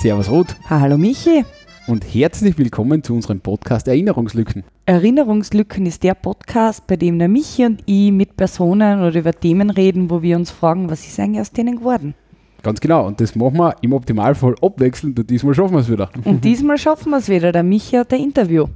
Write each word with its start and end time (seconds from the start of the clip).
Servus 0.00 0.30
Ruth 0.30 0.56
Hallo 0.70 0.96
Michi. 0.96 1.44
und 1.86 2.04
herzlich 2.04 2.56
willkommen 2.56 3.02
zu 3.02 3.12
unserem 3.12 3.40
Podcast 3.40 3.86
Erinnerungslücken. 3.86 4.64
Erinnerungslücken 4.86 5.84
ist 5.84 6.02
der 6.02 6.14
Podcast, 6.14 6.86
bei 6.86 6.96
dem 6.96 7.18
der 7.18 7.28
Michi 7.28 7.66
und 7.66 7.82
ich 7.84 8.10
mit 8.10 8.34
Personen 8.34 9.02
oder 9.02 9.18
über 9.18 9.32
Themen 9.32 9.68
reden, 9.68 10.08
wo 10.08 10.22
wir 10.22 10.38
uns 10.38 10.50
fragen, 10.50 10.88
was 10.88 11.06
ist 11.06 11.20
eigentlich 11.20 11.42
aus 11.42 11.50
denen 11.52 11.76
geworden. 11.76 12.14
Ganz 12.62 12.80
genau, 12.80 13.06
und 13.06 13.20
das 13.20 13.34
machen 13.34 13.58
wir 13.58 13.76
im 13.82 13.92
Optimalfall 13.92 14.54
abwechselnd 14.62 15.18
und 15.18 15.28
diesmal 15.28 15.52
schaffen 15.52 15.74
wir 15.74 15.80
es 15.80 15.90
wieder. 15.90 16.08
Und 16.24 16.44
diesmal 16.44 16.78
schaffen 16.78 17.10
wir 17.10 17.18
es 17.18 17.28
wieder. 17.28 17.52
Der 17.52 17.62
Michi 17.62 17.96
hat 17.96 18.14
ein 18.14 18.20
Interview. 18.20 18.68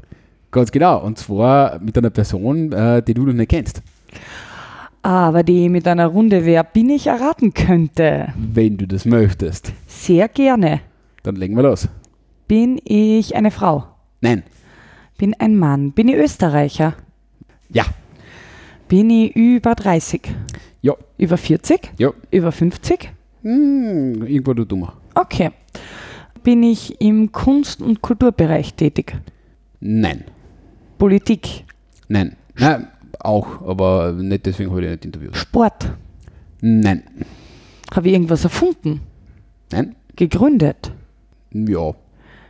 Ganz 0.51 0.71
genau, 0.71 1.03
und 1.03 1.17
zwar 1.17 1.79
mit 1.79 1.97
einer 1.97 2.11
Person, 2.11 2.71
äh, 2.71 3.03
die 3.03 3.15
du 3.15 3.23
noch 3.23 3.33
nicht 3.33 3.49
kennst. 3.51 3.81
Aber 5.01 5.43
die 5.43 5.71
mit 5.71 5.89
einer 5.89 6.07
Runde 6.07 6.45
Wer 6.45 6.65
bin 6.65 6.91
ich 6.91 7.07
erraten 7.07 7.55
könnte. 7.55 8.29
Wenn 8.37 8.77
du 8.77 8.87
das 8.87 9.07
möchtest, 9.07 9.73
Sehr 9.87 10.29
gerne. 10.29 10.83
Dann 11.25 11.37
legen 11.37 11.57
wir 11.57 11.65
los. 11.65 11.89
Bin 12.47 12.79
ich 12.85 13.35
eine 13.35 13.51
Frau? 13.51 13.85
Nein. 14.21 14.45
Bin 15.19 15.35
ein 15.39 15.57
Mann? 15.57 15.93
Bin 15.93 16.09
ich 16.09 16.17
Österreicher? 16.17 16.95
Ja. 17.71 17.85
Bin 18.89 19.11
ich 19.11 19.35
über 19.35 19.75
30? 19.75 20.23
Ja. 20.83 20.95
Über 21.17 21.37
40? 21.37 21.93
Ja. 21.99 22.11
Über 22.31 22.53
50? 22.53 23.11
Hm, 23.43 24.27
irgendwo 24.27 24.53
du 24.53 24.65
dummer. 24.65 24.95
Okay. 25.15 25.51
Bin 26.43 26.63
ich 26.63 27.01
im 27.01 27.33
Kunst- 27.33 27.81
und 27.81 28.03
Kulturbereich 28.03 28.75
tätig? 28.75 29.17
Nein. 29.81 30.25
Politik? 30.99 31.65
Nein. 32.09 32.37
Nein, 32.57 32.89
auch, 33.19 33.67
aber 33.67 34.13
nicht 34.13 34.45
deswegen 34.45 34.71
habe 34.71 34.85
ich 34.85 34.91
nicht 34.91 35.05
interviewt. 35.07 35.37
Sport? 35.37 35.91
Nein. 36.61 37.03
Habe 37.95 38.09
ich 38.09 38.13
irgendwas 38.13 38.45
erfunden? 38.45 39.01
Nein? 39.73 39.97
Gegründet? 40.17 40.93
Ja. 41.55 41.93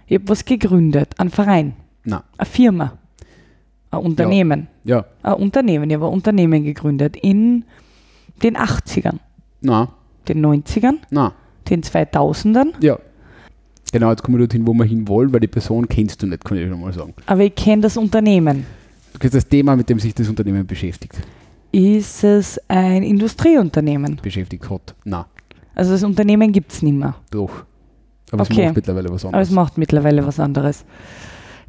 Ich 0.06 0.14
habe 0.16 0.28
was 0.28 0.44
gegründet. 0.44 1.14
Ein 1.18 1.30
Verein? 1.30 1.74
Nein. 2.04 2.20
Eine 2.36 2.46
Firma? 2.46 2.92
Ein 3.90 4.00
Unternehmen? 4.00 4.66
Ja. 4.84 5.04
Ein 5.22 5.34
Unternehmen. 5.34 5.88
Ich 5.88 5.94
habe 5.96 6.06
ein 6.06 6.12
Unternehmen 6.12 6.64
gegründet 6.64 7.16
in 7.16 7.64
den 8.42 8.56
80ern, 8.56 9.18
Na. 9.60 9.88
den 10.28 10.44
90ern, 10.44 10.96
Na. 11.10 11.32
den 11.70 11.82
2000ern. 11.82 12.72
Ja. 12.80 12.98
Genau, 13.92 14.10
jetzt 14.10 14.22
kommen 14.24 14.36
wir 14.36 14.46
dorthin, 14.46 14.66
wo 14.66 14.72
wir 14.74 14.84
hinwollen, 14.84 15.32
weil 15.32 15.38
die 15.40 15.46
Person 15.46 15.86
kennst 15.88 16.20
du 16.22 16.26
nicht, 16.26 16.44
kann 16.44 16.58
ich 16.58 16.68
schon 16.68 16.80
mal 16.80 16.92
sagen. 16.92 17.14
Aber 17.26 17.42
ich 17.42 17.54
kenne 17.54 17.82
das 17.82 17.96
Unternehmen. 17.96 18.66
Du 19.12 19.18
kennst 19.20 19.36
das 19.36 19.46
Thema, 19.48 19.76
mit 19.76 19.88
dem 19.88 20.00
sich 20.00 20.12
das 20.12 20.28
Unternehmen 20.28 20.66
beschäftigt. 20.66 21.14
Ist 21.70 22.24
es 22.24 22.60
ein 22.68 23.04
Industrieunternehmen? 23.04 24.18
Beschäftigt 24.20 24.68
hat. 24.68 24.94
Na, 25.04 25.26
Also 25.76 25.92
das 25.92 26.02
Unternehmen 26.02 26.50
gibt 26.52 26.72
es 26.72 26.82
nicht 26.82 26.94
mehr. 26.96 27.14
doch. 27.30 27.64
Aber 28.30 28.42
Okay. 28.42 28.52
es 28.62 28.66
macht 28.66 28.76
mittlerweile 28.76 29.08
was 29.10 29.24
Aber 29.24 29.40
es 29.40 29.48
anderes. 29.48 29.50
macht 29.50 29.78
mittlerweile 29.78 30.26
was 30.26 30.40
anderes. 30.40 30.84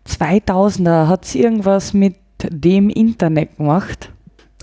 2000er 0.07 1.07
hat 1.07 1.25
es 1.25 1.35
irgendwas 1.35 1.93
mit 1.93 2.15
dem 2.49 2.89
Internet 2.89 3.57
gemacht, 3.57 4.11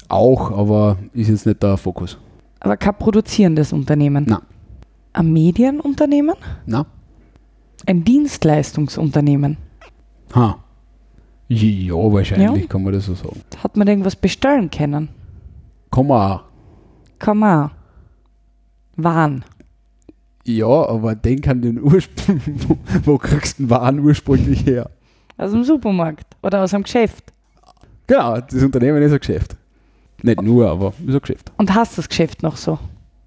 Auch, 0.08 0.50
aber 0.52 0.98
ist 1.14 1.28
jetzt 1.28 1.46
nicht 1.46 1.62
der 1.62 1.76
Fokus. 1.76 2.18
aber 2.60 2.76
kein 2.76 2.94
produzierendes 2.96 3.72
Unternehmen. 3.72 4.24
Na. 4.28 4.42
Ein 5.14 5.32
Medienunternehmen? 5.32 6.34
Na? 6.66 6.86
Ein 7.86 8.04
Dienstleistungsunternehmen. 8.04 9.56
Ha. 10.34 10.56
Ja, 11.48 11.94
wahrscheinlich 11.94 12.62
Ja. 12.62 12.68
kann 12.68 12.82
man 12.82 12.92
das 12.94 13.06
so 13.06 13.14
sagen. 13.14 13.40
Hat 13.62 13.76
man 13.76 13.88
irgendwas 13.88 14.16
bestellen 14.16 14.70
können? 14.70 15.08
Man. 15.94 16.40
auch. 17.20 17.70
Waren. 18.96 19.44
Ja, 20.44 20.66
aber 20.66 21.14
denk 21.14 21.46
an 21.48 21.62
den 21.62 21.80
Ursprung. 21.80 22.40
wo, 23.04 23.18
kriegst 23.18 23.58
du 23.58 23.64
den 23.64 23.70
Waren 23.70 24.00
ursprünglich 24.00 24.66
her? 24.66 24.90
Aus 25.36 25.52
dem 25.52 25.64
Supermarkt 25.64 26.26
oder 26.42 26.62
aus 26.62 26.74
einem 26.74 26.82
Geschäft. 26.84 27.32
Genau, 28.06 28.40
das 28.40 28.62
Unternehmen 28.62 29.02
ist 29.02 29.12
ein 29.12 29.18
Geschäft. 29.18 29.56
Nicht 30.22 30.42
nur, 30.42 30.68
aber 30.68 30.92
ist 31.06 31.14
ein 31.14 31.20
Geschäft. 31.20 31.52
Und 31.56 31.74
hast 31.74 31.98
das 31.98 32.08
Geschäft 32.08 32.42
noch 32.42 32.56
so? 32.56 32.78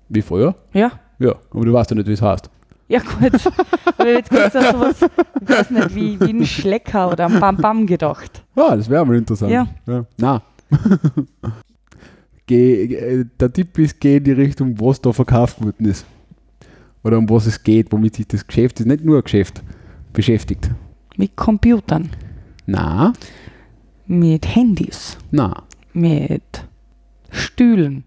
Wie 0.09 0.21
früher? 0.21 0.55
Ja? 0.73 0.91
Ja, 1.19 1.35
aber 1.51 1.65
du 1.65 1.73
weißt 1.73 1.89
ja 1.91 1.95
nicht, 1.95 2.07
wie 2.07 2.13
es 2.13 2.21
heißt. 2.21 2.49
Ja, 2.87 2.99
gut. 2.99 3.31
Aber 3.97 4.09
jetzt 4.09 4.29
gibt 4.29 4.43
es 4.43 4.53
ja 4.53 4.71
sowas, 4.71 4.97
ich 5.41 5.49
weiß 5.49 5.71
nicht, 5.71 5.95
wie, 5.95 6.19
wie 6.19 6.29
ein 6.29 6.45
Schlecker 6.45 7.11
oder 7.11 7.25
ein 7.25 7.39
Bam 7.39 7.57
Bam 7.57 7.87
gedacht. 7.87 8.43
Ja, 8.55 8.75
das 8.75 8.89
wäre 8.89 9.03
mal 9.05 9.15
interessant. 9.15 9.51
Ja. 9.51 9.67
Na. 10.17 10.43
geh, 12.45 12.83
äh, 12.83 13.25
der 13.39 13.51
Tipp 13.51 13.79
ist, 13.79 13.99
geh 13.99 14.17
in 14.17 14.23
die 14.23 14.33
Richtung, 14.33 14.79
was 14.79 15.01
da 15.01 15.11
verkauft 15.11 15.63
worden 15.63 15.85
ist. 15.85 16.05
Oder 17.05 17.19
um 17.19 17.29
was 17.29 17.45
es 17.45 17.61
geht, 17.61 17.91
womit 17.91 18.15
sich 18.15 18.27
das 18.27 18.47
Geschäft, 18.47 18.79
ist 18.79 18.87
nicht 18.87 19.05
nur 19.05 19.17
ein 19.17 19.23
Geschäft, 19.23 19.61
beschäftigt. 20.11 20.71
Mit 21.17 21.35
Computern, 21.35 22.09
Na, 22.65 23.13
mit 24.07 24.47
Handys, 24.55 25.15
na, 25.29 25.63
mit 25.93 26.65
Stühlen. 27.29 28.05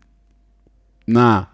na. 1.07 1.49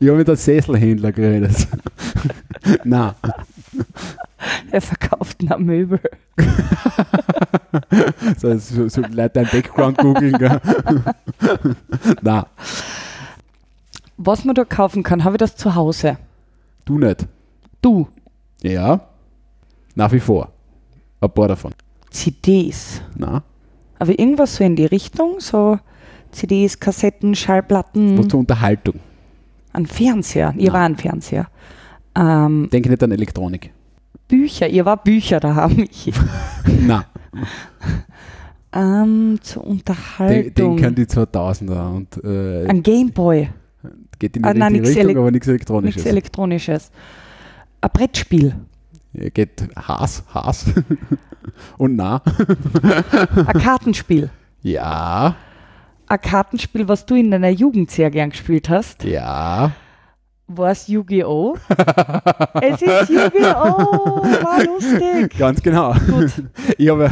Ich 0.00 0.08
habe 0.08 0.18
mit 0.18 0.28
einem 0.28 0.36
Sesselhändler 0.36 1.12
geredet. 1.12 1.68
na. 2.84 3.14
Er 4.72 4.80
verkauft 4.80 5.40
noch 5.42 5.58
Möbel. 5.58 6.00
So, 8.38 8.56
so, 8.58 8.88
so 8.88 9.00
Leute 9.02 9.30
dein 9.34 9.46
Background 9.46 9.98
googeln. 9.98 10.36
na, 12.22 12.46
Was 14.18 14.44
man 14.44 14.54
da 14.54 14.64
kaufen 14.64 15.02
kann, 15.02 15.24
habe 15.24 15.36
ich 15.36 15.38
das 15.38 15.56
zu 15.56 15.74
Hause. 15.74 16.18
du 16.84 16.98
nicht. 16.98 17.26
Du, 17.80 18.08
Ja, 18.62 19.00
nach 19.94 20.10
wie 20.12 20.18
vor. 20.20 20.50
Ein 21.20 21.30
paar 21.30 21.48
davon. 21.48 21.72
CDs. 22.10 23.00
Na, 23.16 23.42
Aber 23.98 24.18
irgendwas 24.18 24.56
so 24.56 24.64
in 24.64 24.74
die 24.76 24.86
Richtung, 24.86 25.38
so 25.40 25.78
CDs, 26.32 26.78
Kassetten, 26.80 27.34
Schallplatten, 27.34 28.18
was 28.18 28.28
zur 28.28 28.40
Unterhaltung. 28.40 28.94
ein 29.72 29.86
Fernseher. 29.86 30.54
Ihr 30.56 30.66
Ja. 30.68 30.72
war 30.72 30.82
ein 30.82 30.96
Fernseher. 30.96 31.46
Ähm, 32.16 32.68
Denke 32.72 32.88
nicht 32.90 33.02
an 33.02 33.12
Elektronik. 33.12 33.72
Bücher, 34.26 34.68
ihr 34.68 34.84
war 34.84 34.96
Bücher 34.96 35.38
da 35.40 35.54
haben 35.54 35.78
ich. 35.88 36.12
Na, 36.80 37.04
ähm, 38.72 39.38
zur 39.42 39.62
den, 39.62 39.70
Unterhaltung. 39.72 40.76
den 40.76 40.82
kann 40.82 40.94
die 40.94 41.06
2000er 41.06 41.94
und 41.94 42.24
äh, 42.24 42.66
ein 42.68 42.82
Gameboy, 42.82 43.48
geht 44.18 44.36
in 44.36 44.44
Ah, 44.44 44.52
die 44.52 44.58
nein, 44.60 44.74
richtige 44.76 45.06
Richtung, 45.06 45.18
aber 45.22 45.30
nichts 45.30 45.46
Elektronisches. 45.48 45.96
nichts 45.96 46.10
Elektronisches. 46.10 46.90
Ein 47.80 47.90
Brettspiel, 47.92 48.54
Ja, 49.12 49.28
geht 49.30 49.68
Haas, 49.76 50.24
Haas 50.32 50.66
und 51.78 51.96
na. 51.96 52.22
ein 52.82 53.60
Kartenspiel. 53.60 54.30
Ja, 54.62 55.36
Ein 56.08 56.20
Kartenspiel, 56.20 56.88
was 56.88 57.06
du 57.06 57.14
in 57.14 57.30
deiner 57.30 57.48
Jugend 57.50 57.90
sehr 57.92 58.10
gern 58.10 58.30
gespielt 58.30 58.68
hast. 58.68 59.04
ja. 59.04 59.72
War 60.50 60.70
es 60.70 60.88
Yu-Gi-Oh? 60.88 61.56
es 62.62 62.80
ist 62.80 63.10
Yu-Gi-Oh! 63.10 64.22
War 64.22 64.64
lustig. 64.64 65.36
Ganz 65.38 65.62
genau. 65.62 65.92
Gut. 65.92 66.32
Ich 66.76 66.88
habe, 66.90 67.10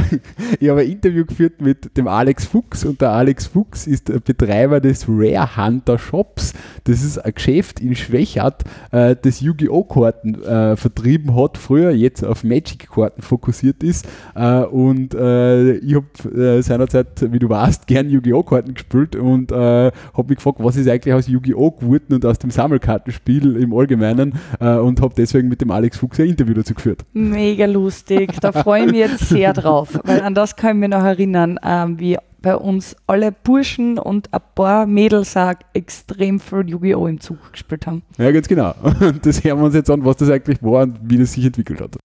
ich 0.59 0.69
habe 0.69 0.81
ein 0.81 0.89
Interview 0.89 1.25
geführt 1.25 1.59
mit 1.59 1.97
dem 1.97 2.07
Alex 2.07 2.45
Fuchs 2.45 2.85
und 2.85 3.01
der 3.01 3.09
Alex 3.09 3.47
Fuchs 3.47 3.85
ist 3.85 4.07
der 4.07 4.19
Betreiber 4.19 4.79
des 4.79 5.05
Rare 5.09 5.57
Hunter 5.57 5.99
Shops. 5.99 6.53
Das 6.85 7.03
ist 7.03 7.17
ein 7.17 7.33
Geschäft 7.33 7.81
in 7.81 7.95
Schwächert, 7.95 8.63
äh, 8.91 9.15
das 9.21 9.41
Yu-Gi-Oh! 9.41 9.83
Karten 9.83 10.41
äh, 10.41 10.77
vertrieben 10.77 11.35
hat, 11.35 11.57
früher 11.57 11.91
jetzt 11.91 12.23
auf 12.23 12.43
Magic-Karten 12.43 13.21
fokussiert 13.21 13.83
ist. 13.83 14.07
Äh, 14.35 14.61
und 14.61 15.13
ich 15.13 15.95
habe 15.95 16.61
seinerzeit, 16.61 17.31
wie 17.31 17.39
du 17.39 17.49
weißt, 17.49 17.87
gern 17.87 18.09
Yu-Gi-Oh! 18.09 18.43
Karten 18.43 18.73
gespielt 18.73 19.15
und 19.15 19.51
habe 19.51 19.91
mich 20.27 20.37
gefragt, 20.37 20.59
was 20.59 20.77
ist 20.77 20.87
eigentlich 20.87 21.13
aus 21.13 21.27
Yu-Gi-Oh! 21.27 21.71
geworden 21.71 22.13
und 22.13 22.25
aus 22.25 22.39
dem 22.39 22.51
Sammelkartenspiel 22.51 23.26
im 23.27 23.73
Allgemeinen 23.73 24.39
äh, 24.59 24.75
und 24.75 25.01
habe 25.01 25.13
deswegen 25.15 25.47
mit 25.47 25.61
dem 25.61 25.71
Alex 25.71 25.97
Fuchs 25.97 26.19
ein 26.19 26.27
Interview 26.27 26.53
dazu 26.53 26.73
geführt. 26.73 27.05
Mega 27.13 27.65
lustig. 27.65 28.33
Da 28.39 28.51
freue 28.51 28.85
ich 28.85 28.91
mich 28.91 28.99
jetzt 28.99 29.29
sehr 29.29 29.53
drauf, 29.53 29.99
weil 30.03 30.21
an 30.21 30.33
das 30.33 30.55
kann 30.55 30.77
ich 30.77 30.81
mich 30.81 30.89
noch 30.89 31.03
erinnern, 31.03 31.59
ähm, 31.63 31.99
wie 31.99 32.17
bei 32.41 32.55
uns 32.55 32.95
alle 33.07 33.31
Burschen 33.31 33.99
und 33.99 34.33
ein 34.33 34.39
paar 34.55 34.85
Mädels 34.85 35.35
auch 35.35 35.53
extrem 35.73 36.39
viel 36.39 36.69
Yu-Gi-Oh! 36.69 37.07
im 37.07 37.19
Zug 37.19 37.51
gespielt 37.51 37.85
haben. 37.87 38.03
Ja, 38.17 38.31
ganz 38.31 38.47
genau. 38.47 38.73
Und 38.81 39.25
das 39.25 39.43
hören 39.43 39.59
wir 39.59 39.65
uns 39.65 39.75
jetzt 39.75 39.89
an, 39.89 40.05
was 40.05 40.17
das 40.17 40.29
eigentlich 40.29 40.61
war 40.61 40.83
und 40.83 40.99
wie 41.03 41.17
das 41.17 41.33
sich 41.33 41.45
entwickelt 41.45 41.81
hat. 41.81 41.97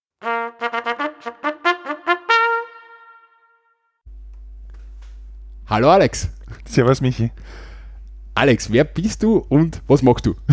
Hallo 5.66 5.90
Alex. 5.90 6.28
Servus 6.66 7.00
Michi. 7.00 7.30
Alex, 8.34 8.72
wer 8.72 8.84
bist 8.84 9.22
du 9.22 9.44
und 9.48 9.82
was 9.86 10.02
machst 10.02 10.26
du? 10.26 10.34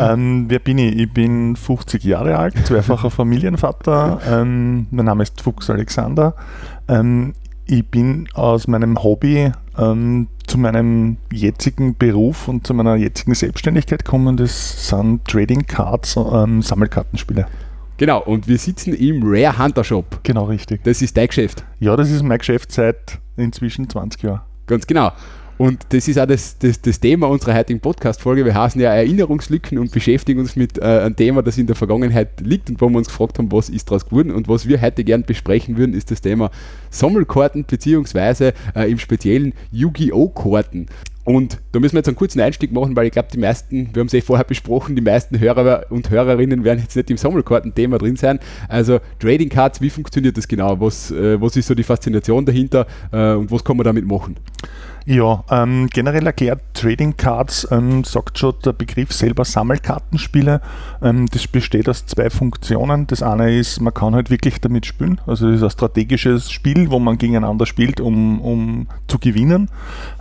Ähm, 0.00 0.44
wer 0.46 0.60
bin 0.60 0.78
ich? 0.78 0.96
Ich 0.96 1.12
bin 1.12 1.56
50 1.56 2.04
Jahre 2.04 2.38
alt, 2.38 2.54
zweifacher 2.64 3.10
Familienvater. 3.10 4.20
Ähm, 4.30 4.86
mein 4.92 5.06
Name 5.06 5.24
ist 5.24 5.40
Fuchs 5.40 5.68
Alexander. 5.70 6.36
Ähm, 6.86 7.34
ich 7.66 7.84
bin 7.88 8.28
aus 8.32 8.68
meinem 8.68 9.02
Hobby 9.02 9.50
ähm, 9.76 10.28
zu 10.46 10.58
meinem 10.58 11.16
jetzigen 11.32 11.96
Beruf 11.96 12.46
und 12.46 12.64
zu 12.64 12.74
meiner 12.74 12.94
jetzigen 12.94 13.34
Selbstständigkeit 13.34 14.04
kommen, 14.04 14.36
das 14.36 14.88
sind 14.88 15.24
Trading 15.24 15.66
Cards, 15.66 16.16
ähm, 16.16 16.62
Sammelkartenspiele. 16.62 17.46
Genau, 17.96 18.22
und 18.22 18.46
wir 18.46 18.58
sitzen 18.58 18.94
im 18.94 19.22
Rare 19.24 19.58
Hunter 19.58 19.82
Shop. 19.82 20.20
Genau 20.22 20.44
richtig. 20.44 20.84
Das 20.84 21.02
ist 21.02 21.16
dein 21.16 21.26
Geschäft. 21.26 21.64
Ja, 21.80 21.96
das 21.96 22.10
ist 22.10 22.22
mein 22.22 22.38
Geschäft 22.38 22.70
seit 22.70 23.18
inzwischen 23.36 23.88
20 23.88 24.22
Jahren. 24.22 24.40
Ganz 24.66 24.86
genau. 24.86 25.12
Und 25.58 25.86
das 25.90 26.08
ist 26.08 26.18
auch 26.18 26.26
das, 26.26 26.58
das, 26.58 26.80
das 26.80 26.98
Thema 26.98 27.28
unserer 27.28 27.54
heutigen 27.54 27.80
Podcast-Folge. 27.80 28.44
Wir 28.44 28.54
heißen 28.54 28.80
ja 28.80 28.92
Erinnerungslücken 28.94 29.78
und 29.78 29.92
beschäftigen 29.92 30.40
uns 30.40 30.56
mit 30.56 30.78
äh, 30.78 30.82
einem 30.82 31.16
Thema, 31.16 31.42
das 31.42 31.58
in 31.58 31.66
der 31.66 31.76
Vergangenheit 31.76 32.40
liegt 32.40 32.70
und 32.70 32.80
wo 32.80 32.88
wir 32.88 32.98
uns 32.98 33.08
gefragt 33.08 33.38
haben, 33.38 33.52
was 33.52 33.68
ist 33.68 33.88
daraus 33.88 34.06
geworden. 34.06 34.30
Und 34.30 34.48
was 34.48 34.66
wir 34.66 34.80
heute 34.80 35.04
gern 35.04 35.22
besprechen 35.22 35.76
würden, 35.76 35.94
ist 35.94 36.10
das 36.10 36.20
Thema 36.20 36.50
Sammelkarten 36.90 37.64
beziehungsweise 37.64 38.54
äh, 38.74 38.90
im 38.90 38.98
speziellen 38.98 39.52
Yu-Gi-Oh! 39.70 40.30
Karten. 40.30 40.86
Und 41.24 41.58
da 41.70 41.78
müssen 41.78 41.94
wir 41.94 42.00
jetzt 42.00 42.08
einen 42.08 42.16
kurzen 42.16 42.40
Einstieg 42.40 42.72
machen, 42.72 42.96
weil 42.96 43.06
ich 43.06 43.12
glaube, 43.12 43.28
die 43.32 43.38
meisten, 43.38 43.90
wir 43.94 44.00
haben 44.00 44.08
es 44.08 44.14
eh 44.14 44.20
vorher 44.20 44.44
besprochen, 44.44 44.96
die 44.96 45.02
meisten 45.02 45.38
Hörer 45.38 45.86
und 45.90 46.10
Hörerinnen 46.10 46.64
werden 46.64 46.80
jetzt 46.80 46.96
nicht 46.96 47.10
im 47.10 47.16
Sammelkarten-Thema 47.16 47.98
drin 47.98 48.16
sein. 48.16 48.40
Also 48.68 48.98
Trading 49.20 49.48
Cards, 49.48 49.80
wie 49.80 49.90
funktioniert 49.90 50.36
das 50.36 50.48
genau? 50.48 50.80
Was, 50.80 51.12
äh, 51.12 51.40
was 51.40 51.54
ist 51.54 51.68
so 51.68 51.76
die 51.76 51.84
Faszination 51.84 52.44
dahinter 52.44 52.86
äh, 53.12 53.34
und 53.34 53.52
was 53.52 53.62
kann 53.62 53.76
man 53.76 53.84
damit 53.84 54.04
machen? 54.04 54.36
Ja, 55.04 55.42
ähm, 55.50 55.88
generell 55.92 56.26
erklärt 56.26 56.60
Trading 56.74 57.16
Cards, 57.16 57.66
ähm, 57.72 58.04
sagt 58.04 58.38
schon 58.38 58.54
der 58.64 58.72
Begriff 58.72 59.12
selber 59.12 59.44
Sammelkartenspiele. 59.44 60.60
Ähm, 61.02 61.26
das 61.32 61.48
besteht 61.48 61.88
aus 61.88 62.06
zwei 62.06 62.30
Funktionen. 62.30 63.08
Das 63.08 63.20
eine 63.20 63.52
ist, 63.52 63.80
man 63.80 63.92
kann 63.92 64.14
halt 64.14 64.30
wirklich 64.30 64.60
damit 64.60 64.86
spielen. 64.86 65.20
Also 65.26 65.48
das 65.48 65.56
ist 65.56 65.62
ein 65.64 65.70
strategisches 65.70 66.52
Spiel, 66.52 66.90
wo 66.90 67.00
man 67.00 67.18
gegeneinander 67.18 67.66
spielt, 67.66 68.00
um, 68.00 68.40
um 68.40 68.86
zu 69.08 69.18
gewinnen. 69.18 69.68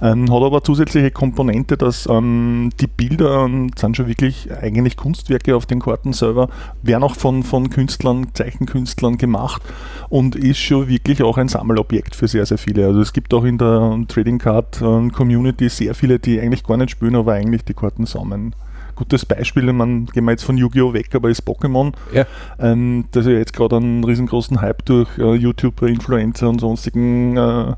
Ähm, 0.02 0.34
hat 0.34 0.42
aber 0.42 0.64
zusätzliche 0.64 1.12
Komponente, 1.12 1.78
dass 1.78 2.08
ähm, 2.08 2.72
die 2.80 2.88
Bilder 2.88 3.46
ähm, 3.46 3.70
sind 3.78 3.98
schon 3.98 4.08
wirklich 4.08 4.50
eigentlich 4.52 4.98
Kunstwerke 4.98 5.56
auf 5.56 5.68
den 5.68 5.80
Karten 5.80 6.14
selber, 6.14 6.50
werden 6.82 7.04
auch 7.04 7.16
von, 7.16 7.44
von 7.44 7.70
Künstlern, 7.70 8.30
Zeichenkünstlern 8.34 9.18
gemacht 9.18 9.62
und 10.10 10.36
ist 10.36 10.58
schon 10.58 10.88
wirklich 10.88 11.22
auch 11.22 11.38
ein 11.38 11.50
Sammelobjekt 11.50 12.16
für 12.16 12.28
sehr, 12.28 12.48
sehr 12.48 12.58
viele. 12.58 12.88
Also 12.88 13.02
es 13.02 13.14
gibt 13.14 13.32
auch 13.34 13.44
in 13.44 13.60
der 13.60 14.06
Trading 14.08 14.40
Card 14.40 14.71
Community 14.80 15.70
sehr 15.70 15.94
viele, 15.96 16.20
die 16.20 16.40
eigentlich 16.40 16.64
gar 16.64 16.78
nicht 16.78 16.92
spielen, 16.92 17.16
aber 17.16 17.34
eigentlich 17.34 17.64
die 17.64 17.74
Karten 17.74 18.06
sammeln. 18.06 18.56
Gutes 18.96 19.26
Beispiel, 19.26 19.72
man 19.74 20.06
gehen 20.06 20.26
wir 20.26 20.32
jetzt 20.32 20.44
von 20.44 20.58
Yu-Gi-Oh! 20.58 20.94
weg, 20.94 21.14
aber 21.16 21.30
ist 21.30 21.48
Pokémon. 21.48 21.94
Ja. 22.14 22.26
Ähm, 22.60 23.06
das 23.12 23.26
ja 23.26 23.32
jetzt 23.32 23.54
gerade 23.54 23.78
einen 23.78 24.04
riesengroßen 24.04 24.62
Hype 24.62 24.86
durch 24.86 25.18
äh, 25.18 25.34
YouTuber, 25.34 25.88
Influencer 25.88 26.50
und 26.50 26.60
sonstigen 26.60 27.38
äh, 27.38 27.74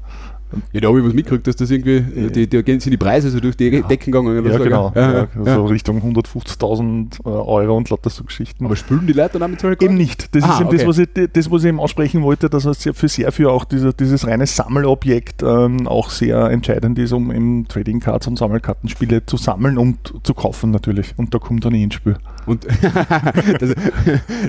ja, 0.71 0.81
da 0.81 0.87
habe 0.87 0.99
ich 0.99 1.05
was 1.05 1.13
mitgekriegt, 1.13 1.47
dass 1.47 1.55
das 1.55 1.69
irgendwie, 1.71 2.01
die, 2.29 2.47
die, 2.47 2.63
die 2.63 2.79
sind 2.79 2.91
die 2.91 2.97
Preise 2.97 3.29
so 3.29 3.39
durch 3.39 3.55
die 3.57 3.67
Ja. 3.69 3.81
Decken 3.81 4.11
gegangen. 4.11 4.37
oder 4.37 4.49
ja, 4.51 4.57
so, 4.57 4.63
genau, 4.63 4.91
ja, 4.95 5.11
Ja, 5.13 5.27
so 5.35 5.43
ja. 5.45 5.55
Richtung 5.65 6.01
150.000 6.01 7.25
Euro 7.25 7.77
und 7.77 7.89
lauter 7.89 8.09
so 8.09 8.23
Geschichten. 8.23 8.65
Aber 8.65 8.75
spülen 8.75 9.07
die 9.07 9.13
Leute 9.13 9.33
dann 9.33 9.43
auch 9.43 9.47
mit 9.47 9.59
solchen 9.61 9.83
Eben 9.83 9.95
nicht. 9.95 10.33
Das 10.35 10.43
Ah, 10.43 10.53
ist 10.53 10.59
eben 10.61 10.67
okay. 10.69 10.77
das, 10.77 10.87
was 10.87 10.97
ich, 10.97 11.09
das, 11.33 11.51
was 11.51 11.63
ich 11.63 11.69
eben 11.69 11.79
ansprechen 11.79 12.21
wollte, 12.21 12.49
dass 12.49 12.65
es 12.65 12.87
für 12.93 13.07
sehr 13.07 13.31
viel 13.31 13.47
auch 13.47 13.65
dieser, 13.65 13.93
dieses 13.93 14.27
reine 14.27 14.45
Sammelobjekt 14.45 15.43
ähm, 15.43 15.87
auch 15.87 16.09
sehr 16.09 16.49
entscheidend 16.49 16.99
ist, 16.99 17.11
um 17.13 17.31
eben 17.31 17.67
Trading 17.67 17.99
Cards 17.99 18.27
und 18.27 18.37
Sammelkartenspiele 18.37 19.25
zu 19.25 19.37
sammeln 19.37 19.77
und 19.77 20.13
zu 20.23 20.33
kaufen 20.33 20.71
natürlich. 20.71 21.13
Und 21.17 21.33
da 21.33 21.39
kommt 21.39 21.65
dann 21.65 21.73
eh 21.73 21.83
ins 21.83 21.95
Spiel. 21.95 22.17
Und 22.45 22.65
das, 23.59 23.73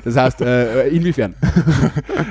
das 0.03 0.15
heißt, 0.15 0.41
äh, 0.41 0.87
inwiefern? 0.89 1.35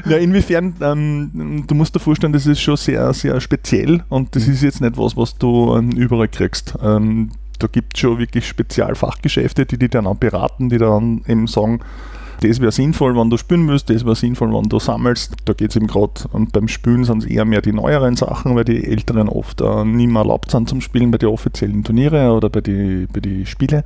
Ja, 0.07 0.19
inwiefern, 0.19 0.75
ähm, 0.83 1.65
du 1.67 1.75
musst 1.75 1.95
dir 1.95 2.01
vorstellen, 2.01 2.33
das 2.33 2.47
ist 2.47 2.61
schon 2.61 2.77
sehr, 2.77 3.13
sehr 3.15 3.41
speziell 3.41 4.03
und 4.09 4.37
das 4.37 4.47
ist 4.47 4.63
jetzt 4.63 4.81
nicht 4.81 4.99
was, 4.99 5.17
was 5.17 5.37
du 5.39 5.75
ähm, 5.77 5.93
überall 5.93 6.29
kriegst. 6.29 6.75
Ähm, 6.83 7.31
da 7.59 7.67
gibt 7.67 7.97
es 7.97 8.01
schon 8.01 8.19
wirklich 8.19 8.47
Spezialfachgeschäfte, 8.47 9.65
die 9.65 9.79
dich 9.79 9.91
dann 9.91 10.07
auch 10.07 10.17
beraten, 10.17 10.69
die 10.69 10.79
dann 10.79 11.23
eben 11.27 11.47
sagen, 11.47 11.81
das 12.41 12.61
wäre 12.61 12.73
sinnvoll, 12.73 13.17
wenn 13.17 13.31
du 13.31 13.37
spielen 13.37 13.69
willst, 13.69 13.89
das 13.89 14.05
wäre 14.05 14.17
sinnvoll, 14.17 14.53
wenn 14.53 14.69
du 14.69 14.79
sammelst. 14.79 15.35
Da 15.45 15.53
geht 15.55 15.71
es 15.71 15.77
eben 15.77 15.87
gerade, 15.87 16.13
und 16.33 16.53
beim 16.53 16.69
Spielen 16.69 17.05
sind 17.05 17.25
es 17.25 17.31
eher 17.31 17.45
mehr 17.45 17.63
die 17.63 17.73
neueren 17.73 18.17
Sachen, 18.17 18.55
weil 18.55 18.65
die 18.65 18.85
älteren 18.85 19.29
oft 19.29 19.61
äh, 19.61 19.85
nicht 19.85 20.11
mehr 20.11 20.23
erlaubt 20.23 20.51
sind 20.51 20.69
zum 20.69 20.81
Spielen 20.81 21.11
bei 21.11 21.19
den 21.19 21.31
offiziellen 21.31 21.85
Turniere 21.85 22.33
oder 22.33 22.51
bei 22.51 22.61
den 22.61 23.09
bei 23.13 23.21
die 23.21 23.47
Spiele. 23.47 23.85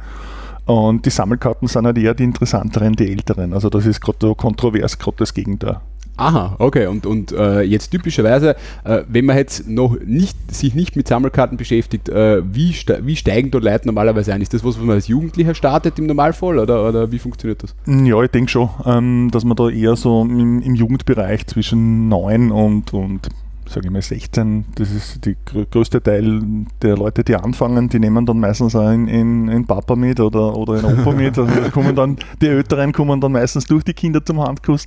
Und 0.69 1.07
die 1.07 1.11
Sammelkarten 1.11 1.67
sind 1.67 1.87
halt 1.87 1.97
eher 1.97 2.13
die 2.13 2.25
interessanteren, 2.25 2.93
die 2.93 3.11
älteren. 3.11 3.55
Also 3.55 3.71
das 3.71 3.87
ist 3.87 4.03
gerade 4.03 4.19
so 4.21 4.35
kontrovers, 4.35 4.99
gerade 4.99 5.17
das 5.17 5.33
Gegenteil. 5.33 5.81
Aha, 6.19 6.57
okay. 6.59 6.87
Und, 6.89 7.07
und 7.07 7.33
äh, 7.33 7.63
jetzt 7.63 7.89
typischerweise, 7.91 8.55
äh, 8.85 9.03
wenn 9.09 9.25
man 9.25 9.39
jetzt 9.39 9.67
noch 9.67 9.97
nicht, 10.05 10.37
sich 10.55 10.75
nicht 10.75 10.95
mit 10.95 11.09
Sammelkarten 11.09 11.57
beschäftigt, 11.57 12.11
äh, 12.11 12.43
wie, 12.45 12.75
ste 12.75 13.01
wie 13.03 13.17
steigen 13.17 13.51
da 13.51 13.59
Leute 13.59 13.87
normalerweise 13.87 14.35
ein? 14.35 14.43
Ist 14.43 14.53
das 14.53 14.63
was, 14.63 14.77
was 14.77 14.85
man 14.85 14.97
als 14.97 15.09
Jugendlicher 15.09 15.55
startet 15.55 15.99
im 15.99 16.05
Normalfall 16.05 16.59
oder, 16.59 16.87
oder 16.87 17.11
wie 17.11 17.19
funktioniert 17.19 17.63
das? 17.63 17.75
Ja, 17.87 18.23
ich 18.23 18.31
denke 18.31 18.51
schon, 18.51 18.69
ähm, 18.85 19.31
dass 19.33 19.45
man 19.45 19.57
da 19.57 19.71
eher 19.71 19.97
so 19.97 20.21
im, 20.21 20.61
im 20.61 20.75
Jugendbereich 20.75 21.47
zwischen 21.47 22.09
9 22.09 22.51
und, 22.51 22.93
und 22.93 23.29
sage 23.69 23.87
ich 23.87 23.93
mal 23.93 24.03
16, 24.03 24.65
das 24.75 24.91
ist 24.91 25.25
der 25.25 25.35
größte 25.71 26.03
Teil 26.03 26.43
der 26.83 26.97
Leute, 26.97 27.25
die 27.25 27.37
anfangen, 27.37 27.89
die 27.89 27.99
nehmen 27.99 28.25
dann 28.27 28.41
meistens 28.41 28.75
auch 28.75 28.91
in, 28.91 29.49
in, 29.49 29.67
Papa 29.67 29.97
mit 29.97 30.21
oder, 30.21 30.57
oder 30.57 30.79
in 30.81 30.85
Opa 30.85 31.13
mit. 31.13 31.39
Also 31.39 31.71
kommen 31.71 31.95
dann, 31.95 32.17
die 32.41 32.49
Älteren 32.49 32.93
kommen 32.93 33.21
dann 33.21 33.33
meistens 33.33 33.67
durch 33.67 33.85
die 33.85 33.95
Kinder 33.95 34.25
zum 34.25 34.41
Handkuss. 34.41 34.87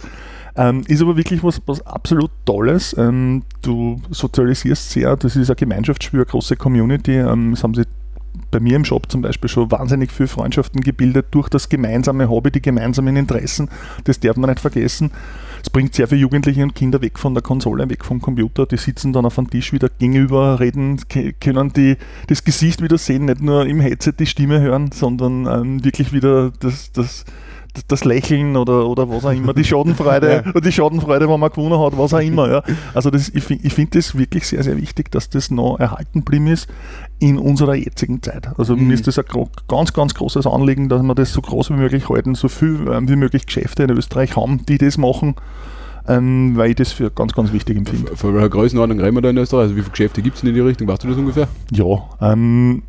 Ähm, 0.55 0.83
ist 0.87 1.01
aber 1.01 1.15
wirklich 1.15 1.43
was, 1.43 1.61
was 1.65 1.85
absolut 1.85 2.31
Tolles. 2.45 2.95
Ähm, 2.97 3.43
du 3.61 4.01
sozialisierst 4.09 4.89
sehr, 4.91 5.15
das 5.15 5.35
ist 5.35 5.49
ein 5.49 5.55
Gemeinschaftsspiel, 5.55 6.19
eine 6.19 6.25
große 6.25 6.55
Community. 6.57 7.17
Ähm, 7.17 7.53
es 7.53 7.63
haben 7.63 7.73
sich 7.73 7.87
bei 8.49 8.59
mir 8.59 8.75
im 8.75 8.85
Shop 8.85 9.09
zum 9.09 9.21
Beispiel 9.21 9.49
schon 9.49 9.71
wahnsinnig 9.71 10.11
viele 10.11 10.27
Freundschaften 10.27 10.81
gebildet 10.81 11.27
durch 11.31 11.49
das 11.49 11.69
gemeinsame 11.69 12.29
Hobby, 12.29 12.51
die 12.51 12.61
gemeinsamen 12.61 13.15
Interessen. 13.15 13.69
Das 14.03 14.19
darf 14.19 14.37
man 14.37 14.49
nicht 14.49 14.59
vergessen. 14.59 15.11
Es 15.61 15.69
bringt 15.69 15.93
sehr 15.93 16.07
viele 16.07 16.21
Jugendliche 16.21 16.63
und 16.63 16.75
Kinder 16.75 17.01
weg 17.01 17.19
von 17.19 17.33
der 17.33 17.43
Konsole, 17.43 17.89
weg 17.89 18.03
vom 18.03 18.21
Computer. 18.21 18.65
Die 18.65 18.77
sitzen 18.77 19.13
dann 19.13 19.25
auf 19.25 19.37
einem 19.37 19.49
Tisch 19.49 19.73
wieder 19.73 19.89
gegenüber, 19.89 20.59
reden, 20.59 20.99
können 21.39 21.73
die, 21.73 21.97
das 22.27 22.43
Gesicht 22.43 22.81
wieder 22.81 22.97
sehen, 22.97 23.25
nicht 23.25 23.41
nur 23.41 23.65
im 23.65 23.79
Headset 23.79 24.13
die 24.19 24.25
Stimme 24.25 24.59
hören, 24.61 24.91
sondern 24.91 25.45
ähm, 25.45 25.83
wirklich 25.83 26.13
wieder 26.13 26.51
das, 26.59 26.91
das, 26.91 27.25
das, 27.87 28.03
Lächeln 28.05 28.57
oder, 28.57 28.87
oder 28.87 29.09
was 29.09 29.25
auch 29.25 29.31
immer, 29.31 29.53
die 29.53 29.63
Schadenfreude 29.63 30.43
oder 30.49 30.61
die 30.61 30.71
Schadenfreude, 30.71 31.29
wenn 31.29 31.39
man 31.39 31.49
gewonnen 31.49 31.79
hat, 31.79 31.97
was 31.97 32.13
auch 32.13 32.19
immer. 32.19 32.49
Ja. 32.49 32.63
Also 32.93 33.09
das, 33.09 33.29
ich, 33.29 33.49
ich 33.49 33.73
finde 33.73 33.97
das 33.97 34.17
wirklich 34.17 34.47
sehr, 34.47 34.63
sehr 34.63 34.77
wichtig, 34.77 35.11
dass 35.11 35.29
das 35.29 35.51
noch 35.51 35.79
erhalten 35.79 36.19
geblieben 36.19 36.47
ist 36.47 36.67
in 37.19 37.37
unserer 37.37 37.75
jetzigen 37.75 38.21
Zeit. 38.21 38.49
Also 38.57 38.75
Mhm. 38.75 38.87
mir 38.87 38.93
ist 38.93 39.07
das 39.07 39.17
ein 39.19 39.25
ganz, 39.67 39.93
ganz 39.93 40.13
großes 40.13 40.47
Anliegen, 40.47 40.89
dass 40.89 41.01
wir 41.03 41.15
das 41.15 41.31
so 41.33 41.41
groß 41.41 41.69
wie 41.69 41.75
möglich 41.75 42.09
halten, 42.09 42.35
so 42.35 42.47
viel 42.47 42.87
ähm, 42.91 43.07
wie 43.07 43.15
möglich 43.15 43.45
Geschäfte 43.45 43.83
in 43.83 43.91
Österreich 43.91 44.35
haben, 44.35 44.65
die 44.65 44.77
das 44.77 44.97
machen, 44.97 45.35
ähm, 46.07 46.53
weil 46.57 46.71
ich 46.71 46.75
das 46.77 46.91
für 46.91 47.11
ganz, 47.11 47.33
ganz 47.33 47.53
wichtig 47.53 47.77
empfinde. 47.77 48.15
Von 48.15 48.33
welcher 48.33 48.49
Größenordnung 48.49 48.99
reden 48.99 49.15
wir 49.15 49.21
da 49.21 49.29
in 49.29 49.37
Österreich? 49.37 49.63
Also 49.63 49.75
wie 49.75 49.81
viele 49.81 49.91
Geschäfte 49.91 50.21
gibt 50.21 50.37
es 50.37 50.43
in 50.43 50.53
die 50.53 50.59
Richtung? 50.59 50.87
Weißt 50.87 51.03
du 51.03 51.07
das 51.09 51.17
ungefähr? 51.17 51.47
Ja, 51.71 51.85
ähm, 52.21 52.83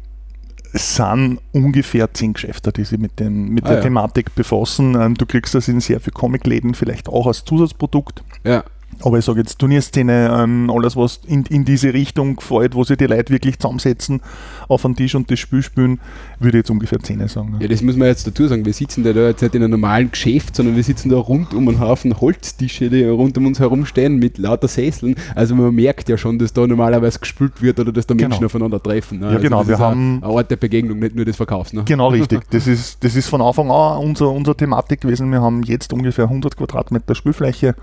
es 0.73 0.97
sind 0.97 1.39
ungefähr 1.53 2.13
zehn 2.15 2.33
Geschäfte, 2.33 2.73
die 2.73 2.85
sich 2.85 2.99
mit, 2.99 3.21
dem, 3.21 3.51
mit 3.51 3.65
Ah, 3.65 3.69
der 3.69 3.77
ja. 3.79 3.83
Thematik 3.83 4.35
befassen. 4.35 4.95
Ähm, 5.01 5.15
du 5.15 5.27
kriegst 5.27 5.55
das 5.55 5.69
in 5.69 5.81
sehr 5.81 6.01
vielen 6.01 6.15
Comicläden 6.15 6.75
vielleicht 6.75 7.09
auch 7.09 7.27
als 7.27 7.45
Zusatzprodukt. 7.45 8.23
Ja. 8.45 8.65
Aber 9.01 9.19
ich 9.19 9.25
sage 9.25 9.41
jetzt 9.41 9.59
Turnierszene, 9.59 10.37
ähm, 10.43 10.71
alles 10.71 10.97
was 10.97 11.21
in, 11.27 11.45
in 11.49 11.65
diese 11.65 11.93
Richtung 11.93 12.37
gefällt, 12.37 12.75
wo 12.75 12.85
sich 12.85 12.97
die 12.99 13.07
Leute 13.07 13.33
wirklich 13.33 13.59
zusammensetzen, 13.59 14.21
auf 14.69 14.85
einen 14.85 14.95
Tisch 14.97 15.15
und 15.15 15.31
das 15.31 15.39
Spiel 15.41 15.63
spielen, 15.63 15.99
würde 16.39 16.59
ich 16.59 16.63
jetzt 16.63 16.71
ungefähr 16.71 17.01
10 17.01 17.27
sagen. 17.29 17.57
Ja, 17.61 17.67
das 17.69 17.83
muss 17.83 17.97
man 17.97 18.09
jetzt 18.09 18.27
dazu 18.27 18.47
sagen. 18.47 18.65
Wir 18.65 18.73
sitzen 18.73 19.03
da 19.03 19.11
jetzt 19.11 19.43
nicht 19.43 19.55
in 19.55 19.63
einem 19.63 19.73
normalen 19.73 20.11
Geschäft, 20.11 20.55
sondern 20.57 20.77
wir 20.77 20.85
sitzen 20.85 21.09
da 21.09 21.17
rund 21.17 21.53
um 21.55 21.69
einen 21.69 21.81
Haufen 21.81 22.21
Holztische, 22.21 22.91
die 22.91 23.05
rund 23.05 23.37
um 23.39 23.47
uns 23.47 23.59
herum 23.59 23.87
stehen 23.87 24.17
mit 24.19 24.39
lauter 24.39 24.69
Sesseln. 24.69 25.15
Also 25.35 25.55
man 25.57 25.75
merkt 25.75 26.09
ja 26.09 26.17
schon, 26.17 26.39
dass 26.39 26.53
da 26.53 26.67
normalerweise 26.67 27.19
gespielt 27.19 27.61
wird 27.61 27.81
oder 27.81 27.93
dass 27.93 28.07
da 28.07 28.15
Menschen 28.15 28.33
Genau. 28.33 28.47
aufeinander 28.47 28.83
treffen. 28.83 29.19
Ne? 29.19 29.27
Ja, 29.27 29.31
also 29.33 29.43
genau, 29.43 29.59
Das 29.61 29.69
wir 29.69 29.75
ist 29.75 29.81
haben- 29.81 30.21
eine 30.23 30.33
Art 30.37 30.51
der 30.51 30.57
Begegnung, 30.57 30.99
nicht 31.01 31.17
nur 31.17 31.25
des 31.25 31.37
Verkaufs. 31.37 31.73
Ne? 31.73 31.83
Genau 31.85 32.09
richtig. 32.09 32.41
Das 32.51 32.67
ist, 32.67 33.03
das 33.03 33.17
ist 33.17 33.29
von 33.29 33.41
Anfang 33.43 33.71
an 33.71 33.99
unser, 33.99 34.31
unsere 34.31 34.57
Thematik 34.57 35.01
gewesen. 35.01 35.31
Wir 35.33 35.41
haben 35.41 35.63
jetzt 35.65 35.93
ungefähr 35.93 36.25
100 36.25 36.57
Quadratmeter 36.57 37.15
Spielfläche. 37.15 37.75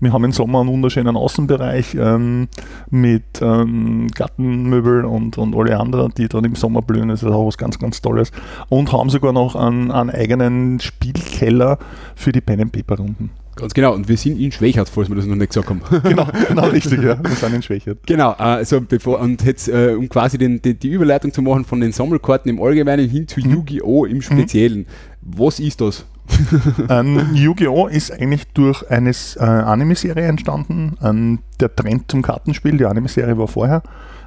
Wir 0.00 0.12
haben 0.12 0.24
im 0.24 0.32
Sommer 0.32 0.53
einen 0.60 0.70
wunderschönen 0.70 1.16
Außenbereich 1.16 1.94
ähm, 1.94 2.48
mit 2.90 3.24
ähm, 3.40 4.08
Gartenmöbel 4.14 5.04
und, 5.04 5.38
und 5.38 5.54
alle 5.54 5.78
anderen, 5.78 6.12
die 6.16 6.28
dann 6.28 6.44
im 6.44 6.54
Sommer 6.54 6.82
blühen. 6.82 7.08
Das 7.08 7.22
ist 7.22 7.28
auch 7.28 7.46
was 7.46 7.58
ganz, 7.58 7.78
ganz 7.78 8.00
Tolles. 8.02 8.30
Und 8.68 8.92
haben 8.92 9.10
sogar 9.10 9.32
noch 9.32 9.56
einen, 9.56 9.90
einen 9.90 10.10
eigenen 10.10 10.80
Spielkeller 10.80 11.78
für 12.14 12.32
die 12.32 12.40
Pen 12.40 12.70
Paper 12.70 12.96
Runden. 12.96 13.30
Ganz 13.56 13.72
genau. 13.72 13.94
Und 13.94 14.08
wir 14.08 14.16
sind 14.16 14.40
in 14.40 14.50
Schwächert, 14.50 14.88
falls 14.88 15.08
wir 15.08 15.16
das 15.16 15.26
noch 15.26 15.36
nicht 15.36 15.48
gesagt 15.50 15.68
haben. 15.70 15.80
Genau, 16.02 16.26
genau 16.48 16.62
richtig, 16.68 17.02
ja. 17.02 17.16
Wir 17.22 17.30
sind 17.36 17.54
in 17.54 17.62
Schwächert. 17.62 17.98
Genau, 18.06 18.32
äh, 18.32 18.42
also 18.42 18.80
bevor, 18.80 19.20
und 19.20 19.42
jetzt, 19.44 19.68
äh, 19.68 19.94
um 19.96 20.08
quasi 20.08 20.38
den, 20.38 20.60
die, 20.60 20.74
die 20.74 20.88
Überleitung 20.88 21.32
zu 21.32 21.40
machen 21.42 21.64
von 21.64 21.80
den 21.80 21.92
Sammelkarten 21.92 22.50
im 22.50 22.60
Allgemeinen 22.60 23.08
hin 23.08 23.22
Mhm. 23.22 23.28
zu 23.28 23.40
Yu-Gi-Oh! 23.40 24.06
im 24.06 24.22
Speziellen. 24.22 24.86
Was 25.22 25.60
ist 25.60 25.80
das? 25.80 26.04
ähm, 26.88 27.34
Yu-Gi-Oh! 27.34 27.86
ist 27.86 28.10
eigentlich 28.10 28.46
durch 28.54 28.88
eine 28.90 29.10
äh, 29.10 29.40
Anime-Serie 29.40 30.26
entstanden. 30.26 30.96
Ähm, 31.02 31.40
der 31.60 31.74
Trend 31.74 32.10
zum 32.10 32.22
Kartenspiel, 32.22 32.76
die 32.76 32.86
Anime-Serie 32.86 33.36
war 33.38 33.48
vorher. 33.48 33.82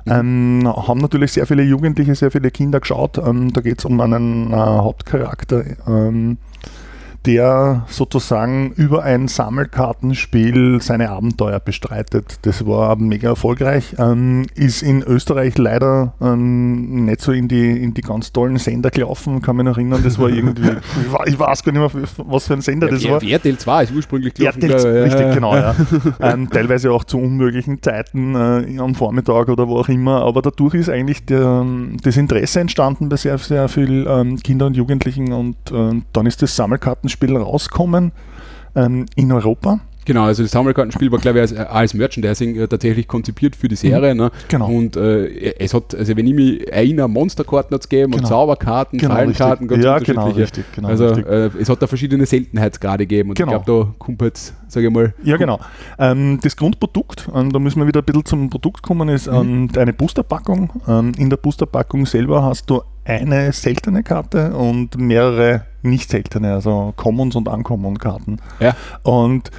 Ähm, 0.06 0.62
haben 0.66 1.00
natürlich 1.00 1.34
sehr 1.34 1.46
viele 1.46 1.64
Jugendliche, 1.64 2.16
sehr 2.16 2.32
viele 2.32 2.52
Kinder 2.52 2.80
geschaut. 2.80 3.18
Ähm, 3.18 3.52
da 3.52 3.62
geht 3.62 3.80
es 3.80 3.86
um 3.86 4.00
einen 4.00 4.54
äh, 4.54 4.56
Hauptcharakter, 4.56 5.64
ähm, 5.88 6.38
der 7.26 7.86
sozusagen 7.90 8.72
über 8.76 9.04
ein 9.04 9.28
Sammelkartenspiel 9.28 10.82
seine 10.82 11.10
Abenteuer 11.10 11.60
bestreitet. 11.60 12.40
Das 12.44 12.66
war 12.66 12.96
mega 12.96 13.30
erfolgreich. 13.30 13.96
Ähm, 13.98 14.46
ist 14.56 14.82
in 14.84 15.02
Österreich 15.04 15.58
leider 15.58 16.14
ähm, 16.22 17.06
nicht 17.06 17.22
so 17.22 17.32
in 17.32 17.48
die, 17.48 17.70
in 17.84 17.94
die 17.94 18.02
ganz 18.02 18.32
tollen 18.32 18.58
Sender 18.58 18.90
gelaufen. 18.92 19.42
Kann 19.42 19.56
mich 19.58 19.66
noch 19.66 19.78
erinnern, 19.78 20.02
das 20.04 20.20
war 20.20 20.30
irgendwie, 20.30 20.64
ich, 21.06 21.12
wa- 21.12 21.24
ich 21.26 21.40
weiß 21.40 21.64
gar 21.64 21.72
nicht 21.72 21.94
mehr, 21.94 22.04
was 22.18 22.48
für 22.48 22.54
ein 22.54 22.62
Sender 22.62 22.88
das 22.88 23.04
war. 23.08 23.22
RTL 23.22 23.58
2 23.58 23.84
ist 23.84 23.94
ursprünglich 23.96 24.34
gelaufen, 24.34 24.62
RTL, 24.62 24.98
ich. 24.98 25.04
richtig, 25.14 25.28
Ja. 25.28 25.34
genau, 25.34 25.56
ja. 25.56 25.76
ähm, 26.22 26.50
teilweise 26.50 26.92
auch 26.92 27.04
zu 27.04 27.18
unmöglichen 27.18 27.82
Zeiten 27.82 28.36
äh, 28.36 28.78
am 28.80 28.96
Vormittag 28.96 29.50
oder 29.50 29.68
wo 29.68 29.78
auch 29.78 29.90
immer, 29.90 30.22
aber 30.24 30.42
dadurch 30.42 30.76
ist 30.76 30.90
eigentlich 30.90 31.26
der, 31.26 31.66
das 32.04 32.18
Interesse 32.18 32.60
entstanden 32.60 33.10
bei 33.10 33.16
sehr, 33.18 33.38
sehr 33.38 33.68
vielen 33.70 34.06
ähm, 34.08 34.38
Kindern 34.38 34.68
und 34.70 34.78
Jugendlichen 34.78 35.32
und 35.34 35.56
ähm, 35.72 36.04
dann 36.14 36.26
ist 36.26 36.42
das 36.42 36.56
Sammelkartenspiel 37.08 37.38
rausgekommen 37.38 38.12
ähm, 38.76 39.06
in 39.16 39.32
Europa. 39.32 39.80
Genau, 40.06 40.24
also 40.24 40.42
das 40.42 40.54
Sammelkartenspiel 40.54 41.12
war, 41.12 41.20
glaube 41.20 41.40
ich, 41.40 41.42
als, 41.42 41.54
als 41.54 41.94
Merchandising 41.94 42.56
äh, 42.56 42.68
tatsächlich 42.70 43.10
konzipiert 43.10 43.58
für 43.58 43.68
die 43.68 43.76
Serie. 43.76 44.16
Ne? 44.16 44.32
Genau. 44.48 44.70
Und 44.70 44.96
äh, 44.96 45.54
es 45.60 45.74
hat, 45.74 45.94
also 45.94 46.16
wenn 46.16 46.26
ich 46.26 46.34
mich 46.34 46.72
erinnere, 46.72 47.10
Monsterkarten 47.10 47.76
hat 47.76 47.82
es 47.82 47.90
gegeben 47.90 48.14
und 48.14 48.20
Genau. 48.20 48.30
Zauberkarten, 48.30 49.00
Genau, 49.00 49.16
Fallenkarten, 49.16 49.68
ganz 49.68 49.84
Ja, 49.84 50.00
genau, 50.00 50.30
richtig, 50.30 50.64
genau, 50.74 50.88
also. 50.88 51.08
Äh, 51.08 51.50
es 51.60 51.68
hat 51.68 51.82
da 51.82 51.88
verschiedene 51.88 52.26
Seltenheitsgrade 52.26 53.06
gegeben 53.06 53.32
und 53.32 53.38
Genau. 53.38 53.58
ich 53.58 53.66
glaube, 53.66 53.86
da 53.90 53.94
kommt 54.00 54.22
jetzt, 54.22 54.54
sage 54.70 54.88
ich 54.88 54.94
mal, 54.94 55.14
Ja, 55.26 55.36
genau. 55.36 55.60
Ähm, 56.00 56.40
das 56.42 56.56
Grundprodukt, 56.56 57.28
ähm, 57.36 57.52
da 57.52 57.60
müssen 57.60 57.82
wir 57.82 57.88
wieder 57.88 58.00
ein 58.00 58.06
bisschen 58.06 58.26
zum 58.26 58.50
Produkt 58.50 58.84
kommen, 58.84 59.10
ist 59.10 59.28
ähm, 59.28 59.68
eine 59.76 59.92
Boosterpackung. 59.92 60.70
Ähm, 60.88 61.12
in 61.18 61.30
der 61.30 61.38
Boosterpackung 61.38 62.06
selber 62.06 62.44
hast 62.44 62.70
du 62.70 62.82
eine 63.04 63.52
seltene 63.52 64.04
Karte 64.04 64.54
und 64.56 64.98
mehrere 64.98 65.66
nicht 65.88 66.10
seltene, 66.10 66.54
also 66.54 66.94
Commons 66.96 67.36
und 67.36 67.48
Uncommon-Karten. 67.48 68.40
ja, 68.60 68.76
Und 69.04 69.52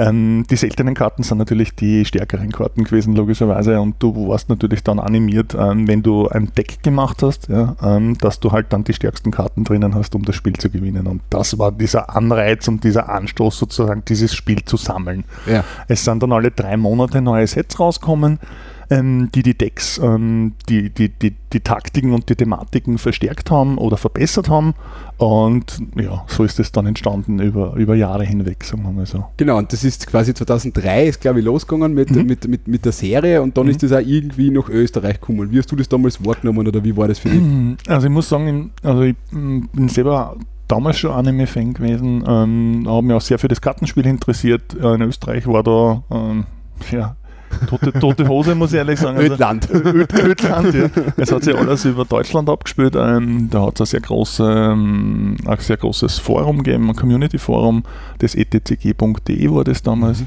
ähm, 0.00 0.46
die 0.48 0.56
seltenen 0.56 0.94
Karten 0.94 1.22
sind 1.22 1.36
natürlich 1.36 1.74
die 1.74 2.06
stärkeren 2.06 2.50
Karten 2.52 2.84
gewesen, 2.84 3.14
logischerweise. 3.14 3.78
Und 3.80 3.96
du 3.98 4.28
warst 4.28 4.48
natürlich 4.48 4.82
dann 4.82 4.98
animiert, 4.98 5.54
ähm, 5.54 5.86
wenn 5.88 6.02
du 6.02 6.26
ein 6.26 6.50
Deck 6.56 6.82
gemacht 6.82 7.22
hast, 7.22 7.48
ja, 7.48 7.76
ähm, 7.82 8.16
dass 8.16 8.40
du 8.40 8.50
halt 8.50 8.72
dann 8.72 8.82
die 8.82 8.94
stärksten 8.94 9.30
Karten 9.30 9.64
drinnen 9.64 9.94
hast, 9.94 10.14
um 10.14 10.24
das 10.24 10.36
Spiel 10.36 10.54
zu 10.54 10.70
gewinnen. 10.70 11.06
Und 11.06 11.20
das 11.28 11.58
war 11.58 11.70
dieser 11.70 12.16
Anreiz 12.16 12.66
und 12.66 12.82
dieser 12.82 13.10
Anstoß 13.10 13.58
sozusagen, 13.58 14.02
dieses 14.08 14.34
Spiel 14.34 14.64
zu 14.64 14.78
sammeln. 14.78 15.24
ja. 15.46 15.64
Es 15.86 16.04
sind 16.04 16.22
dann 16.22 16.32
alle 16.32 16.50
drei 16.50 16.78
Monate 16.78 17.20
neue 17.20 17.46
Sets 17.46 17.78
rauskommen, 17.78 18.38
ähm, 18.90 19.30
die 19.34 19.42
die 19.42 19.56
Decks, 19.56 19.98
ähm, 20.02 20.52
die, 20.68 20.90
die, 20.90 21.08
die, 21.08 21.34
die 21.52 21.60
Taktiken 21.60 22.12
und 22.12 22.28
die 22.28 22.34
Thematiken 22.34 22.98
verstärkt 22.98 23.50
haben 23.50 23.78
oder 23.78 23.96
verbessert 23.96 24.48
haben. 24.48 24.74
Und 25.16 25.78
ja, 25.96 26.24
so 26.26 26.44
ist 26.44 26.58
es 26.58 26.72
dann 26.72 26.86
entstanden 26.86 27.38
über, 27.40 27.74
über 27.76 27.94
Jahre 27.94 28.24
hinweg, 28.24 28.64
sagen 28.64 28.82
wir 28.82 28.90
mal 28.90 29.06
so. 29.06 29.26
Genau, 29.36 29.58
und 29.58 29.72
das 29.72 29.84
ist 29.84 30.06
quasi 30.06 30.34
2003 30.34 31.06
ist, 31.06 31.20
glaube 31.20 31.38
ich, 31.38 31.44
losgegangen 31.44 31.94
mit, 31.94 32.10
Mhm. 32.10 32.26
mit, 32.26 32.48
mit, 32.48 32.66
mit 32.68 32.84
der 32.84 32.92
Serie 32.92 33.40
und 33.42 33.56
dann 33.56 33.68
ist 33.68 33.82
das 33.82 33.92
auch 33.92 34.00
irgendwie 34.00 34.50
nach 34.50 34.68
Österreich 34.68 35.20
gekommen. 35.20 35.50
Wie 35.52 35.58
hast 35.58 35.70
du 35.70 35.76
das 35.76 35.88
damals 35.88 36.24
wahrgenommen 36.24 36.66
oder 36.66 36.82
wie 36.82 36.96
war 36.96 37.06
das 37.08 37.18
für 37.20 37.28
dich? 37.28 37.42
Also 37.88 38.06
ich 38.06 38.12
muss 38.12 38.28
sagen, 38.28 38.72
also 38.82 39.02
ich 39.02 39.14
bin 39.30 39.88
selber 39.88 40.36
damals 40.66 40.98
schon 40.98 41.10
Anime-Fan 41.12 41.74
gewesen, 41.74 42.24
ähm, 42.26 42.84
habe 42.88 43.02
mich 43.02 43.14
auch 43.16 43.20
sehr 43.20 43.38
für 43.38 43.48
das 43.48 43.60
Kartenspiel 43.60 44.06
interessiert. 44.06 44.74
Äh, 44.80 44.94
In 44.94 45.02
Österreich 45.02 45.46
war 45.46 45.62
da 45.62 46.02
ähm, 46.10 46.44
ja, 46.92 47.16
tote, 47.68 47.92
tote 47.92 48.28
Hose, 48.28 48.54
muss 48.54 48.72
ich 48.72 48.78
ehrlich 48.78 48.98
sagen. 49.00 49.16
Also- 49.18 49.32
Ödland. 49.34 49.68
Ö- 49.70 50.04
Ödland, 50.14 50.74
ja. 50.74 50.86
Es 51.16 51.32
hat 51.32 51.44
sich 51.44 51.54
alles 51.56 51.84
über 51.84 52.04
Deutschland 52.04 52.48
abgespielt. 52.48 52.94
Ähm, 52.96 53.48
da 53.50 53.62
hat 53.66 53.74
es 53.74 53.80
ein 53.80 53.86
sehr, 53.86 54.00
große, 54.00 54.44
ähm, 54.72 55.36
ein 55.46 55.58
sehr 55.58 55.76
großes 55.76 56.18
Forum 56.18 56.62
gegeben, 56.62 56.88
ein 56.90 56.96
Community-Forum, 56.96 57.82
das 58.18 58.34
E 58.34 58.42
etcg.de 58.42 59.50
war 59.54 59.64
das 59.64 59.82
damals. 59.82 60.22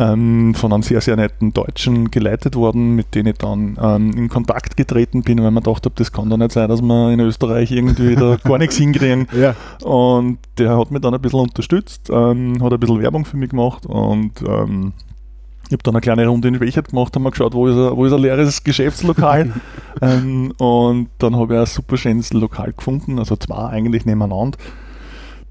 Ähm, 0.00 0.54
von 0.54 0.72
einem 0.72 0.84
sehr, 0.84 1.00
sehr 1.00 1.16
netten 1.16 1.52
Deutschen 1.52 2.12
geleitet 2.12 2.54
worden, 2.54 2.94
mit 2.94 3.16
denen 3.16 3.30
ich 3.30 3.38
dann 3.38 3.76
ähm, 3.82 4.12
in 4.16 4.28
Kontakt 4.28 4.76
getreten 4.76 5.22
bin, 5.24 5.42
weil 5.42 5.50
man 5.50 5.64
gedacht 5.64 5.84
habe, 5.86 5.94
das 5.96 6.12
kann 6.12 6.30
doch 6.30 6.36
nicht 6.36 6.52
sein, 6.52 6.68
dass 6.68 6.80
wir 6.80 7.10
in 7.10 7.18
Österreich 7.18 7.72
irgendwie 7.72 8.14
da 8.14 8.36
gar 8.44 8.58
nichts 8.58 8.76
hinkriegen. 8.76 9.26
Ja. 9.36 9.56
Und 9.82 10.38
der 10.56 10.78
hat 10.78 10.92
mich 10.92 11.02
dann 11.02 11.14
ein 11.14 11.20
bisschen 11.20 11.40
unterstützt, 11.40 12.10
ähm, 12.12 12.62
hat 12.62 12.72
ein 12.72 12.78
bisschen 12.78 13.00
Werbung 13.00 13.24
für 13.24 13.36
mich 13.38 13.50
gemacht 13.50 13.86
und 13.86 14.30
ähm, 14.46 14.92
ich 15.68 15.72
habe 15.72 15.82
dann 15.82 15.94
eine 15.94 16.00
kleine 16.00 16.26
Runde 16.26 16.48
in 16.48 16.54
Schwächert 16.54 16.88
gemacht, 16.88 17.14
haben 17.14 17.24
wir 17.24 17.30
geschaut, 17.30 17.52
wo 17.52 17.66
ist 17.66 17.74
ein, 17.74 17.94
wo 17.94 18.06
ist 18.06 18.12
ein 18.12 18.20
leeres 18.20 18.64
Geschäftslokal. 18.64 19.52
ähm, 20.02 20.52
und 20.56 21.08
dann 21.18 21.36
habe 21.36 21.54
ich 21.54 21.60
ein 21.60 21.66
super 21.66 21.98
schönes 21.98 22.32
Lokal 22.32 22.72
gefunden, 22.72 23.18
also 23.18 23.36
zwei 23.36 23.68
eigentlich 23.68 24.06
nebeneinander. 24.06 24.56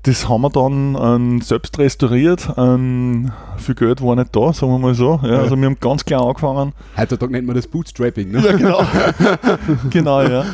Das 0.03 0.27
haben 0.27 0.41
wir 0.41 0.49
dann 0.49 0.97
ähm, 0.99 1.41
selbst 1.41 1.77
restauriert. 1.77 2.49
Ähm, 2.57 3.31
viel 3.57 3.75
Geld 3.75 4.01
war 4.01 4.15
nicht 4.15 4.35
da, 4.35 4.53
sagen 4.53 4.71
wir 4.71 4.79
mal 4.79 4.95
so. 4.95 5.19
Ja, 5.23 5.39
also 5.39 5.55
wir 5.55 5.65
haben 5.65 5.79
ganz 5.79 6.03
klein 6.03 6.21
angefangen. 6.21 6.73
Heutzutage 6.97 7.31
nennt 7.31 7.45
man 7.45 7.55
das 7.55 7.67
Bootstrapping. 7.67 8.31
Ne? 8.31 8.41
Ja, 8.43 8.55
genau. 8.55 8.85
genau, 9.89 10.21
ja. 10.23 10.45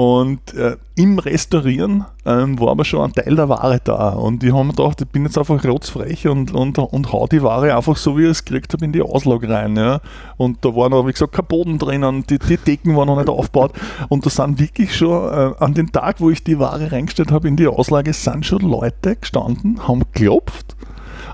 Und 0.00 0.54
äh, 0.54 0.78
im 0.96 1.18
Restaurieren 1.18 2.06
ähm, 2.24 2.58
war 2.58 2.68
aber 2.68 2.86
schon 2.86 3.02
ein 3.02 3.12
Teil 3.12 3.36
der 3.36 3.50
Ware 3.50 3.82
da. 3.84 4.08
Und 4.12 4.42
ich 4.42 4.50
habe 4.50 4.64
mir 4.64 4.72
gedacht, 4.72 5.02
ich 5.02 5.08
bin 5.08 5.24
jetzt 5.26 5.36
einfach 5.36 5.62
rotzfrech 5.62 6.26
und, 6.26 6.54
und, 6.54 6.78
und 6.78 7.12
hau 7.12 7.26
die 7.26 7.42
Ware 7.42 7.76
einfach 7.76 7.98
so, 7.98 8.16
wie 8.16 8.22
ich 8.22 8.30
es 8.30 8.44
gekriegt 8.46 8.72
habe, 8.72 8.86
in 8.86 8.92
die 8.92 9.02
Auslage 9.02 9.50
rein. 9.50 9.76
Ja. 9.76 10.00
Und 10.38 10.64
da 10.64 10.74
war 10.74 10.88
noch, 10.88 11.06
wie 11.06 11.12
gesagt, 11.12 11.34
kein 11.34 11.44
Boden 11.44 11.78
drinnen, 11.78 12.24
die, 12.30 12.38
die 12.38 12.56
Decken 12.56 12.96
waren 12.96 13.08
noch 13.08 13.18
nicht 13.18 13.28
aufgebaut. 13.28 13.72
Und 14.08 14.24
da 14.24 14.30
sind 14.30 14.58
wirklich 14.58 14.96
schon 14.96 15.28
äh, 15.34 15.52
an 15.58 15.74
den 15.74 15.92
Tag, 15.92 16.18
wo 16.22 16.30
ich 16.30 16.42
die 16.42 16.58
Ware 16.58 16.90
reingestellt 16.90 17.30
habe 17.30 17.48
in 17.48 17.56
die 17.56 17.66
Auslage, 17.66 18.14
sind 18.14 18.46
schon 18.46 18.60
Leute 18.60 19.16
gestanden, 19.16 19.86
haben 19.86 20.00
geklopft 20.14 20.76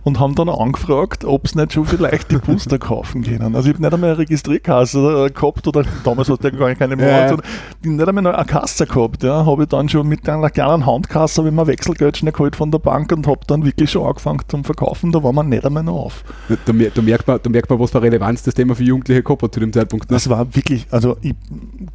und 0.06 0.20
haben 0.20 0.36
dann 0.36 0.48
angefragt, 0.48 1.24
ob 1.24 1.46
es 1.46 1.56
nicht 1.56 1.72
schon 1.72 1.84
vielleicht 1.84 2.30
die 2.30 2.36
Booster 2.36 2.78
kaufen 2.78 3.24
können. 3.24 3.56
Also 3.56 3.68
ich 3.68 3.74
habe 3.74 3.82
nicht 3.82 3.92
einmal 3.92 4.10
eine 4.10 4.18
Registrierkasse 4.18 5.32
gehabt 5.34 5.66
oder 5.66 5.82
damals 6.04 6.28
hat 6.30 6.44
der 6.44 6.52
gar 6.52 6.72
keine 6.76 6.94
Monat, 6.94 7.32
ja. 7.32 7.36
ich 7.82 7.90
nicht 7.90 8.08
einmal 8.08 8.24
eine 8.24 8.44
Kasse 8.44 8.86
gehabt. 8.86 9.24
Ja. 9.24 9.44
Habe 9.44 9.64
ich 9.64 9.68
dann 9.68 9.88
schon 9.88 10.06
mit 10.06 10.28
einer 10.28 10.48
kleinen 10.48 10.86
Handkasse 10.86 11.44
ich 11.44 11.52
mir 11.52 11.66
Wechselgeld 11.66 12.18
schnell 12.18 12.30
geholt 12.30 12.54
von 12.54 12.70
der 12.70 12.78
Bank 12.78 13.10
und 13.10 13.26
habe 13.26 13.40
dann 13.48 13.64
wirklich 13.64 13.90
schon 13.90 14.06
angefangen 14.06 14.42
zum 14.46 14.62
Verkaufen. 14.62 15.10
Da 15.10 15.24
war 15.24 15.32
man 15.32 15.48
nicht 15.48 15.66
einmal 15.66 15.82
noch 15.82 15.96
auf. 15.96 16.24
Da, 16.66 16.72
mer- 16.72 16.90
da, 16.94 17.02
merkt 17.02 17.26
man, 17.26 17.40
da 17.42 17.50
merkt 17.50 17.68
man, 17.68 17.80
was 17.80 17.90
für 17.90 18.00
Relevanz 18.00 18.44
das 18.44 18.54
Thema 18.54 18.76
für 18.76 18.84
Jugendliche 18.84 19.24
gehabt 19.24 19.42
hat 19.42 19.54
zu 19.54 19.58
dem 19.58 19.72
Zeitpunkt. 19.72 20.08
Ne? 20.08 20.14
Das 20.14 20.30
war 20.30 20.54
wirklich, 20.54 20.86
also 20.92 21.16
ich 21.20 21.34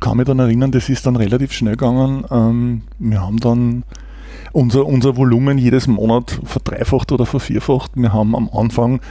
kann 0.01 0.18
mich 0.18 0.25
dann 0.27 0.39
erinnern, 0.39 0.74
das 0.74 0.89
ist 0.89 1.06
dann 1.06 1.15
relativ 1.15 1.53
schnell 1.53 1.77
gegangen. 1.77 2.25
Ähm, 2.30 2.82
wir 3.00 3.22
haben 3.22 3.39
dann 3.39 3.84
unser, 4.53 4.86
unser 4.86 5.17
Volumen 5.17 5.58
jedes 5.58 5.88
Monat 5.88 6.39
verdreifacht 6.43 7.12
oder 7.12 7.25
vervierfacht. 7.25 7.91
Wir 7.96 8.13
haben 8.13 8.36
am 8.36 8.50
Anfang 8.53 9.01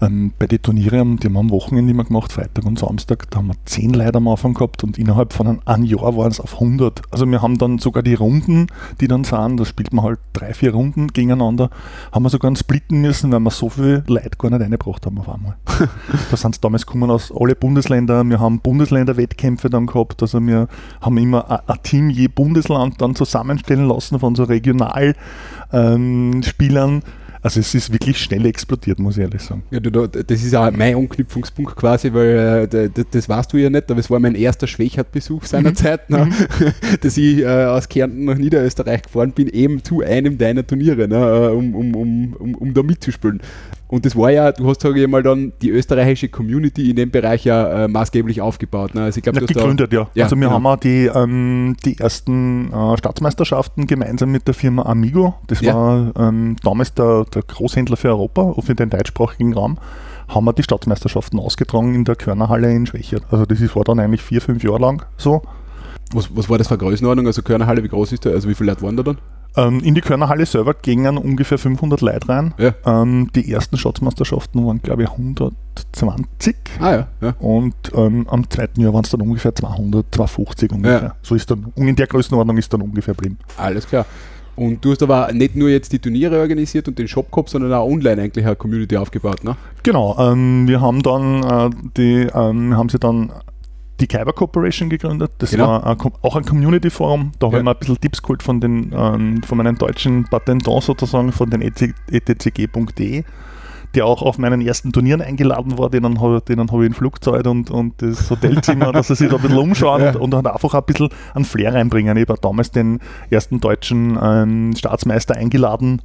ähm, 0.00 0.32
bei 0.38 0.46
den 0.46 0.62
Turnieren, 0.62 1.16
die 1.18 1.26
haben 1.26 1.34
wir 1.34 1.40
am 1.40 1.50
Wochenende 1.50 1.92
immer 1.92 2.04
gemacht, 2.04 2.32
Freitag 2.32 2.64
und 2.64 2.78
Samstag, 2.78 3.30
da 3.30 3.38
haben 3.38 3.48
wir 3.48 3.54
zehn 3.64 3.92
Leute 3.92 4.18
am 4.18 4.28
Anfang 4.28 4.54
gehabt 4.54 4.84
und 4.84 4.98
innerhalb 4.98 5.32
von 5.32 5.60
einem, 5.64 5.84
Jahr 5.84 6.16
waren 6.16 6.30
es 6.30 6.40
auf 6.40 6.54
100. 6.54 7.02
Also 7.10 7.26
wir 7.26 7.42
haben 7.42 7.58
dann 7.58 7.78
sogar 7.78 8.02
die 8.02 8.14
Runden, 8.14 8.66
die 9.00 9.08
dann 9.08 9.24
sind, 9.24 9.58
da 9.58 9.64
spielt 9.64 9.92
man 9.92 10.04
halt 10.04 10.18
drei, 10.32 10.54
vier 10.54 10.72
Runden 10.72 11.08
gegeneinander, 11.08 11.70
haben 12.12 12.22
wir 12.24 12.30
sogar 12.30 12.54
splitten 12.56 13.00
müssen, 13.00 13.32
weil 13.32 13.40
wir 13.40 13.50
so 13.50 13.68
viele 13.68 14.04
Leute 14.06 14.30
gar 14.38 14.50
nicht 14.50 14.62
reingebracht 14.62 15.04
haben 15.06 15.18
auf 15.18 15.28
einmal. 15.28 15.56
da 16.30 16.36
sind 16.36 16.54
sie 16.54 16.60
damals 16.60 16.86
gekommen 16.86 17.10
aus 17.10 17.32
alle 17.34 17.54
Bundesländer. 17.54 18.24
Wir 18.24 18.40
haben 18.40 18.60
Bundesländerwettkämpfe 18.60 19.70
dann 19.70 19.86
gehabt. 19.86 20.22
Also 20.22 20.40
wir 20.40 20.68
haben 21.00 21.18
immer 21.18 21.50
ein- 21.50 21.60
Team 21.82 22.10
je 22.10 22.28
Bundesland 22.28 23.00
dann 23.00 23.14
zusammenstellen 23.14 23.88
lassen 23.88 24.18
von 24.18 24.34
so 24.34 24.44
Regionalspielern. 24.44 27.02
Also 27.42 27.60
es 27.60 27.74
ist 27.74 27.92
wirklich 27.92 28.18
schnell 28.18 28.44
explodiert, 28.46 28.98
muss 28.98 29.16
ich 29.16 29.22
ehrlich 29.22 29.40
sagen. 29.42 29.62
Ja, 29.70 29.80
du, 29.80 29.90
da, 29.90 30.06
das 30.06 30.42
ist 30.42 30.54
auch 30.54 30.70
mein 30.72 30.94
Anknüpfungspunkt 30.96 31.74
quasi, 31.76 32.12
weil 32.12 32.64
äh, 32.64 32.68
d- 32.68 32.88
d- 32.88 33.04
das 33.10 33.28
weißt 33.28 33.52
du 33.52 33.56
ja 33.56 33.70
nicht, 33.70 33.90
aber 33.90 33.98
es 34.00 34.10
war 34.10 34.20
mein 34.20 34.34
erster 34.34 34.66
Schwächert-Besuch 34.66 35.44
seinerzeit, 35.44 36.10
ne? 36.10 36.28
dass 37.00 37.16
ich 37.16 37.38
äh, 37.38 37.46
aus 37.64 37.88
Kärnten 37.88 38.24
nach 38.26 38.36
Niederösterreich 38.36 39.02
gefahren 39.02 39.32
bin, 39.32 39.48
eben 39.48 39.82
zu 39.82 40.02
einem 40.02 40.36
deiner 40.38 40.66
Turniere, 40.66 41.08
ne? 41.08 41.16
äh, 41.16 41.48
um, 41.54 41.74
um, 41.74 41.94
um, 41.94 42.34
um, 42.34 42.54
um 42.56 42.74
da 42.74 42.82
mitzuspielen. 42.82 43.40
Und 43.90 44.06
das 44.06 44.14
war 44.14 44.30
ja, 44.30 44.52
du 44.52 44.68
hast, 44.68 44.80
sage 44.82 45.02
ich 45.02 45.08
mal, 45.08 45.22
dann 45.24 45.52
die 45.62 45.70
österreichische 45.70 46.28
Community 46.28 46.90
in 46.90 46.96
dem 46.96 47.10
Bereich 47.10 47.44
ja 47.44 47.84
äh, 47.84 47.88
maßgeblich 47.88 48.40
aufgebaut. 48.40 48.94
Ne? 48.94 49.02
Also 49.02 49.18
ich 49.18 49.26
Ja, 49.26 49.32
du 49.32 49.40
hast 49.40 49.50
da- 49.50 49.54
gegründet, 49.60 49.92
ja. 49.92 50.06
Ja, 50.14 50.24
Also 50.24 50.36
wir 50.36 50.42
genau. 50.42 50.52
haben 50.54 50.66
auch 50.66 50.76
die, 50.76 51.06
ähm, 51.12 51.76
die 51.84 51.98
ersten 51.98 52.72
äh, 52.72 52.96
Staatsmeisterschaften 52.96 53.88
gemeinsam 53.88 54.30
mit 54.30 54.46
der 54.46 54.54
Firma 54.54 54.82
Amigo. 54.82 55.34
Das 55.48 55.60
Ja. 55.60 55.74
war 55.74 56.12
ähm, 56.16 56.54
damals 56.62 56.94
der, 56.94 57.24
der 57.34 57.42
Großhändler 57.42 57.96
für 57.96 58.10
Europa, 58.10 58.42
auch 58.42 58.62
für 58.62 58.76
den 58.76 58.90
deutschsprachigen 58.90 59.54
Raum, 59.54 59.76
haben 60.28 60.44
wir 60.44 60.52
die 60.52 60.62
Staatsmeisterschaften 60.62 61.40
ausgetragen 61.40 61.92
in 61.96 62.04
der 62.04 62.14
Körnerhalle 62.14 62.72
in 62.72 62.86
Schwächert. 62.86 63.24
Also 63.32 63.44
das 63.44 63.60
ist, 63.60 63.74
war 63.74 63.82
dann 63.82 63.98
eigentlich 63.98 64.22
vier, 64.22 64.40
fünf 64.40 64.62
Jahre 64.62 64.78
lang 64.78 65.04
so. 65.16 65.42
was, 66.14 66.30
was 66.36 66.48
war 66.48 66.58
das 66.58 66.68
für 66.68 66.74
eine 66.74 66.82
Größenordnung? 66.84 67.26
Also 67.26 67.42
Körnerhalle, 67.42 67.82
wie 67.82 67.88
groß 67.88 68.12
ist 68.12 68.24
der? 68.24 68.34
Also 68.34 68.48
wie 68.48 68.54
viele 68.54 68.70
Leute 68.70 68.82
waren 68.82 68.96
da 68.96 69.02
dann? 69.02 69.18
Ähm, 69.56 69.80
in 69.80 69.94
die 69.94 70.00
Körnerhalle 70.00 70.46
selber 70.46 70.74
gingen 70.74 71.18
ungefähr 71.18 71.58
500 71.58 72.00
Leute 72.00 72.28
rein. 72.28 72.54
Ja. 72.58 72.74
Ähm, 72.84 73.30
die 73.34 73.50
ersten 73.50 73.76
Schatzmeisterschaften 73.76 74.64
waren, 74.64 74.80
glaube 74.80 75.02
ich, 75.04 75.10
120. 75.10 76.56
Ah 76.78 76.92
ja, 76.92 77.08
ja. 77.20 77.34
Und 77.40 77.74
ähm, 77.94 78.26
am 78.28 78.48
zweiten 78.48 78.80
Jahr 78.80 78.94
waren 78.94 79.04
es 79.04 79.10
dann 79.10 79.20
ungefähr 79.20 79.54
200, 79.54 80.06
250 80.10 80.72
ungefähr. 80.72 81.02
Ja. 81.02 81.14
So 81.22 81.34
ist 81.34 81.50
dann, 81.50 81.72
in 81.76 81.96
der 81.96 82.06
Größenordnung 82.06 82.58
ist 82.58 82.72
dann 82.72 82.82
ungefähr 82.82 83.14
geblieben. 83.14 83.38
Alles 83.56 83.86
klar. 83.86 84.06
Und 84.56 84.84
du 84.84 84.90
hast 84.90 85.02
aber 85.02 85.32
nicht 85.32 85.56
nur 85.56 85.70
jetzt 85.70 85.92
die 85.92 85.98
Turniere 85.98 86.38
organisiert 86.38 86.86
und 86.86 86.98
den 86.98 87.08
Shop 87.08 87.30
gehabt, 87.30 87.48
sondern 87.48 87.72
auch 87.72 87.88
online 87.88 88.22
eigentlich 88.22 88.44
eine 88.44 88.56
Community 88.56 88.96
aufgebaut, 88.96 89.42
ne? 89.42 89.56
Genau, 89.82 90.16
ähm, 90.18 90.68
wir 90.68 90.80
haben 90.80 91.02
dann 91.02 91.42
äh, 91.42 91.70
die, 91.96 92.28
ähm, 92.34 92.76
haben 92.76 92.88
sie 92.88 92.98
dann 92.98 93.32
die 94.00 94.06
Kyber 94.06 94.32
Corporation 94.32 94.88
gegründet. 94.88 95.30
Das 95.38 95.50
Genau. 95.50 95.68
war 95.68 95.86
ein, 95.86 95.96
auch 96.22 96.36
ein 96.36 96.44
Community-Forum. 96.44 97.32
Da 97.38 97.46
habe 97.46 97.56
Ja. 97.56 97.60
ich 97.60 97.64
mir 97.64 97.70
ein 97.72 97.78
bisschen 97.78 98.00
Tipps 98.00 98.22
geholt 98.22 98.42
von, 98.42 98.60
den, 98.60 98.92
ähm, 98.96 99.42
von 99.42 99.58
meinen 99.58 99.76
deutschen 99.76 100.24
Patentants 100.24 100.86
sozusagen, 100.86 101.32
von 101.32 101.50
den 101.50 101.60
E 101.62 101.70
etcg.de, 102.10 103.24
der 103.94 104.06
auch 104.06 104.22
auf 104.22 104.38
meinen 104.38 104.60
ersten 104.60 104.92
Turnieren 104.92 105.20
eingeladen 105.20 105.76
war. 105.78 105.90
Denen 105.90 106.20
habe 106.20 106.40
denen 106.46 106.70
hab 106.70 106.80
ich 106.80 106.86
ein 106.86 106.94
Flugzeug 106.94 107.46
und, 107.46 107.70
und 107.70 108.00
das 108.02 108.30
Hotelzimmer, 108.30 108.92
dass 108.92 109.08
sie 109.08 109.16
sich 109.16 109.28
da 109.28 109.36
ein 109.36 109.42
bisschen 109.42 109.58
umschauen 109.58 110.02
Ja. 110.02 110.16
und, 110.16 110.32
und 110.34 110.46
einfach 110.46 110.74
ein 110.74 110.82
bisschen 110.86 111.08
einen 111.34 111.44
Flair 111.44 111.74
reinbringen. 111.74 112.16
Ich 112.16 112.28
habe 112.28 112.40
damals 112.40 112.70
den 112.70 113.00
ersten 113.30 113.60
deutschen 113.60 114.18
ähm, 114.22 114.74
Staatsmeister 114.76 115.34
eingeladen 115.36 116.02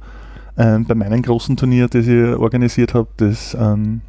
ähm, 0.58 0.84
bei 0.84 0.94
meinem 0.94 1.22
großen 1.22 1.56
Turnier, 1.56 1.86
das 1.88 2.06
ich 2.06 2.24
organisiert 2.36 2.94
habe, 2.94 3.08
das 3.18 3.56
ähm, 3.58 4.00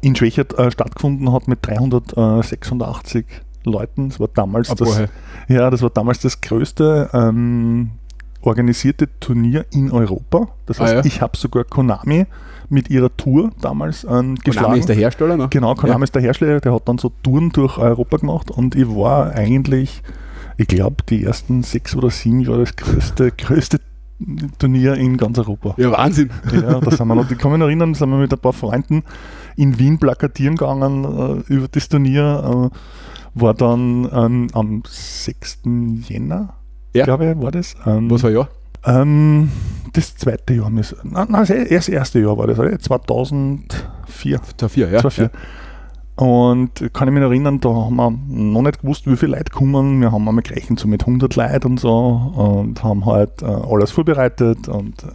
in 0.00 0.14
Schwächert 0.16 0.58
äh, 0.58 0.70
stattgefunden 0.70 1.32
hat 1.32 1.48
mit 1.48 1.66
386 1.66 3.24
Leuten. 3.64 4.08
Das 4.10 4.20
war 4.20 4.28
damals 4.28 4.70
Ah, 4.70 4.74
das, 4.74 5.02
ja, 5.48 5.70
das 5.70 5.82
war 5.82 5.90
damals 5.90 6.20
das 6.20 6.40
größte 6.40 7.10
ähm, 7.12 7.90
organisierte 8.42 9.08
Turnier 9.20 9.64
in 9.72 9.90
Europa. 9.90 10.48
Das 10.66 10.80
Ah, 10.80 10.84
heißt, 10.84 10.94
ja. 10.96 11.04
ich 11.04 11.20
habe 11.22 11.36
sogar 11.36 11.64
Konami 11.64 12.26
mit 12.68 12.90
ihrer 12.90 13.14
Tour 13.16 13.50
damals 13.60 14.04
ähm, 14.04 14.36
geschlagen. 14.36 14.64
Konami 14.66 14.80
ist 14.80 14.88
der 14.88 14.96
Hersteller, 14.96 15.36
ne? 15.36 15.48
Genau, 15.50 15.74
Konami 15.74 16.04
ist 16.04 16.14
der 16.14 16.22
Hersteller, 16.22 16.60
der 16.60 16.74
hat 16.74 16.88
dann 16.88 16.98
so 16.98 17.10
Touren 17.22 17.50
durch 17.50 17.78
Europa 17.78 18.18
gemacht 18.18 18.50
und 18.50 18.74
ich 18.74 18.88
war 18.88 19.32
eigentlich, 19.32 20.02
ich 20.56 20.66
glaube, 20.66 20.96
die 21.08 21.24
ersten 21.24 21.62
sechs 21.62 21.94
oder 21.96 22.10
sieben 22.10 22.40
Jahre 22.40 22.60
das 22.60 22.76
größte, 22.76 23.30
größte 23.32 23.80
Turnier 24.58 24.94
in 24.94 25.16
ganz 25.16 25.38
Europa. 25.38 25.74
Ja, 25.76 25.90
Wahnsinn. 25.92 26.30
Ja, 26.52 26.80
da 26.80 26.90
sind 26.90 27.06
wir 27.08 27.14
noch, 27.14 27.30
ich 27.30 27.38
kann 27.38 27.50
mich 27.50 27.58
noch 27.60 27.66
erinnern, 27.66 27.94
sind 27.94 28.10
wir 28.10 28.16
mit 28.18 28.32
ein 28.32 28.38
paar 28.38 28.52
Freunden 28.52 29.02
in 29.56 29.78
Wien 29.78 29.98
plakatieren 29.98 30.56
gegangen 30.56 31.04
äh, 31.48 31.52
über 31.52 31.68
das 31.68 31.88
Turnier. 31.88 32.70
Äh, 32.72 32.76
war 33.36 33.52
dann 33.54 34.08
ähm, 34.12 34.46
am 34.52 34.82
6. 34.86 35.62
Jänner, 36.08 36.54
Ja. 36.94 37.04
glaube 37.04 37.32
ich, 37.32 37.42
war 37.42 37.50
das. 37.50 37.74
Ähm, 37.84 38.08
Was 38.10 38.22
war 38.22 38.30
ja? 38.30 38.48
ähm, 38.86 39.50
das 39.92 40.14
zweite 40.16 40.54
Jahr, 40.54 40.70
nein, 40.70 40.84
nein, 41.02 41.26
das 41.30 41.50
erst 41.50 41.88
erste 41.88 42.20
Jahr 42.20 42.38
war 42.38 42.46
das, 42.46 42.58
oder? 42.58 42.78
2004. 42.78 44.40
Tor 44.56 44.68
4, 44.68 44.90
ja. 44.90 45.00
2004. 46.16 46.26
Und 46.26 46.92
kann 46.92 47.08
ich 47.08 47.14
mich 47.14 47.22
erinnern, 47.22 47.60
da 47.60 47.68
haben 47.70 47.96
wir 47.96 48.10
noch 48.10 48.62
nicht 48.62 48.80
gewusst, 48.82 49.06
wie 49.06 49.16
viele 49.16 49.36
Leute 49.36 49.50
kommen. 49.52 50.00
Wir 50.00 50.12
haben 50.12 50.28
einmal 50.28 50.42
gerechnet 50.42 50.78
so 50.78 50.88
mit 50.88 51.02
100 51.02 51.34
Leuten 51.36 51.66
und 51.66 51.80
so 51.80 52.32
und 52.36 52.82
haben 52.84 53.04
halt 53.06 53.42
äh, 53.42 53.46
alles 53.46 53.90
vorbereitet 53.90 54.68
und 54.68 55.02
äh, 55.02 55.08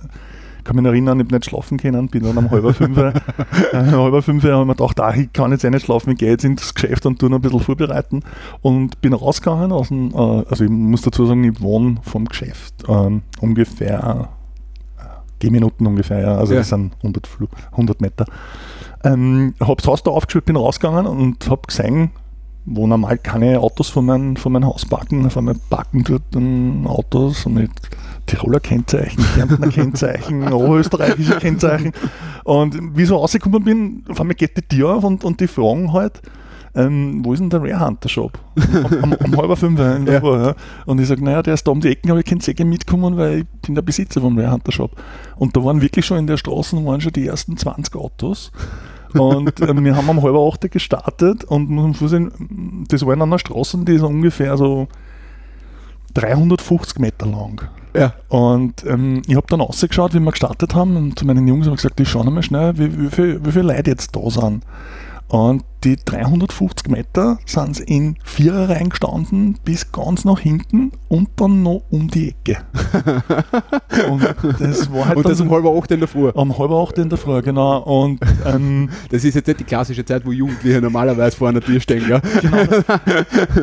kann 0.65 0.75
mich 0.75 0.85
erinnern, 0.85 1.19
ich 1.19 1.25
habe 1.25 1.35
nicht 1.35 1.49
schlafen 1.49 1.77
können, 1.77 2.09
bin 2.09 2.23
dann 2.23 2.37
um 2.37 2.51
halb 2.51 2.75
fünf, 2.75 2.97
äh, 2.97 3.11
halb 3.73 4.23
fünf 4.23 4.43
habe 4.43 4.61
ich 4.61 4.67
mir 4.67 4.75
gedacht, 4.75 4.99
ah, 4.99 5.13
ich 5.15 5.31
kann 5.33 5.51
jetzt 5.51 5.63
eh 5.63 5.69
nicht 5.69 5.85
schlafen, 5.85 6.11
ich 6.11 6.17
gehe 6.17 6.29
jetzt 6.29 6.43
ins 6.43 6.73
Geschäft 6.73 7.05
und 7.05 7.17
tue 7.17 7.29
noch 7.29 7.37
ein 7.37 7.41
bisschen 7.41 7.61
vorbereiten 7.61 8.21
und 8.61 8.99
bin 9.01 9.13
rausgegangen 9.13 9.71
aus 9.71 9.87
dem, 9.87 10.11
äh, 10.11 10.17
also 10.17 10.65
ich 10.65 10.69
muss 10.69 11.01
dazu 11.01 11.25
sagen, 11.25 11.43
ich 11.43 11.61
wohne 11.61 11.95
vom 12.03 12.25
Geschäft 12.25 12.73
ähm, 12.87 13.23
ungefähr 13.39 14.27
äh, 14.99 15.03
Gehminuten 15.39 15.87
ungefähr, 15.87 16.19
ja. 16.19 16.35
also 16.35 16.53
Ja. 16.53 16.59
das 16.59 16.69
sind 16.69 16.93
100, 16.97 17.25
Flu 17.25 17.47
100 17.71 18.01
Meter. 18.01 18.25
Ähm, 19.03 19.53
habe 19.59 19.75
das 19.77 19.87
Haus 19.87 20.03
da 20.03 20.11
aufgestellt, 20.11 20.45
bin 20.45 20.55
rausgegangen 20.57 21.05
und 21.05 21.49
habe 21.49 21.61
gesehen, 21.67 22.11
wo 22.65 22.85
normal 22.85 23.17
keine 23.17 23.59
Autos 23.59 23.89
vor 23.89 24.03
mein, 24.03 24.37
vor 24.37 24.51
mein 24.51 24.65
Haus 24.65 24.85
parken. 24.85 25.25
Auf 25.25 25.37
einmal 25.37 25.55
parken 25.69 26.03
dort 26.03 26.35
Autos 26.85 27.45
mit 27.45 27.71
Tiroler 28.25 28.59
Kennzeichen, 28.59 29.23
Kärntner 29.35 29.67
Kennzeichen, 29.71 30.51
oberösterreichische 30.51 31.37
Kennzeichen. 31.37 31.93
Und 32.43 32.95
wie 32.95 33.03
ich 33.03 33.07
so 33.07 33.17
rausgekommen 33.17 33.63
bin, 33.63 34.03
auf 34.09 34.19
einmal 34.21 34.35
geht 34.35 34.57
die 34.57 34.61
Tür 34.61 34.95
auf 34.95 35.03
und, 35.03 35.23
und 35.23 35.39
die 35.39 35.47
fragen 35.47 35.93
halt, 35.93 36.21
ähm, 36.75 37.21
wo 37.23 37.33
ist 37.33 37.39
denn 37.39 37.49
der 37.49 37.61
Rare 37.61 37.87
Hunter 37.87 38.09
Shop? 38.09 38.37
Um, 38.55 39.11
um, 39.11 39.13
um 39.13 39.37
halb 39.37 39.57
fünf 39.57 39.79
in 39.79 40.05
der 40.05 40.15
Ja. 40.15 40.19
Früh, 40.19 40.43
ja. 40.45 40.55
Und 40.85 41.01
ich 41.01 41.07
sage, 41.07 41.23
naja, 41.23 41.41
der 41.41 41.55
ist 41.55 41.65
da 41.65 41.71
um 41.71 41.81
die 41.81 41.89
Ecken, 41.89 42.11
aber 42.11 42.19
ich 42.19 42.25
kann 42.25 42.39
sehr 42.39 42.53
mitkommen, 42.63 43.17
weil 43.17 43.39
ich 43.39 43.47
bin 43.65 43.75
der 43.75 43.81
Besitzer 43.81 44.21
vom 44.21 44.37
Rare 44.37 44.51
Hunter 44.51 44.71
Shop. 44.71 44.91
Und 45.37 45.57
da 45.57 45.63
waren 45.63 45.81
wirklich 45.81 46.05
schon 46.05 46.17
in 46.17 46.27
der 46.27 46.37
Straße 46.37 46.77
waren 46.85 47.01
schon 47.01 47.13
die 47.13 47.25
ersten 47.25 47.57
20 47.57 47.95
Autos. 47.95 48.51
Und 49.13 49.59
ähm, 49.61 49.83
wir 49.83 49.95
haben 49.95 50.09
um 50.09 50.21
halb 50.21 50.35
acht 50.35 50.71
gestartet 50.71 51.43
und 51.43 51.69
muss 51.69 51.97
vorstellen, 51.97 52.85
das 52.89 53.05
war 53.05 53.13
in 53.13 53.21
einer 53.21 53.39
Straße, 53.39 53.77
die 53.79 53.93
ist 53.93 54.03
ungefähr 54.03 54.57
so 54.57 54.87
350 56.13 56.99
Meter 56.99 57.25
lang. 57.25 57.61
Ja. 57.95 58.13
Und 58.27 58.85
ähm, 58.85 59.21
ich 59.27 59.35
habe 59.35 59.47
dann 59.49 59.61
rausgeschaut, 59.61 60.13
wie 60.13 60.19
wir 60.19 60.31
gestartet 60.31 60.75
haben 60.75 60.95
und 60.95 61.17
zu 61.17 61.25
meinen 61.25 61.47
Jungs 61.47 61.65
habe 61.65 61.75
ich 61.75 61.81
gesagt, 61.81 61.99
ich 61.99 62.09
schau 62.09 62.23
noch 62.23 62.31
mal 62.31 62.43
schnell, 62.43 62.77
wie, 62.77 62.99
wie, 62.99 63.09
viel, 63.09 63.43
wie 63.43 63.51
viele 63.51 63.73
Leute 63.73 63.91
jetzt 63.91 64.15
da 64.15 64.29
sind. 64.29 64.63
Und 65.29 65.63
die 65.83 65.95
350 65.95 66.89
Meter 66.89 67.37
sind 67.45 67.75
sie 67.75 67.83
in 67.83 68.15
Vierer 68.23 68.69
reingestanden, 68.69 69.57
bis 69.63 69.91
ganz 69.91 70.25
nach 70.25 70.39
hinten 70.39 70.91
und 71.07 71.29
dann 71.37 71.61
noch 71.61 71.83
um 71.91 72.09
die 72.09 72.29
Ecke. 72.29 72.63
und 74.09 74.23
das 74.59 74.91
war 74.91 75.07
halt 75.07 75.17
Und 75.17 75.29
das 75.29 75.39
um 75.39 75.51
halb 75.51 75.65
acht 75.65 75.91
in 75.91 75.99
der 75.99 76.07
Früh. 76.07 76.29
um 76.29 76.57
halb 76.57 76.71
acht 76.71 76.97
in 76.97 77.09
der 77.09 77.17
Früh, 77.19 77.41
genau. 77.43 77.79
Und 77.83 78.19
ähm, 78.45 78.89
Das 79.09 79.23
ist 79.23 79.35
jetzt 79.35 79.47
nicht 79.47 79.59
die 79.59 79.63
klassische 79.65 80.03
Zeit, 80.03 80.25
wo 80.25 80.31
Jugendliche 80.31 80.81
normalerweise 80.81 81.37
vor 81.37 81.49
einer 81.49 81.61
Tür 81.61 81.79
stehen, 81.79 82.09
ja? 82.09 82.19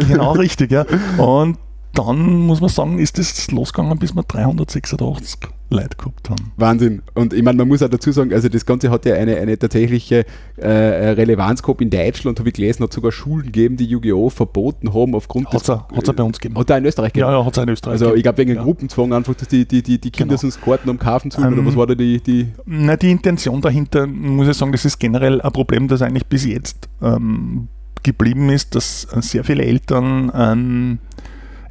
genau 0.08 0.32
richtig, 0.38 0.70
ja. 0.70 0.86
Und 1.18 1.58
dann 1.96 2.46
muss 2.46 2.60
man 2.60 2.68
sagen, 2.68 2.98
ist 2.98 3.18
das 3.18 3.50
losgegangen, 3.50 3.98
bis 3.98 4.14
wir 4.14 4.22
386 4.22 5.40
Leute 5.68 5.96
gehabt 5.96 6.30
haben. 6.30 6.52
Wahnsinn. 6.56 7.02
Und 7.14 7.32
ich 7.32 7.42
meine, 7.42 7.58
man 7.58 7.66
muss 7.66 7.82
auch 7.82 7.88
dazu 7.88 8.12
sagen, 8.12 8.32
also 8.32 8.48
das 8.48 8.64
Ganze 8.64 8.90
hat 8.90 9.04
ja 9.04 9.14
eine, 9.14 9.36
eine 9.36 9.58
tatsächliche 9.58 10.24
äh, 10.56 10.68
Relevanz 10.68 11.60
gehabt. 11.62 11.80
In 11.80 11.90
Deutschland 11.90 12.38
habe 12.38 12.50
ich 12.50 12.54
gelesen, 12.54 12.84
hat 12.84 12.92
sogar 12.92 13.10
Schulen 13.10 13.46
gegeben, 13.46 13.76
die 13.76 13.86
Yu-Gi-Oh! 13.86 14.30
verboten 14.30 14.94
haben 14.94 15.14
aufgrund 15.14 15.48
Hat 15.48 15.68
es 15.68 16.14
bei 16.14 16.22
uns 16.22 16.38
gegeben. 16.38 16.60
Hat 16.60 16.70
er 16.70 16.78
in 16.78 16.84
Österreich 16.84 17.12
gegeben? 17.12 17.30
Ja, 17.32 17.38
ja, 17.40 17.44
hat 17.44 17.56
es 17.56 17.62
in 17.62 17.68
Österreich 17.68 17.92
Also 17.94 18.14
ich 18.14 18.22
glaube 18.22 18.38
wegen 18.38 18.54
ja. 18.54 18.62
Gruppenzwang 18.62 19.12
einfach, 19.12 19.34
dass 19.34 19.48
die, 19.48 19.66
die, 19.66 19.82
die, 19.82 19.98
die 19.98 20.10
Kinder 20.10 20.36
Genau. 20.36 20.40
sonst 20.40 20.62
Karten 20.62 20.88
am 20.90 20.98
Kaufen 20.98 21.30
sollen, 21.30 21.48
Ähm, 21.48 21.52
oder 21.54 21.66
was 21.66 21.76
war 21.76 21.86
da 21.86 21.94
die, 21.94 22.20
die 22.20 22.48
Na, 22.66 22.96
die 22.96 23.10
Intention 23.10 23.60
dahinter, 23.60 24.06
muss 24.06 24.46
ich 24.46 24.56
sagen, 24.56 24.70
das 24.70 24.84
ist 24.84 24.98
generell 24.98 25.40
ein 25.40 25.52
Problem, 25.52 25.88
das 25.88 26.02
eigentlich 26.02 26.26
bis 26.26 26.44
jetzt 26.44 26.88
ähm, 27.02 27.68
geblieben 28.02 28.50
ist, 28.50 28.74
dass 28.76 29.08
äh, 29.12 29.20
sehr 29.20 29.42
viele 29.42 29.64
Eltern 29.64 30.30
ähm, 30.34 30.98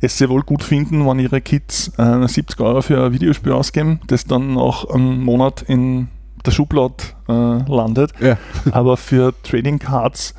es 0.06 0.18
sehr 0.18 0.30
wohl 0.30 0.42
gut 0.44 0.64
finden, 0.64 1.06
wenn 1.06 1.20
ihre 1.20 1.42
Kids 1.42 1.92
äh, 1.98 2.28
70 2.28 2.60
Euro 2.62 2.82
für 2.82 3.04
ein 3.06 3.14
Videospiel 3.14 3.52
ausgeben, 3.52 4.00
das 4.08 4.26
dann 4.26 4.54
nach 4.56 4.86
einem 4.86 5.24
Monat 5.24 5.62
in 5.64 6.08
der 6.46 6.52
Schublade 6.52 6.96
äh, 7.28 7.32
landet, 7.72 8.12
Ja. 8.20 8.38
aber 8.72 8.98
für 8.98 9.34
Trading 9.44 9.80
Cards 9.80 10.36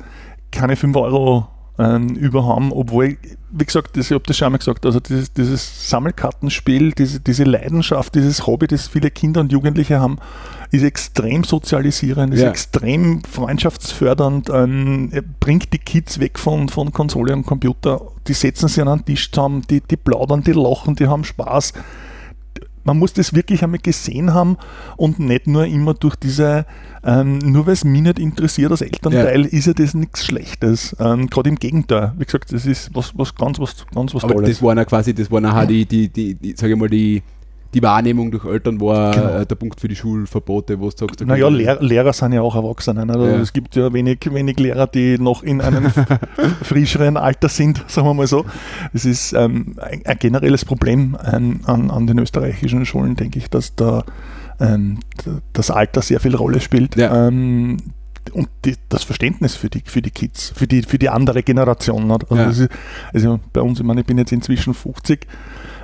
keine 0.51 0.75
5 0.75 0.95
Euro 0.95 1.47
ähm, 1.79 2.09
über 2.15 2.45
haben, 2.45 2.71
obwohl, 2.71 3.17
wie 3.51 3.65
gesagt, 3.65 3.97
das, 3.97 4.07
ich 4.07 4.13
habe 4.13 4.23
das 4.25 4.37
schon 4.37 4.47
einmal 4.47 4.59
gesagt, 4.59 4.85
also 4.85 4.99
dieses, 4.99 5.31
dieses 5.33 5.89
Sammelkartenspiel, 5.89 6.91
diese, 6.91 7.19
diese 7.19 7.43
Leidenschaft, 7.43 8.15
dieses 8.15 8.47
Hobby, 8.47 8.67
das 8.67 8.87
viele 8.87 9.11
Kinder 9.11 9.41
und 9.41 9.51
Jugendliche 9.51 9.99
haben, 9.99 10.17
ist 10.71 10.83
extrem 10.83 11.43
sozialisierend, 11.43 12.33
ist 12.33 12.41
Ja. 12.41 12.49
extrem 12.49 13.23
freundschaftsfördernd, 13.23 14.49
ähm, 14.49 15.11
bringt 15.39 15.71
die 15.71 15.77
Kids 15.77 16.19
weg 16.19 16.39
von, 16.39 16.67
von 16.69 16.91
Konsole 16.91 17.33
und 17.33 17.45
Computer, 17.45 18.01
die 18.27 18.33
setzen 18.33 18.67
sich 18.67 18.81
an 18.81 18.87
einen 18.87 19.05
Tisch 19.05 19.31
zusammen, 19.31 19.61
die, 19.69 19.81
die 19.81 19.97
plaudern, 19.97 20.43
die 20.43 20.53
lachen, 20.53 20.95
die 20.95 21.07
haben 21.07 21.23
Spaß. 21.23 21.73
Man 22.87 22.99
muss 22.99 23.11
das 23.11 23.33
wirklich 23.33 23.63
einmal 23.63 23.81
gesehen 23.81 24.33
haben 24.33 24.55
und 24.95 25.19
nicht 25.19 25.45
nur 25.45 25.65
immer 25.65 25.93
durch 25.93 26.15
diese, 26.15 26.65
ähm, 27.03 27.39
nur 27.39 27.65
weil 27.65 27.73
es 27.73 27.83
mich 27.83 28.01
nicht 28.01 28.17
interessiert 28.17 28.71
als 28.71 28.79
Elternteil, 28.79 29.43
ist 29.43 29.67
ja 29.67 29.73
das 29.73 29.93
nichts 29.93 30.25
Schlechtes. 30.25 30.95
Ähm, 30.97 31.29
Gerade 31.29 31.49
im 31.49 31.57
Gegenteil. 31.57 32.13
Wie 32.17 32.23
gesagt, 32.23 32.53
das 32.53 32.65
ist 32.65 32.89
was, 32.95 33.11
was 33.17 33.35
ganz 33.35 33.59
was 33.59 33.85
ganz 33.93 34.15
was 34.15 34.23
aber 34.23 34.35
Tolles. 34.35 34.51
das 34.51 34.63
waren 34.63 34.77
ja 34.77 34.85
quasi, 34.85 35.13
das 35.13 35.29
war 35.29 35.41
nachher 35.41 35.65
die, 35.65 35.85
die, 35.85 36.07
die, 36.07 36.35
die 36.35 36.55
sage 36.55 36.73
ich 36.73 36.79
mal, 36.79 36.89
die, 36.89 37.23
die 37.77 37.83
Wahrnehmung 37.83 38.31
durch 38.31 38.43
Eltern 38.45 38.81
war 38.81 39.11
Genau. 39.11 39.27
äh, 39.39 39.45
der 39.45 39.55
Punkt 39.55 39.79
für 39.79 39.87
die 39.87 39.95
Schulverbote, 39.95 40.79
wo 40.79 40.85
du 40.89 40.97
sagst, 40.97 41.21
okay, 41.21 41.25
Naja, 41.25 41.47
Lehr 41.47 41.77
Lehrer 41.81 42.11
sind 42.13 42.33
ja 42.33 42.41
auch 42.41 42.55
Erwachsene. 42.55 43.05
Ne? 43.05 43.13
Also 43.13 43.25
Ja. 43.27 43.35
Es 43.37 43.53
gibt 43.53 43.75
ja 43.75 43.93
wenig, 43.93 44.19
wenig 44.31 44.59
Lehrer, 44.59 44.87
die 44.87 45.17
noch 45.19 45.43
in 45.43 45.61
einem 45.61 45.91
frischeren 46.63 47.17
Alter 47.17 47.49
sind, 47.49 47.83
sagen 47.87 48.07
wir 48.07 48.13
mal 48.13 48.27
so. 48.27 48.45
Es 48.93 49.05
ist 49.05 49.33
ähm, 49.33 49.75
ein, 49.79 50.01
ein 50.05 50.17
generelles 50.19 50.65
Problem 50.65 51.15
ähm, 51.31 51.59
an, 51.65 51.91
an 51.91 52.07
den 52.07 52.17
österreichischen 52.19 52.85
Schulen, 52.85 53.15
denke 53.15 53.37
ich, 53.39 53.49
dass 53.49 53.75
da 53.75 54.03
ähm, 54.59 54.99
das 55.53 55.69
Alter 55.69 56.01
sehr 56.01 56.19
viel 56.19 56.35
Rolle 56.35 56.59
spielt. 56.61 56.95
Ja. 56.95 57.27
Ähm, 57.27 57.77
und 58.33 58.47
die, 58.65 58.75
das 58.89 59.03
Verständnis 59.03 59.55
für 59.55 59.69
die, 59.69 59.81
für 59.85 60.01
die 60.01 60.11
Kids, 60.11 60.51
für 60.55 60.67
die, 60.67 60.81
für 60.83 60.97
die 60.97 61.09
andere 61.09 61.43
Generation. 61.43 62.11
Also, 62.11 62.25
Ja. 62.35 62.49
ist, 62.49 62.67
also 63.13 63.39
bei 63.53 63.61
uns, 63.61 63.79
ich 63.79 63.85
meine, 63.85 64.01
ich 64.01 64.07
bin 64.07 64.17
jetzt 64.17 64.31
inzwischen 64.31 64.73
50, 64.73 65.25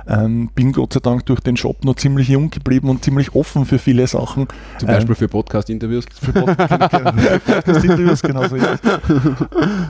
ähm, 0.06 0.50
bin 0.54 0.72
Gott 0.72 0.92
sei 0.92 1.00
Dank 1.00 1.24
durch 1.26 1.40
den 1.40 1.54
Job 1.54 1.82
noch 1.82 1.96
ziemlich 1.96 2.28
jung 2.28 2.50
geblieben 2.50 2.90
und 2.90 3.02
ziemlich 3.02 3.34
offen 3.34 3.64
für 3.64 3.78
viele 3.78 4.06
Sachen. 4.06 4.46
Zum 4.78 4.88
Ähm, 4.90 4.96
Beispiel 4.96 5.14
für 5.14 5.28
Podcast-Interviews. 5.28 6.04
für 6.20 6.32
Pod- 6.32 6.50
für 7.20 7.40
Podcast-Interviews, 7.40 8.20
genau 8.20 8.46
so 8.46 8.56
ist. 8.56 8.66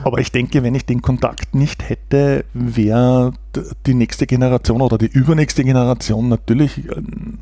Aber 0.03 0.19
ich 0.19 0.31
denke, 0.31 0.63
wenn 0.63 0.73
ich 0.73 0.85
den 0.85 1.01
Kontakt 1.01 1.53
nicht 1.53 1.89
hätte, 1.89 2.45
wäre 2.53 3.33
die 3.85 3.93
nächste 3.93 4.25
Generation 4.25 4.81
oder 4.81 4.97
die 4.97 5.07
übernächste 5.07 5.63
Generation 5.65 6.29
natürlich 6.29 6.77
ähm, 6.95 7.39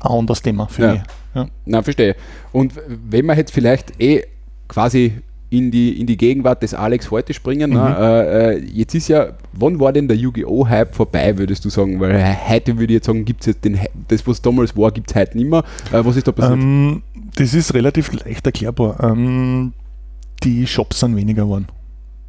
ein 0.00 0.10
anderes 0.10 0.42
Thema 0.42 0.66
für 0.68 0.82
Ja. 0.82 0.92
mich. 0.92 1.02
Ja. 1.34 1.46
Na, 1.64 1.82
verstehe. 1.82 2.14
Und 2.52 2.74
wenn 2.86 3.26
wir 3.26 3.34
jetzt 3.36 3.52
vielleicht 3.52 4.00
eh 4.00 4.22
quasi 4.72 5.12
in 5.50 5.70
die, 5.70 6.00
in 6.00 6.06
die 6.06 6.16
Gegenwart 6.16 6.62
des 6.62 6.72
Alex 6.72 7.10
heute 7.10 7.34
springen, 7.34 7.70
Mhm. 7.70 7.76
ne, 7.76 8.26
äh, 8.58 8.64
jetzt 8.72 8.94
ist 8.94 9.08
ja, 9.08 9.32
wann 9.52 9.78
war 9.78 9.92
denn 9.92 10.08
der 10.08 10.16
Yu-Gi-Oh! 10.16 10.66
Hype 10.66 10.94
vorbei, 10.94 11.36
würdest 11.36 11.62
du 11.66 11.68
sagen? 11.68 12.00
Weil 12.00 12.16
he- 12.22 12.36
heute 12.54 12.78
würde 12.78 12.84
ich 12.94 12.96
jetzt 12.96 13.06
sagen, 13.06 13.26
gibt 13.26 13.42
es 13.42 13.48
jetzt 13.48 13.64
den, 13.66 13.78
das, 14.08 14.26
was 14.26 14.40
damals 14.40 14.74
war, 14.76 14.90
gibt 14.90 15.10
es 15.10 15.14
heute 15.16 15.36
nicht 15.36 15.50
mehr. 15.50 15.62
Äh, 15.92 16.02
was 16.04 16.16
ist 16.16 16.26
da 16.26 16.32
passiert? 16.32 16.58
Ähm, 16.58 17.02
das 17.36 17.52
ist 17.52 17.74
relativ 17.74 18.10
leicht 18.24 18.46
erklärbar. 18.46 18.98
Ähm, 19.02 19.74
die 20.42 20.66
Shops 20.66 21.00
sind 21.00 21.16
weniger 21.16 21.42
geworden. 21.44 21.66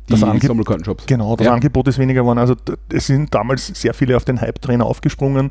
die 0.09 0.13
das 0.13 0.23
Ange- 0.23 0.45
Sammelkartenshops. 0.45 1.05
Genau, 1.05 1.37
das 1.37 1.45
Ja. 1.47 1.53
Angebot 1.53 1.87
ist 1.87 1.97
weniger 1.97 2.23
geworden. 2.23 2.37
Also 2.39 2.55
es 2.91 3.07
sind 3.07 3.33
damals 3.33 3.67
sehr 3.67 3.93
viele 3.93 4.17
auf 4.17 4.25
den 4.25 4.41
Hype-Trainer 4.41 4.85
aufgesprungen, 4.85 5.49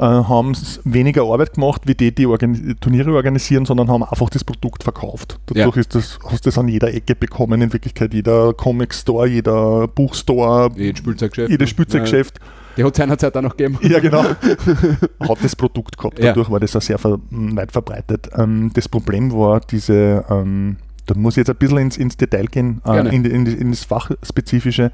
äh, 0.00 0.04
haben 0.04 0.56
weniger 0.84 1.24
Arbeit 1.24 1.54
gemacht, 1.54 1.82
wie 1.84 1.94
die, 1.94 2.14
die 2.14 2.26
organi 2.26 2.74
Turniere 2.80 3.14
organisieren, 3.14 3.66
sondern 3.66 3.90
haben 3.90 4.02
einfach 4.02 4.30
das 4.30 4.44
Produkt 4.44 4.82
verkauft. 4.82 5.38
Dadurch 5.46 5.76
ist 5.76 5.94
das, 5.94 6.18
hast 6.24 6.46
du 6.46 6.48
das 6.48 6.56
an 6.56 6.68
jeder 6.68 6.94
Ecke 6.94 7.14
bekommen, 7.14 7.60
in 7.60 7.70
Wirklichkeit 7.72 8.14
jeder 8.14 8.54
Comic-Store, 8.54 9.28
jeder 9.28 9.88
Buchstore, 9.88 10.70
Jedes 10.74 11.00
Spielzeuggeschäft. 11.00 11.50
jedes 11.50 11.66
ne? 11.66 11.70
Spielzeuggeschäft. 11.70 12.38
Ja, 12.40 12.46
die 12.78 12.84
hat 12.84 12.96
seinerzeit 12.96 13.36
auch 13.36 13.42
noch 13.42 13.56
gegeben. 13.56 13.78
Ja, 13.82 13.98
genau. 13.98 14.22
Hat 15.20 15.38
das 15.42 15.54
Produkt 15.54 15.98
gehabt. 15.98 16.18
Ja. 16.18 16.26
Dadurch 16.26 16.50
war 16.50 16.60
das 16.60 16.74
auch 16.76 16.80
sehr 16.80 16.98
ver 16.98 17.18
weit 17.30 17.72
verbreitet. 17.72 18.30
Ähm, 18.38 18.70
das 18.72 18.88
Problem 18.88 19.32
war 19.32 19.60
diese, 19.60 20.24
ähm, 20.30 20.76
da 21.04 21.14
muss 21.14 21.34
ich 21.34 21.38
jetzt 21.38 21.50
ein 21.50 21.56
bisschen 21.56 21.78
ins, 21.78 21.98
ins 21.98 22.16
Detail 22.16 22.46
gehen, 22.46 22.80
äh, 22.86 23.14
in, 23.14 23.24
in, 23.24 23.46
in 23.46 23.70
das 23.70 23.84
Fachspezifische. 23.84 24.92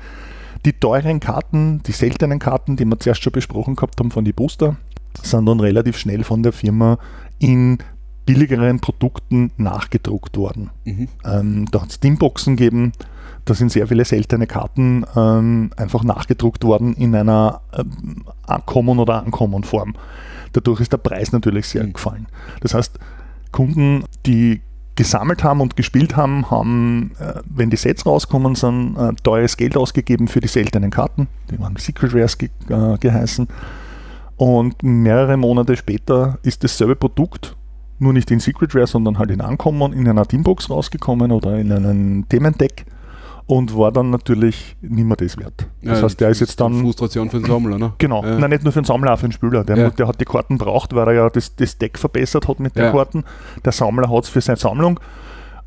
Die 0.64 0.72
teuren 0.72 1.20
Karten, 1.20 1.82
die 1.86 1.92
seltenen 1.92 2.40
Karten, 2.40 2.76
die 2.76 2.86
wir 2.86 2.98
zuerst 2.98 3.22
schon 3.22 3.32
besprochen 3.32 3.76
gehabt 3.76 4.00
haben 4.00 4.10
von 4.10 4.24
die 4.24 4.32
Booster, 4.32 4.76
sind 5.22 5.46
dann 5.46 5.60
relativ 5.60 5.96
schnell 5.98 6.24
von 6.24 6.42
der 6.42 6.52
Firma 6.52 6.98
in 7.38 7.78
billigeren 8.24 8.80
Produkten 8.80 9.52
nachgedruckt 9.56 10.36
worden. 10.36 10.70
Mhm. 10.84 11.08
Ähm, 11.24 11.66
da 11.70 11.82
hat 11.82 11.90
es 11.90 11.94
Steamboxen 11.94 12.56
gegeben, 12.56 12.92
da 13.44 13.54
sind 13.54 13.70
sehr 13.70 13.86
viele 13.86 14.04
seltene 14.04 14.48
Karten 14.48 15.04
ähm, 15.14 15.70
einfach 15.76 16.02
nachgedruckt 16.02 16.64
worden 16.64 16.94
in 16.94 17.14
einer 17.14 17.60
ähm, 17.72 18.24
Uncommon 18.48 18.98
oder 18.98 19.24
Uncommon-Form. 19.24 19.94
Dadurch 20.52 20.80
ist 20.80 20.92
der 20.92 20.98
Preis 20.98 21.32
natürlich 21.32 21.68
sehr 21.68 21.84
Mhm. 21.84 21.92
gefallen. 21.92 22.26
Das 22.60 22.74
heißt, 22.74 22.98
Kunden, 23.52 24.04
die 24.26 24.60
gesammelt 24.96 25.44
haben 25.44 25.60
und 25.60 25.76
gespielt 25.76 26.16
haben, 26.16 26.50
haben, 26.50 27.12
äh, 27.20 27.34
wenn 27.48 27.70
die 27.70 27.76
Sets 27.76 28.06
rauskommen 28.06 28.54
sind, 28.56 28.96
äh, 28.96 29.12
teures 29.22 29.56
Geld 29.56 29.76
ausgegeben 29.76 30.26
für 30.26 30.40
die 30.40 30.48
seltenen 30.48 30.90
Karten. 30.90 31.28
Die 31.50 31.60
waren 31.60 31.76
Secret 31.76 32.14
Rares 32.14 32.38
ge 32.38 32.48
äh, 32.68 32.96
geheißen. 32.98 33.46
Und 34.36 34.82
mehrere 34.82 35.36
Monate 35.36 35.76
später 35.76 36.38
ist 36.42 36.62
dasselbe 36.62 36.96
Produkt, 36.96 37.56
nur 37.98 38.12
nicht 38.12 38.30
in 38.30 38.40
Secret 38.40 38.74
Rare, 38.74 38.86
sondern 38.86 39.18
halt 39.18 39.30
in 39.30 39.40
Uncommon, 39.40 39.92
in 39.94 40.06
einer 40.06 40.26
Teambox 40.26 40.68
rausgekommen 40.68 41.32
oder 41.32 41.58
in 41.58 41.72
einem 41.72 42.28
Themendeck 42.28 42.84
und 43.46 43.74
war 43.78 43.92
dann 43.92 44.10
natürlich 44.10 44.76
nicht 44.82 45.06
mehr 45.06 45.16
das 45.16 45.38
wert. 45.38 45.66
Das 45.82 46.00
Ja, 46.00 46.04
heißt, 46.04 46.20
der 46.20 46.28
ist 46.30 46.40
jetzt 46.40 46.60
dann 46.60 46.80
Frustration 46.82 47.30
für 47.30 47.38
den 47.38 47.46
Sammler, 47.46 47.78
ne? 47.78 47.92
Genau, 47.98 48.22
Ja. 48.24 48.38
Nein, 48.38 48.50
nicht 48.50 48.64
nur 48.64 48.72
für 48.72 48.80
den 48.82 48.84
Sammler, 48.86 49.14
auch 49.14 49.18
für 49.18 49.28
den 49.28 49.32
Spieler. 49.32 49.64
Der, 49.64 49.76
Ja. 49.78 49.90
der 49.90 50.08
hat 50.08 50.20
die 50.20 50.24
Karten 50.24 50.58
braucht, 50.58 50.94
weil 50.94 51.06
er 51.08 51.14
ja 51.14 51.30
das, 51.30 51.54
das 51.56 51.78
Deck 51.78 51.96
verbessert 51.98 52.48
hat 52.48 52.60
mit 52.60 52.76
den. 52.76 52.90
Karten. 52.92 53.24
Der 53.64 53.72
Sammler 53.72 54.10
hat 54.10 54.24
es 54.24 54.28
für 54.28 54.40
seine 54.40 54.56
Sammlung, 54.58 54.98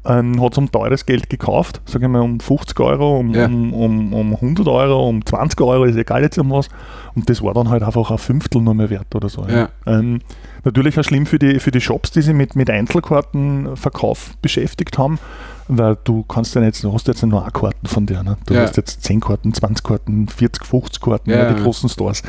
ähm, 0.10 0.41
hat 0.41 0.52
es 0.54 0.58
um 0.58 0.69
teures 0.72 1.06
Geld 1.06 1.30
gekauft, 1.30 1.82
sage 1.86 2.06
ich 2.06 2.12
mal 2.12 2.22
um 2.22 2.39
50 2.39 2.78
Euro, 2.82 3.19
um, 3.19 3.34
Ja. 3.34 3.45
um, 3.45 3.74
um, 3.74 4.13
um 4.13 4.34
100 4.36 4.67
Euro, 4.67 5.08
um 5.08 5.26
20 5.26 5.62
Euro, 5.62 5.86
ist 5.86 5.95
egal 5.95 6.24
jetzt 6.24 6.38
um 6.38 6.50
was. 6.52 6.67
Und 7.15 7.30
das 7.30 7.41
war 7.41 7.54
dann 7.54 7.69
halt 7.69 7.84
einfach 7.84 8.12
ein 8.12 8.17
Fünftel 8.17 8.62
nur 8.62 8.74
mehr 8.74 8.89
wert 8.89 9.13
oder 9.15 9.30
so. 9.30 9.45
Ja. 9.48 9.69
Ähm, 9.86 10.19
natürlich 10.63 10.98
auch 11.00 11.04
schlimm 11.04 11.26
für 11.26 11.39
die, 11.39 11.60
für 11.60 11.72
die 11.72 11.80
Shops, 11.82 12.12
die 12.12 12.22
sich 12.22 12.34
mit, 12.34 12.56
mit 12.56 12.69
Einzelkartenverkauf 12.69 14.36
beschäftigt 14.41 14.98
haben, 14.98 15.19
weil 15.67 15.98
du 16.04 16.24
kannst 16.24 16.56
ja 16.56 16.62
nicht, 16.62 16.84
du 16.84 16.93
hast 16.93 17.08
jetzt 17.08 17.24
nur 17.26 17.41
eine 17.41 17.52
Karten 17.52 17.88
von 17.88 18.06
der. 18.06 18.24
Ne? 18.24 18.38
Du 18.45 18.54
Ja. 18.54 18.62
hast 18.62 18.78
jetzt 18.78 19.04
10 19.04 19.19
Karten, 19.19 19.54
20 19.54 19.84
Karten, 19.84 20.28
40, 20.28 20.65
50 20.65 21.02
Karten, 21.02 21.30
Ja, 21.30 21.38
ja, 21.43 21.54
die 21.54 21.62
großen 21.62 21.89
Stores. 21.89 22.24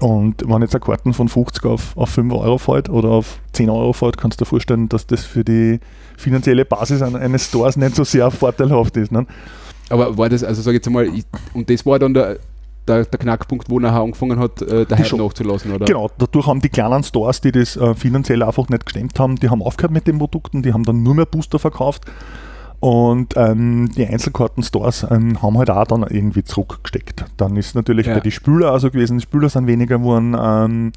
Und 0.00 0.44
wenn 0.46 0.62
jetzt 0.62 0.74
eine 0.74 0.80
Karten 0.80 1.12
von 1.12 1.28
50 1.28 1.64
auf, 1.64 1.96
auf 1.96 2.08
5 2.10 2.32
Euro 2.32 2.58
fällt 2.58 2.88
oder 2.88 3.08
auf 3.08 3.40
10 3.52 3.68
Euro 3.68 3.92
fällt, 3.92 4.16
kannst 4.16 4.40
du 4.40 4.44
dir 4.44 4.48
vorstellen, 4.48 4.88
dass 4.88 5.06
das 5.06 5.24
für 5.24 5.44
die 5.44 5.80
finanzielle 6.16 6.64
Basis 6.64 7.02
ein- 7.02 7.16
eines 7.16 7.46
Stores 7.46 7.76
nicht 7.76 7.96
so 7.96 8.04
sehr 8.04 8.30
vorteilhaft 8.30 8.96
ist. 8.96 9.10
Ne? 9.10 9.26
Aber 9.90 10.16
war 10.16 10.28
das, 10.28 10.44
also 10.44 10.62
sag 10.62 10.70
ich 10.72 10.76
jetzt 10.76 10.86
einmal, 10.86 11.06
ich, 11.06 11.24
und 11.54 11.68
das 11.68 11.84
war 11.84 11.98
dann 11.98 12.14
der, 12.14 12.38
der, 12.86 13.04
der 13.06 13.18
Knackpunkt, 13.18 13.68
wo 13.68 13.80
nachher 13.80 14.00
angefangen 14.02 14.38
hat, 14.38 14.62
äh, 14.62 14.86
der 14.86 14.98
Hype 14.98 15.12
nachzulassen, 15.14 15.72
oder? 15.72 15.84
Genau, 15.86 16.10
dadurch 16.16 16.46
haben 16.46 16.60
die 16.60 16.68
kleinen 16.68 17.02
Stores, 17.02 17.40
die 17.40 17.50
das 17.52 17.76
äh, 17.76 17.94
finanziell 17.94 18.42
einfach 18.42 18.68
nicht 18.68 18.86
gestemmt 18.86 19.18
haben, 19.18 19.36
die 19.36 19.48
haben 19.50 19.62
aufgehört 19.62 19.92
mit 19.92 20.06
den 20.06 20.18
Produkten, 20.18 20.62
die 20.62 20.72
haben 20.72 20.84
dann 20.84 21.02
nur 21.02 21.14
mehr 21.14 21.26
Booster 21.26 21.58
verkauft. 21.58 22.04
Und 22.80 23.34
ähm, 23.36 23.90
die 23.96 24.06
Einzelkarten-Stores 24.06 25.06
ähm, 25.10 25.42
haben 25.42 25.58
halt 25.58 25.70
auch 25.70 25.84
dann 25.86 26.04
irgendwie 26.08 26.44
zurückgesteckt. 26.44 27.24
Dann 27.36 27.56
ist 27.56 27.74
natürlich 27.74 28.06
Ja. 28.06 28.14
bei 28.14 28.20
den 28.20 28.30
Spüler 28.30 28.70
also 28.72 28.90
gewesen, 28.90 29.18
die 29.18 29.22
Spüler 29.22 29.48
sind 29.48 29.66
weniger 29.66 29.98
geworden. 29.98 30.36
Ähm, 30.40 30.92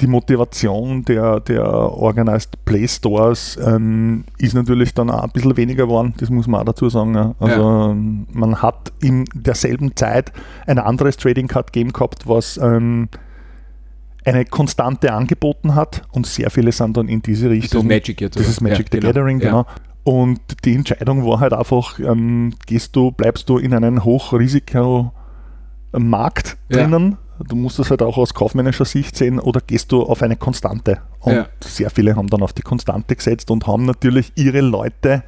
die 0.00 0.06
Motivation 0.08 1.04
der, 1.04 1.40
der 1.40 1.64
Organized 1.64 2.64
Play 2.64 2.88
Stores 2.88 3.56
ähm, 3.64 4.24
ist 4.38 4.52
natürlich 4.54 4.92
dann 4.94 5.10
auch 5.10 5.22
ein 5.22 5.30
bisschen 5.30 5.56
weniger 5.56 5.84
geworden, 5.84 6.12
das 6.16 6.28
muss 6.28 6.46
man 6.48 6.60
auch 6.62 6.64
dazu 6.64 6.88
sagen. 6.88 7.14
ja. 7.14 7.34
Also 7.38 7.90
ähm, 7.92 8.26
man 8.32 8.60
hat 8.60 8.92
in 9.00 9.24
derselben 9.34 9.94
Zeit 9.94 10.32
ein 10.66 10.78
anderes 10.78 11.16
Trading 11.16 11.46
Card 11.46 11.72
Game 11.72 11.92
gehabt, 11.92 12.26
was 12.28 12.58
ähm, 12.58 13.08
eine 14.24 14.44
Konstante 14.44 15.12
angeboten 15.12 15.74
hat 15.76 16.02
und 16.12 16.26
sehr 16.26 16.50
viele 16.50 16.72
sind 16.72 16.96
dann 16.96 17.08
in 17.08 17.22
diese 17.22 17.48
Das 17.48 17.56
ist 17.58 17.62
Richtung. 17.64 17.86
Magic 17.86 18.20
jetzt. 18.20 18.38
Das 18.38 18.48
ist 18.48 18.60
Magic 18.60 18.92
Ja, 18.92 19.00
the 19.00 19.06
Gathering, 19.06 19.40
Ja. 19.40 19.46
genau. 19.50 19.66
Und 20.04 20.40
die 20.64 20.74
Entscheidung 20.74 21.24
war 21.24 21.38
halt 21.40 21.52
einfach, 21.52 21.98
ähm, 22.00 22.54
gehst 22.66 22.96
du, 22.96 23.12
bleibst 23.12 23.48
du 23.48 23.58
in 23.58 23.72
einem 23.72 24.02
Hochrisikomarkt 24.04 25.12
Ja. 26.68 26.78
drinnen, 26.82 27.18
du 27.48 27.56
musst 27.56 27.78
das 27.78 27.90
halt 27.90 28.02
auch 28.02 28.16
aus 28.18 28.34
kaufmännischer 28.34 28.84
Sicht 28.84 29.16
sehen, 29.16 29.38
oder 29.38 29.60
gehst 29.60 29.92
du 29.92 30.02
auf 30.02 30.22
eine 30.22 30.36
Konstante? 30.36 30.98
Und 31.20 31.34
Ja. 31.34 31.46
sehr 31.62 31.90
viele 31.90 32.16
haben 32.16 32.26
dann 32.28 32.42
auf 32.42 32.52
die 32.52 32.62
Konstante 32.62 33.14
gesetzt 33.16 33.50
und 33.50 33.66
haben 33.66 33.84
natürlich 33.84 34.32
ihre 34.36 34.60
Leute 34.60 35.22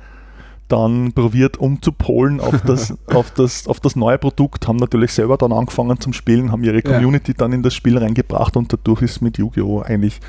dann 0.68 1.12
probiert 1.12 1.58
umzupolen 1.58 2.40
auf 2.40 2.62
das, 2.62 2.94
auf, 3.06 3.30
das, 3.32 3.68
auf 3.68 3.80
das 3.80 3.96
neue 3.96 4.16
Produkt, 4.18 4.66
haben 4.66 4.76
natürlich 4.78 5.12
selber 5.12 5.37
dann 5.37 5.52
angefangen 5.52 6.00
zum 6.00 6.12
Spielen, 6.14 6.50
haben 6.50 6.64
ihre 6.64 6.76
Ja. 6.76 6.80
Community 6.82 7.34
dann 7.34 7.52
in 7.52 7.62
das 7.62 7.74
Spiel 7.74 7.98
reingebracht 7.98 8.56
und 8.56 8.72
dadurch 8.72 9.02
ist 9.02 9.20
mit 9.20 9.37
Yu-Gi-Oh! 9.38 9.82
eigentlich 9.82 10.20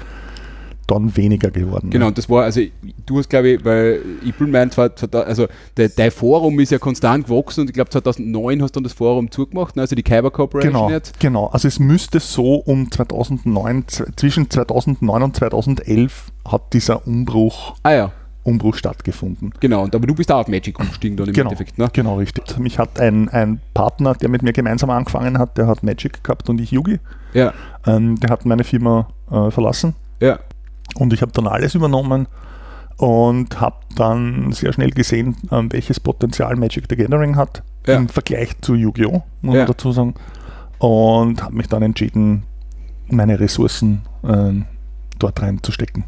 dann 0.88 1.16
weniger 1.18 1.52
geworden. 1.52 1.90
Genau, 1.90 2.08
und 2.08 2.18
das 2.18 2.30
war, 2.30 2.44
also 2.44 2.62
du 3.06 3.18
hast 3.18 3.30
glaube 3.30 3.50
ich, 3.50 3.66
weil 3.66 4.02
ich 4.24 4.34
bin 4.36 4.52
mein, 4.52 4.70
zwar, 4.72 4.92
also 5.14 5.48
de, 5.78 5.90
dein 5.96 6.12
Forum 6.12 6.60
ist 6.60 6.72
ja 6.72 6.78
konstant 6.78 7.28
gewachsen 7.28 7.62
und 7.62 7.68
ich 7.70 7.74
glaube 7.74 7.90
2009 7.90 8.62
hast 8.62 8.76
du 8.76 8.80
dann 8.80 8.84
das 8.84 8.94
Forum 8.94 9.32
zugemacht, 9.32 9.76
ne, 9.76 9.82
also 9.84 9.96
die 9.96 10.04
Kyber 10.04 10.32
Corporation 10.32 10.74
Genau, 10.74 10.90
jetzt. 10.90 11.20
genau. 11.20 11.48
Also 11.48 11.68
es 11.68 11.80
müsste 11.80 12.20
so 12.20 12.56
um 12.56 12.92
2009, 12.92 13.88
z- 13.88 14.08
zwischen 14.16 14.50
2009 14.50 15.24
und 15.24 15.36
2011 15.36 16.32
hat 16.48 16.74
dieser 16.74 17.06
Umbruch, 17.08 17.76
Ah 17.84 17.94
ja, 17.94 18.12
Umbruch 18.44 18.76
stattgefunden. 18.76 19.54
genau, 19.60 19.84
und, 19.84 19.96
aber 19.96 20.06
du 20.06 20.14
bist 20.14 20.32
auch 20.32 20.42
auf 20.42 20.48
Magic 20.48 20.80
umgestiegen 20.80 21.18
dann 21.18 21.28
im 21.28 21.34
Genau, 21.34 21.50
Endeffekt, 21.50 21.80
ne? 21.80 21.90
genau 21.92 22.18
richtig. 22.18 22.60
Mich 22.60 22.78
hat 22.78 23.00
ein, 23.00 23.28
ein 23.30 23.60
Partner, 23.74 24.14
der 24.14 24.30
mit 24.30 24.44
mir 24.44 24.54
gemeinsam 24.54 24.92
angefangen 24.92 25.40
hat, 25.40 25.58
der 25.58 25.66
hat 25.66 25.82
Magic 25.82 26.24
gehabt 26.24 26.48
und 26.50 26.62
ich 26.62 26.70
Yugi. 26.72 27.00
Ja, 27.34 27.54
Ähm, 27.88 28.20
der 28.20 28.30
hat 28.30 28.46
meine 28.46 28.64
Firma 28.64 29.08
äh, 29.32 29.50
verlassen 29.52 29.96
ja, 30.22 30.40
und 30.98 31.14
ich 31.14 31.22
habe 31.22 31.32
dann 31.32 31.48
alles 31.48 31.76
übernommen 31.76 32.28
und 32.98 33.60
habe 33.60 33.78
dann 33.96 34.52
sehr 34.54 34.72
schnell 34.74 34.92
gesehen, 34.92 35.36
ähm, 35.52 35.72
welches 35.72 36.00
Potenzial 36.00 36.56
Magic 36.56 36.86
the 36.90 36.96
Gathering 36.96 37.36
hat 37.36 37.64
Ja. 37.86 37.96
im 37.96 38.08
Vergleich 38.10 38.60
zu 38.62 38.74
Yu-Gi-Oh! 38.76 39.22
muss 39.42 39.54
Ja. 39.56 39.62
man 39.62 39.68
dazu 39.68 39.92
sagen. 39.92 40.14
Und 40.80 41.42
habe 41.44 41.56
mich 41.56 41.68
dann 41.68 41.84
entschieden, 41.84 42.44
meine 43.10 43.40
Ressourcen 43.40 44.02
ähm, 44.28 44.66
dort 45.20 45.42
reinzustecken. 45.42 46.04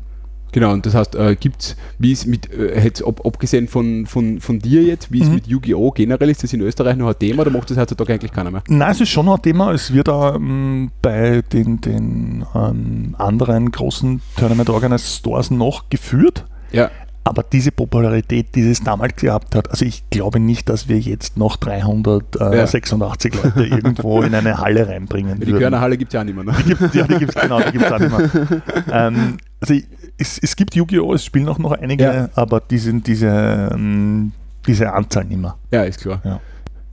Genau, 0.52 0.72
und 0.74 0.86
das 0.86 0.94
heißt, 0.94 1.16
äh, 1.16 1.36
gibt's, 1.36 1.76
wie 2.00 2.12
ist 2.12 2.26
mit, 2.28 2.52
äh, 2.52 2.84
jetzt 2.84 3.04
ab, 3.06 3.22
abgesehen 3.26 3.68
von, 3.68 4.06
von, 4.06 4.40
von 4.40 4.60
dir 4.60 4.84
jetzt, 4.84 5.12
wie 5.12 5.20
ist 5.22 5.28
Mhm. 5.30 5.36
mit 5.36 5.48
Yu-Gi-Oh! 5.48 5.92
generell, 5.92 6.30
ist 6.30 6.44
das 6.44 6.54
in 6.54 6.62
Österreich 6.62 6.96
noch 6.98 7.08
ein 7.10 7.20
Thema 7.20 7.42
oder 7.42 7.52
macht 7.52 7.70
das 7.70 7.78
heutzutage 7.78 8.14
eigentlich 8.14 8.32
keiner 8.32 8.52
mehr? 8.52 8.64
Nein, 8.68 8.92
es 8.92 9.02
ist 9.02 9.10
schon 9.10 9.26
noch 9.26 9.36
ein 9.38 9.42
Thema. 9.42 9.72
Es 9.72 9.94
wird 9.94 10.08
ähm, 10.10 10.92
bei 11.02 11.42
den, 11.54 11.82
den 11.82 12.46
ähm, 12.56 13.16
anderen 13.18 13.72
großen 13.72 14.22
Tournament 14.38 14.70
Organized 14.70 15.08
Stores 15.20 15.52
noch 15.52 15.90
geführt. 15.90 16.46
Ja, 16.72 16.92
Aber 17.24 17.44
diese 17.44 17.72
Popularität, 17.72 18.56
die 18.56 18.62
es 18.70 18.82
damals 18.84 19.16
gehabt 19.18 19.54
hat, 19.56 19.70
also 19.70 19.84
ich 19.86 20.10
glaube 20.10 20.40
nicht, 20.40 20.70
dass 20.70 20.88
wir 20.88 20.98
jetzt 21.00 21.36
noch 21.38 21.58
386 21.58 23.34
ja. 23.36 23.44
Leute 23.44 23.64
irgendwo 23.76 24.22
in 24.22 24.34
eine 24.34 24.58
Halle 24.60 24.88
reinbringen. 24.88 25.40
Die 25.40 25.52
Körner 25.52 25.82
Halle 25.82 25.98
gibt 25.98 26.10
es 26.10 26.14
ja 26.14 26.22
auch 26.22 26.26
nicht 26.26 26.36
mehr. 26.36 26.44
Ne? 26.46 26.54
Die 26.66 26.76
gibt, 26.76 26.96
ja, 26.96 27.04
die 27.08 27.16
gibt 27.18 27.36
es 27.36 27.42
genau, 27.42 27.60
die 27.62 27.72
gibt's 27.72 27.92
auch 27.92 28.00
nicht 28.00 28.18
mehr. 28.18 28.62
ähm, 28.92 29.38
also 29.60 29.74
es, 30.18 30.38
es 30.40 30.56
gibt 30.56 30.76
Yu-Gi-Oh!, 30.76 31.14
es 31.14 31.24
spielen 31.24 31.48
auch 31.48 31.60
noch 31.60 31.72
einige, 31.72 32.04
ja. 32.04 32.30
aber 32.36 32.60
die 32.60 32.78
sind 32.78 33.06
diese, 33.08 33.70
ähm, 33.74 34.32
diese 34.66 34.92
Anzahl 34.92 35.26
nicht 35.26 35.40
mehr. 35.40 35.56
Ja, 35.72 35.84
ist 35.84 36.02
klar. 36.02 36.22
Ja. 36.24 36.40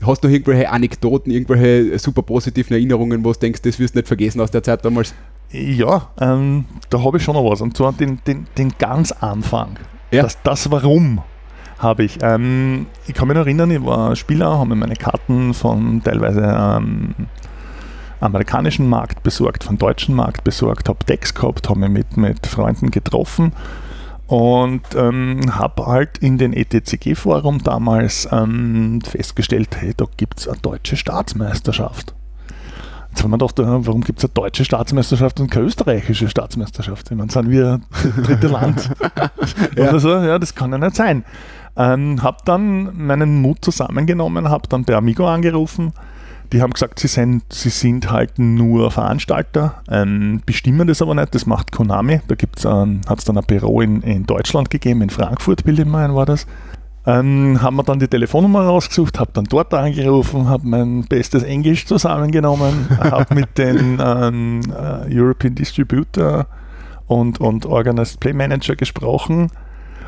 Hast 0.06 0.22
du 0.22 0.28
noch 0.28 0.34
irgendwelche 0.34 0.68
Anekdoten, 0.70 1.32
irgendwelche 1.32 1.98
super 1.98 2.22
positiven 2.22 2.74
Erinnerungen, 2.74 3.24
wo 3.24 3.32
du 3.32 3.38
denkst, 3.38 3.62
das 3.62 3.78
wirst 3.78 3.94
du 3.94 3.98
nicht 4.00 4.08
vergessen 4.08 4.40
aus 4.40 4.50
der 4.50 4.62
Zeit 4.62 4.84
damals? 4.84 5.14
Ja, 5.50 6.08
ähm, 6.20 6.66
da 6.90 7.02
habe 7.02 7.16
ich 7.16 7.22
schon 7.22 7.34
noch 7.34 7.48
was. 7.48 7.60
Und 7.60 7.76
zwar 7.76 7.92
den, 7.92 8.18
den, 8.26 8.46
den 8.58 8.72
ganz 8.78 9.12
Anfang. 9.12 9.78
Ja. 10.10 10.22
Das, 10.22 10.42
das 10.42 10.70
Warum 10.70 11.22
habe 11.78 12.04
ich. 12.04 12.18
Ähm, 12.22 12.86
ich 13.06 13.14
kann 13.14 13.28
mich 13.28 13.36
noch 13.36 13.46
erinnern, 13.46 13.70
ich 13.70 13.84
war 13.84 14.14
Spieler, 14.16 14.58
habe 14.58 14.70
mir 14.70 14.76
meine 14.76 14.96
Karten 14.96 15.54
von 15.54 16.02
teilweise 16.02 16.42
ähm, 16.42 17.14
amerikanischen 18.20 18.88
Markt 18.88 19.22
besorgt, 19.22 19.64
von 19.64 19.78
deutschen 19.78 20.14
Markt 20.14 20.44
besorgt, 20.44 20.88
habe 20.88 21.04
Decks 21.04 21.34
gehabt, 21.34 21.68
habe 21.68 21.80
mich 21.80 21.90
mit, 21.90 22.16
mit 22.16 22.46
Freunden 22.46 22.90
getroffen 22.90 23.52
und 24.26 24.82
ähm, 24.96 25.54
habe 25.54 25.86
halt 25.86 26.18
in 26.18 26.38
den 26.38 26.52
ETCG-Forum 26.52 27.62
damals 27.62 28.28
ähm, 28.32 29.00
festgestellt, 29.02 29.76
hey, 29.76 29.92
da 29.96 30.06
gibt 30.16 30.40
es 30.40 30.48
eine 30.48 30.58
deutsche 30.58 30.96
Staatsmeisterschaft. 30.96 32.14
Jetzt 33.10 33.22
haben 33.22 33.30
wir 33.30 33.38
gedacht, 33.38 33.58
warum 33.58 34.00
gibt 34.00 34.18
es 34.18 34.24
eine 34.24 34.32
deutsche 34.34 34.64
Staatsmeisterschaft 34.64 35.38
und 35.38 35.48
keine 35.48 35.66
österreichische 35.66 36.28
Staatsmeisterschaft? 36.28 37.10
Ich 37.12 37.16
meine, 37.16 37.30
sind 37.30 37.48
wir 37.48 37.80
das 37.90 38.16
dritte 38.26 38.48
Land? 38.48 38.90
ja. 39.76 39.90
Oder 39.90 40.00
so? 40.00 40.08
Ja, 40.08 40.38
das 40.38 40.54
kann 40.56 40.72
ja 40.72 40.78
nicht 40.78 40.96
sein. 40.96 41.24
Ähm, 41.76 42.22
habe 42.22 42.38
dann 42.44 43.06
meinen 43.06 43.40
Mut 43.40 43.64
zusammengenommen, 43.64 44.48
habe 44.48 44.68
dann 44.68 44.84
bei 44.84 44.96
Amigo 44.96 45.28
angerufen, 45.28 45.92
die 46.54 46.62
haben 46.62 46.72
gesagt, 46.72 47.00
sie 47.00 47.08
sind, 47.08 47.42
sie 47.52 47.68
sind 47.68 48.12
halt 48.12 48.38
nur 48.38 48.92
Veranstalter, 48.92 49.82
ähm, 49.90 50.40
bestimmen 50.46 50.86
das 50.86 51.02
aber 51.02 51.16
nicht, 51.16 51.34
das 51.34 51.46
macht 51.46 51.72
Konami. 51.72 52.20
Da 52.28 52.36
ähm, 52.70 53.00
hat 53.08 53.18
es 53.18 53.24
dann 53.24 53.36
ein 53.36 53.44
Büro 53.44 53.80
in, 53.80 54.02
in 54.02 54.24
Deutschland 54.24 54.70
gegeben, 54.70 55.02
in 55.02 55.10
Frankfurt, 55.10 55.64
bilde 55.64 55.82
ich 55.82 55.88
mal 55.88 56.14
war 56.14 56.26
das. 56.26 56.46
Ähm, 57.06 57.60
haben 57.60 57.74
wir 57.74 57.82
dann 57.82 57.98
die 57.98 58.06
Telefonnummer 58.06 58.66
rausgesucht, 58.66 59.18
habe 59.18 59.32
dann 59.34 59.46
dort 59.46 59.74
angerufen, 59.74 60.48
habe 60.48 60.66
mein 60.68 61.02
bestes 61.02 61.42
Englisch 61.42 61.86
zusammengenommen, 61.86 62.88
habe 62.98 63.34
mit 63.34 63.58
den 63.58 63.98
ähm, 64.00 64.60
äh, 64.70 65.12
European 65.12 65.56
Distributor 65.56 66.46
und, 67.08 67.40
und 67.40 67.66
Organized 67.66 68.20
Play 68.20 68.32
Manager 68.32 68.76
gesprochen 68.76 69.50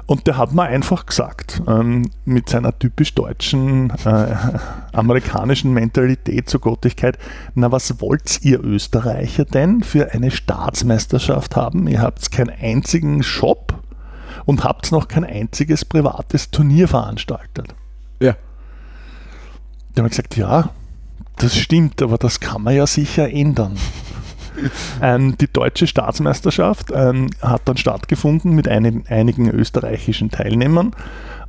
und 0.07 0.29
der 0.29 0.37
hat 0.37 0.53
mir 0.53 0.63
einfach 0.63 1.07
gesagt, 1.07 1.63
ähm, 1.67 2.11
mit 2.25 2.49
seiner 2.49 2.79
typisch 2.79 3.15
deutschen, 3.15 3.91
äh, 4.05 4.37
amerikanischen 4.93 5.73
Mentalität 5.73 6.49
zur 6.49 6.61
Gottigkeit, 6.61 7.19
na 7.55 7.73
was 7.73 8.01
wollt 8.01 8.43
ihr 8.43 8.63
Österreicher 8.63 9.45
denn 9.45 9.83
für 9.83 10.13
eine 10.13 10.31
Staatsmeisterschaft 10.31 11.57
haben? 11.57 11.89
Ihr 11.89 12.01
habt 12.01 12.31
keinen 12.31 12.51
einzigen 12.51 13.25
Shop 13.25 13.83
und 14.45 14.63
habt 14.63 14.93
noch 14.93 15.09
kein 15.09 15.25
einziges 15.25 15.85
privates 15.85 16.53
Turnier 16.53 16.87
veranstaltet. 16.87 17.75
Ja. 18.21 18.37
Der 19.97 20.05
hat 20.05 20.11
gesagt, 20.11 20.37
ja, 20.37 20.71
das 21.37 21.57
stimmt, 21.57 22.01
aber 22.01 22.17
das 22.17 22.39
kann 22.39 22.63
man 22.63 22.77
ja 22.77 22.87
sicher 22.87 23.29
ändern. 23.29 23.77
Ähm, 25.03 25.37
die 25.39 25.53
deutsche 25.53 25.87
Staatsmeisterschaft 25.87 26.93
ähm, 26.95 27.31
hat 27.41 27.63
dann 27.65 27.77
stattgefunden 27.77 28.53
mit 28.53 28.69
ein, 28.69 29.05
einigen 29.09 29.51
österreichischen 29.51 30.31
Teilnehmern. 30.31 30.93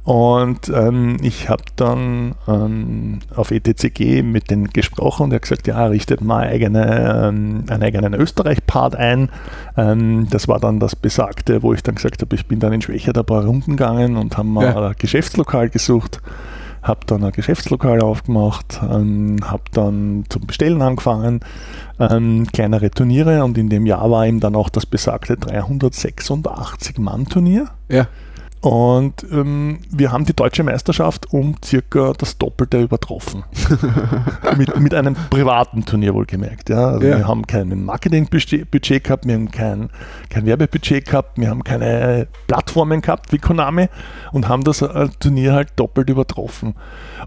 Und 0.08 0.70
ähm, 0.74 1.18
ich 1.22 1.50
habe 1.50 1.64
dann 1.76 2.36
ähm, 2.48 3.20
auf 3.36 3.52
ETCG 3.52 4.24
mit 4.24 4.50
denen 4.50 4.70
gesprochen 4.70 5.24
und 5.24 5.34
er 5.34 5.36
hat 5.36 5.42
gesagt, 5.42 5.68
ja, 5.68 5.86
richtet 5.86 6.22
mal 6.22 6.48
eigene, 6.48 7.28
ähm, 7.28 7.66
einen 7.68 7.84
eigenen 7.84 8.14
Österreich-Part 8.14 8.96
ein. 8.96 9.30
Ähm, 9.76 10.28
das 10.30 10.48
war 10.48 10.62
dann 10.62 10.80
das 10.80 10.96
Besagte, 10.96 11.62
wo 11.62 11.74
ich 11.74 11.84
dann 11.84 11.96
gesagt 11.96 12.22
habe, 12.22 12.34
ich 12.38 12.48
bin 12.48 12.62
dann 12.62 12.72
in 12.72 12.82
Schwächert 12.82 13.18
ein 13.18 13.26
paar 13.26 13.44
Runden 13.44 13.72
gegangen 13.72 14.16
und 14.16 14.38
haben 14.38 14.54
mal 14.54 14.64
ja. 14.64 14.88
ein 14.88 14.96
Geschäftslokal 14.98 15.68
gesucht 15.68 16.22
habe 16.88 17.02
dann 17.06 17.24
ein 17.24 17.32
Geschäftslokal 17.32 18.02
aufgemacht, 18.02 18.80
ähm, 18.82 19.38
habe 19.44 19.64
dann 19.72 20.24
zum 20.30 20.48
Bestellen 20.48 20.82
angefangen, 20.82 21.42
ähm, 22.00 22.48
kleinere 22.52 22.90
Turniere 22.92 23.44
und 23.44 23.58
in 23.58 23.70
dem 23.70 23.86
Jahr 23.86 24.10
war 24.10 24.26
eben 24.26 24.40
dann 24.40 24.56
auch 24.56 24.70
das 24.70 24.86
besagte 24.86 25.34
386-Mann-Turnier. 25.36 27.68
Ja. 27.90 28.08
Und 28.62 29.26
ähm, 29.32 29.80
wir 29.92 30.12
haben 30.12 30.26
die 30.26 30.34
deutsche 30.34 30.64
Meisterschaft 30.64 31.32
um 31.32 31.56
circa 31.64 32.14
das 32.18 32.38
Doppelte 32.38 32.82
übertroffen. 32.82 33.44
mit, 34.58 34.80
mit 34.80 34.94
einem 34.94 35.16
privaten 35.30 35.86
Turnier 35.86 36.14
wohlgemerkt. 36.16 36.70
Ja. 36.70 36.88
Also 36.88 37.08
ja. 37.08 37.18
Wir 37.18 37.28
haben 37.28 37.46
kein 37.46 37.86
Marketingbudget 37.86 39.04
gehabt, 39.04 39.28
wir 39.28 39.36
haben 39.36 39.52
kein, 39.52 39.90
kein 40.30 40.46
Werbebudget 40.46 41.06
gehabt, 41.06 41.38
wir 41.40 41.50
haben 41.50 41.64
keine 41.64 42.28
Plattformen 42.48 43.02
gehabt 43.02 43.32
wie 43.32 43.38
Konami 43.38 43.90
und 44.32 44.48
haben 44.48 44.64
das 44.64 44.82
äh, 44.82 45.08
Turnier 45.20 45.54
halt 45.54 45.70
doppelt 45.76 46.10
übertroffen. 46.10 46.74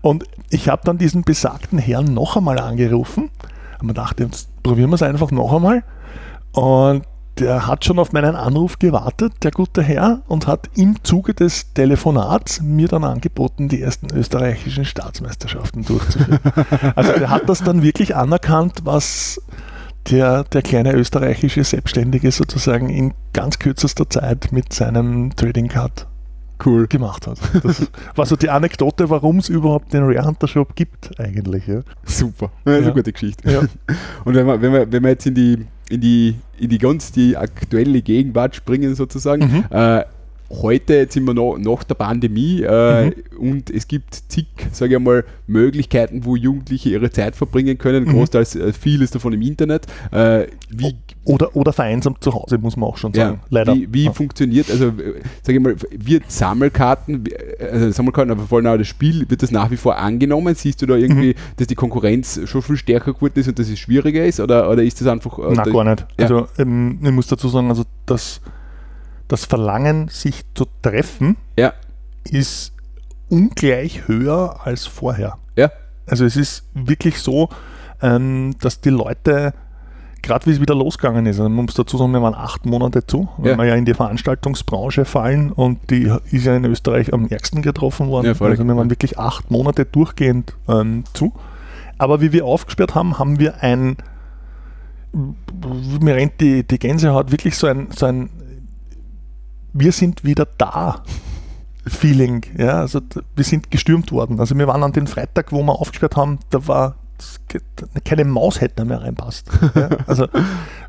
Und 0.03 0.25
ich 0.51 0.69
habe 0.69 0.83
dann 0.85 0.99
diesen 0.99 1.23
besagten 1.23 1.79
Herrn 1.79 2.13
noch 2.13 2.37
einmal 2.37 2.59
angerufen 2.59 3.31
und 3.81 3.87
man 3.87 3.95
dachte, 3.95 4.25
jetzt 4.25 4.49
probieren 4.63 4.91
wir 4.91 4.97
es 4.97 5.03
einfach 5.03 5.31
noch 5.31 5.53
einmal. 5.53 5.85
Und 6.53 7.05
der 7.41 7.67
hat 7.67 7.85
schon 7.85 7.99
auf 7.99 8.13
meinen 8.13 8.37
Anruf 8.37 8.79
gewartet, 8.79 9.33
der 9.43 9.51
gute 9.51 9.83
Herr, 9.83 10.23
und 10.29 10.47
hat 10.47 10.69
im 10.75 11.03
Zuge 11.03 11.35
des 11.35 11.73
Telefonats 11.73 12.61
mir 12.61 12.89
dann 12.89 13.05
angeboten, 13.05 13.69
die 13.69 13.81
ersten 13.81 14.15
österreichischen 14.15 14.85
Staatsmeisterschaften 14.85 15.85
durchzuführen. 15.85 16.41
also 16.95 17.13
der 17.13 17.31
hat 17.31 17.49
das 17.49 17.63
dann 17.63 17.83
wirklich 17.83 18.15
anerkannt, 18.15 18.81
was 18.85 19.41
der, 20.11 20.45
der 20.45 20.63
kleine 20.63 20.93
österreichische 20.93 21.65
Selbstständige 21.65 22.31
sozusagen 22.31 22.91
in 22.91 23.15
ganz 23.33 23.59
kürzester 23.59 24.09
Zeit 24.09 24.53
mit 24.53 24.73
seinem 24.73 25.35
Trading 25.35 25.69
Card 25.69 26.07
cool. 26.65 26.87
gemacht 26.89 27.27
hat. 27.27 27.39
Das 27.63 27.91
war 28.17 28.27
so 28.27 28.37
die 28.37 28.51
Anekdote, 28.51 29.09
warum 29.11 29.39
es 29.39 29.49
überhaupt 29.49 29.93
den 29.93 30.03
Rare 30.03 30.27
Hunter 30.27 30.49
Shop 30.49 30.75
gibt 30.75 31.19
eigentlich. 31.19 31.67
Ja. 31.67 31.81
Super, 32.05 32.51
ist 32.65 32.73
ja. 32.73 32.79
eine 32.79 32.93
gute 32.93 33.13
Geschichte. 33.13 33.51
Ja. 33.51 33.61
Und 34.25 34.35
wenn 34.35 34.47
wir, 34.47 34.61
wenn, 34.61 34.73
wir, 34.73 34.93
wenn 34.93 35.03
wir 35.03 35.11
jetzt 35.11 35.27
in 35.27 35.35
die 35.35 35.67
in 35.91 36.01
die, 36.01 36.37
in 36.59 36.71
die 36.71 36.79
ganz 36.79 37.13
die 37.13 37.37
aktuelle 37.37 38.01
Gegenwart 38.01 38.55
springen 38.55 38.95
sozusagen. 38.95 39.43
Mhm. 39.43 39.65
Äh, 39.71 40.05
heute, 40.51 40.95
jetzt 40.95 41.15
sind 41.15 41.25
wir 41.25 41.35
noch 41.35 41.57
nach 41.59 41.85
der 41.85 41.95
Pandemie 41.95 42.63
äh, 42.63 43.07
mhm. 43.07 43.13
und 43.39 43.71
es 43.71 43.87
gibt 43.87 44.15
zig, 44.29 44.47
sage 44.73 44.97
ich 44.97 45.01
mal, 45.01 45.25
Möglichkeiten, 45.47 46.25
wo 46.25 46.35
Jugendliche 46.35 46.91
ihre 46.91 47.11
Zeit 47.11 47.37
verbringen 47.37 47.79
können. 47.79 48.05
Mhm. 48.05 48.13
Großteils 48.13 48.57
äh, 48.57 48.73
vieles 48.73 49.13
davon 49.13 49.33
im 49.33 49.43
Internet. 49.43 49.87
Äh, 50.11 50.49
wie, 50.69 50.97
oder, 51.25 51.55
oder 51.55 51.73
vereinsamt 51.73 52.25
zu 52.25 52.35
Hause, 52.35 52.59
muss 52.59 52.77
man 52.77 52.89
auch 52.89 52.97
schon 52.97 53.15
sagen. 53.15 53.41
Ja, 53.43 53.47
Leider. 53.51 53.75
Wie, 53.75 53.89
wie 53.93 54.05
ja. 54.07 54.13
funktioniert, 54.13 54.71
also 54.71 54.93
sage 55.43 55.59
ich 55.59 55.61
mal, 55.61 55.77
wird 55.93 56.31
Sammelkarten, 56.31 57.25
also 57.73 57.93
Sammelkarten, 57.93 58.33
aber 58.33 58.43
vor 58.43 58.59
allem 58.59 58.67
auch 58.67 58.79
das 58.79 58.89
Spiel, 58.89 59.27
wird 59.29 59.43
das 59.43 59.53
nach 59.53 59.71
wie 59.71 59.77
vor 59.77 59.99
angenommen? 59.99 60.55
Siehst 60.57 60.83
du 60.83 60.87
da 60.87 60.97
irgendwie, 60.97 61.31
mhm. 61.31 61.57
dass 61.59 61.69
die 61.69 61.77
Konkurrenz 61.77 62.41
schon 62.47 62.63
viel 62.63 62.77
stärker 62.77 63.15
geworden 63.15 63.39
ist 63.39 63.49
und 63.49 63.59
dass 63.59 63.69
es 63.69 63.79
schwieriger 63.79 64.25
ist? 64.25 64.41
Oder, 64.41 64.69
oder 64.69 64.83
ist 64.83 65.01
das 65.01 65.07
einfach. 65.07 65.39
Äh, 65.39 65.55
Nein, 65.55 65.73
gar 65.73 65.85
nicht. 65.85 66.07
Ja. 66.19 66.25
Also 66.25 66.49
ähm, 66.59 66.99
ich 67.03 67.13
muss 67.13 67.29
dazu 67.29 67.49
sagen, 67.49 67.69
also 67.69 67.85
das 68.07 68.41
das 69.31 69.45
Verlangen, 69.45 70.09
sich 70.09 70.45
zu 70.55 70.67
treffen, 70.83 71.37
ja. 71.57 71.73
ist 72.25 72.73
ungleich 73.29 74.09
höher 74.09 74.61
als 74.65 74.87
vorher. 74.87 75.39
Ja. 75.57 75.71
Also 76.07 76.25
es 76.25 76.37
ist 76.37 76.65
wirklich 76.75 77.21
so, 77.21 77.49
ähm, 78.03 78.57
dass 78.61 78.81
die 78.81 78.91
Leute, 78.91 79.55
gerade 80.23 80.47
wie 80.47 80.51
es 80.51 80.61
wieder 80.61 80.75
losgegangen 80.75 81.27
ist, 81.27 81.39
also 81.39 81.49
man 81.49 81.65
muss 81.65 81.75
dazu 81.75 81.97
sagen, 81.97 82.11
wir 82.11 82.23
waren 82.23 82.35
acht 82.35 82.67
Monate 82.67 83.07
zu, 83.07 83.29
weil 83.37 83.53
ja. 83.53 83.57
wir 83.57 83.65
ja 83.67 83.75
in 83.77 83.85
die 83.85 83.95
Veranstaltungsbranche 83.95 85.05
fallen 85.05 85.53
und 85.53 85.91
die 85.91 86.13
ist 86.33 86.45
ja 86.45 86.57
in 86.57 86.65
Österreich 86.65 87.13
am 87.13 87.29
ärgsten 87.29 87.63
getroffen 87.63 88.09
worden. 88.09 88.27
Ja, 88.27 88.45
also 88.45 88.65
wir 88.65 88.77
waren 88.77 88.91
wirklich 88.91 89.17
acht 89.19 89.51
Monate 89.51 89.85
durchgehend 89.85 90.55
ähm, 90.69 91.05
zu. 91.15 91.33
Aber 91.99 92.21
wie 92.21 92.33
wir 92.33 92.47
aufgesperrt 92.47 92.97
haben, 92.97 93.19
haben 93.19 93.39
wir 93.39 93.63
ein, 93.63 93.97
mir 95.13 96.17
rennt 96.17 96.41
die, 96.41 96.67
die 96.67 96.79
Gänsehaut 96.79 97.31
wirklich 97.31 97.57
so 97.57 97.69
ein, 97.69 97.89
so 97.95 98.07
ein 98.07 98.31
wir 99.73 99.93
sind 99.93 100.25
wieder 100.25 100.47
da. 100.59 101.03
Feeling. 101.87 102.45
Ja, 102.59 102.81
also 102.81 103.01
wir 103.35 103.45
sind 103.45 103.71
gestürmt 103.71 104.13
worden. 104.13 104.39
Also 104.39 104.57
wir 104.57 104.67
waren 104.67 104.83
an 104.83 104.93
den 104.93 105.07
Freitag, 105.07 105.51
wo 105.51 105.63
wir 105.63 105.73
aufgesperrt 105.81 106.15
haben, 106.17 106.39
da 106.51 106.67
war 106.67 106.97
keine 108.05 108.25
Maus 108.25 108.61
hätte 108.61 108.85
mehr 108.85 109.03
reinpasst. 109.03 109.51
Ja, 109.75 109.89
also 110.07 110.27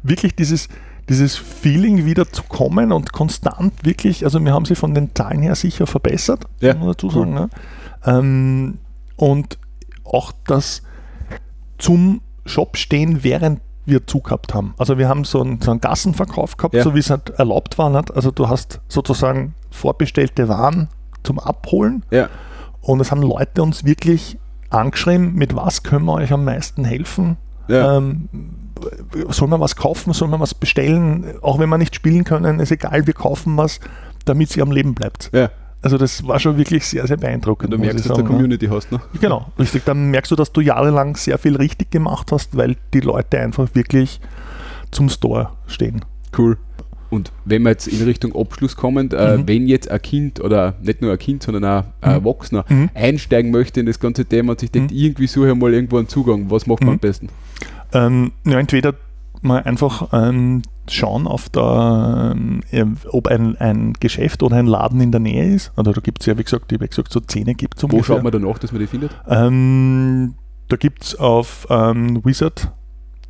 wirklich 0.04 0.36
dieses, 0.36 0.68
dieses 1.10 1.36
Feeling 1.36 2.06
wieder 2.06 2.32
zu 2.32 2.44
kommen 2.44 2.92
und 2.92 3.12
konstant 3.12 3.74
wirklich, 3.86 4.24
also 4.24 4.44
wir 4.44 4.54
haben 4.54 4.66
sie 4.66 4.76
von 4.76 4.94
den 4.94 5.14
Zahlen 5.16 5.42
her 5.42 5.56
sicher 5.56 5.88
verbessert, 5.88 6.46
ja, 6.60 6.74
muss 6.74 6.80
man 6.80 6.88
dazu 6.90 7.10
sagen. 7.10 7.34
Ne? 7.34 7.50
Ähm, 8.06 8.78
und 9.18 9.58
auch 10.04 10.32
das 10.46 10.84
zum 11.78 12.22
Shop 12.46 12.78
stehen 12.78 13.24
während 13.24 13.62
wir 13.86 14.06
zugehabt 14.08 14.54
haben. 14.54 14.74
Also 14.78 14.98
wir 14.98 15.08
haben 15.10 15.24
so 15.24 15.42
einen, 15.42 15.60
so 15.62 15.72
einen 15.72 15.82
Gassenverkauf 15.82 16.58
gehabt, 16.58 16.74
Ja. 16.76 16.84
so 16.84 16.94
wie 16.96 17.00
es 17.00 17.10
halt 17.10 17.30
erlaubt 17.32 17.78
war. 17.78 17.90
Nicht? 17.90 18.14
Also 18.16 18.32
du 18.32 18.48
hast 18.48 18.80
sozusagen 18.88 19.56
vorbestellte 19.72 20.48
Waren 20.48 20.90
zum 21.24 21.40
Abholen 21.40 22.04
Ja. 22.12 22.30
und 22.82 23.00
es 23.00 23.12
haben 23.12 23.22
Leute 23.22 23.64
uns 23.64 23.84
wirklich 23.86 24.38
angeschrieben, 24.70 25.34
mit 25.36 25.56
was 25.56 25.84
können 25.84 26.06
wir 26.06 26.14
euch 26.14 26.32
am 26.32 26.46
meisten 26.46 26.84
helfen. 26.86 27.38
Ja. 27.68 27.98
Ähm, 27.98 28.30
soll 29.30 29.48
man 29.48 29.60
was 29.60 29.76
kaufen, 29.76 30.14
soll 30.14 30.28
man 30.28 30.40
was 30.40 30.54
bestellen, 30.54 31.36
auch 31.42 31.60
wenn 31.60 31.70
wir 31.70 31.78
nicht 31.78 31.94
spielen 31.96 32.24
können, 32.24 32.60
ist 32.60 32.72
egal, 32.72 33.06
wir 33.06 33.14
kaufen 33.14 33.56
was, 33.58 33.80
damit 34.26 34.50
sie 34.50 34.62
am 34.62 34.72
Leben 34.72 34.94
bleibt. 34.96 35.30
ja. 35.34 35.50
Also 35.84 35.98
das 35.98 36.26
war 36.28 36.40
schon 36.40 36.58
wirklich 36.58 36.86
sehr, 36.86 37.08
sehr 37.08 37.18
beeindruckend. 37.18 37.74
Du 37.74 37.78
muss 37.78 37.86
merkst, 37.88 38.08
dass 38.10 38.16
du 38.18 38.22
ne? 38.22 38.28
Community 38.28 38.68
hast, 38.68 38.92
ne? 38.92 39.00
Genau, 39.20 39.48
richtig. 39.58 39.84
Dann 39.86 40.12
merkst 40.12 40.32
du, 40.32 40.36
dass 40.36 40.52
du 40.52 40.62
jahrelang 40.62 41.16
sehr 41.16 41.38
viel 41.40 41.56
richtig 41.56 41.90
gemacht 41.92 42.32
hast, 42.32 42.56
weil 42.56 42.76
die 42.94 43.00
Leute 43.00 43.40
einfach 43.40 43.68
wirklich 43.74 44.20
zum 44.92 45.10
Store 45.10 45.50
stehen. 45.68 46.02
Cool. 46.38 46.58
Und 47.10 47.32
wenn 47.46 47.64
wir 47.64 47.72
jetzt 47.72 47.88
in 47.88 48.02
Richtung 48.04 48.34
Abschluss 48.36 48.76
kommen, 48.78 49.12
äh, 49.12 49.38
Mhm. 49.38 49.48
wenn 49.48 49.68
jetzt 49.68 49.90
ein 49.92 50.02
Kind 50.02 50.40
oder 50.40 50.76
nicht 50.82 51.02
nur 51.02 51.12
ein 51.12 51.18
Kind, 51.18 51.44
sondern 51.44 51.66
auch 51.66 51.84
ein 52.02 52.10
Mhm. 52.20 52.26
Erwachsener 52.26 52.66
Mhm. 52.70 52.90
einsteigen 52.94 53.52
möchte 53.52 53.80
in 53.80 53.86
das 53.86 54.00
ganze 54.00 54.24
Thema 54.24 54.52
und 54.52 54.60
sich 54.62 54.72
denkt, 54.72 54.92
Mhm. 54.92 54.98
irgendwie 54.98 55.28
suche 55.28 55.50
ich 55.50 55.56
mal 55.56 55.74
irgendwo 55.74 55.98
einen 55.98 56.08
Zugang, 56.08 56.50
was 56.50 56.68
macht 56.68 56.82
man 56.82 56.90
Mhm. 56.90 56.94
am 56.94 57.00
besten? 57.00 57.30
Ähm, 57.94 58.32
ja, 58.46 58.60
entweder 58.60 58.94
mal 59.42 59.62
einfach 59.64 60.08
ähm, 60.14 60.62
schauen, 60.90 61.28
auf 61.28 61.50
der, 61.50 62.36
ähm, 62.72 62.98
ob 63.10 63.28
ein, 63.28 63.56
ein 63.58 63.94
Geschäft 64.00 64.44
oder 64.44 64.58
ein 64.58 64.66
Laden 64.66 65.00
in 65.02 65.12
der 65.12 65.20
Nähe 65.20 65.54
ist. 65.54 65.72
Also 65.76 65.94
da 65.94 66.02
gibt 66.02 66.22
es 66.22 66.26
ja, 66.26 66.38
wie 66.38 66.44
gesagt, 66.44 66.72
wie 66.72 66.78
gesagt, 66.78 67.12
so 67.12 67.20
Zähne 67.20 67.56
gibt 67.56 67.78
es 67.78 67.90
Wo 67.90 68.04
schaut 68.04 68.24
man 68.24 68.32
danach, 68.32 68.58
dass 68.60 68.72
man 68.72 68.82
die 68.82 68.88
findet? 68.88 69.12
Ähm, 69.28 70.36
da 70.68 70.78
gibt 70.78 71.04
es 71.04 71.16
auf 71.16 71.68
ähm, 71.70 72.24
Wizard 72.24 72.72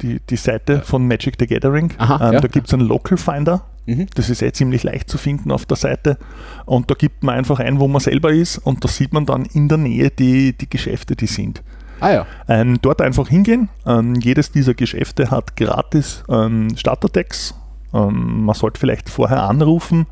die, 0.01 0.19
die 0.29 0.35
Seite 0.35 0.81
von 0.81 1.07
Magic 1.07 1.35
the 1.39 1.47
Gathering. 1.47 1.93
Aha, 1.97 2.27
ähm, 2.27 2.33
ja. 2.33 2.39
Da 2.39 2.47
gibt 2.47 2.67
es 2.67 2.73
einen 2.73 2.87
Local 2.87 3.17
Finder. 3.17 3.63
Mhm. 3.85 4.07
Das 4.15 4.29
ist 4.29 4.41
eh 4.41 4.51
ziemlich 4.51 4.83
leicht 4.83 5.09
zu 5.09 5.17
finden 5.17 5.51
auf 5.51 5.65
der 5.65 5.77
Seite. 5.77 6.17
Und 6.65 6.89
da 6.89 6.95
gibt 6.95 7.23
man 7.23 7.35
einfach 7.35 7.59
ein, 7.59 7.79
wo 7.79 7.87
man 7.87 7.99
selber 7.99 8.31
ist 8.31 8.57
und 8.59 8.83
da 8.83 8.87
sieht 8.87 9.13
man 9.13 9.25
dann 9.25 9.45
in 9.45 9.67
der 9.67 9.77
Nähe 9.77 10.09
die, 10.11 10.55
die 10.55 10.69
Geschäfte, 10.69 11.15
die 11.15 11.27
sind. 11.27 11.63
Ah 12.01 12.11
ja, 12.11 12.25
Ähm, 12.47 12.79
dort 12.81 13.01
einfach 13.01 13.27
hingehen. 13.27 13.69
Ähm, 13.85 14.15
jedes 14.15 14.51
dieser 14.51 14.73
Geschäfte 14.73 15.31
hat 15.31 15.55
gratis 15.55 16.23
ähm, 16.29 16.75
Starterdecks. 16.75 17.55
Ähm, 17.93 18.45
man 18.45 18.55
sollte 18.55 18.79
vielleicht 18.79 19.09
vorher 19.09 19.43
anrufen, 19.43 20.07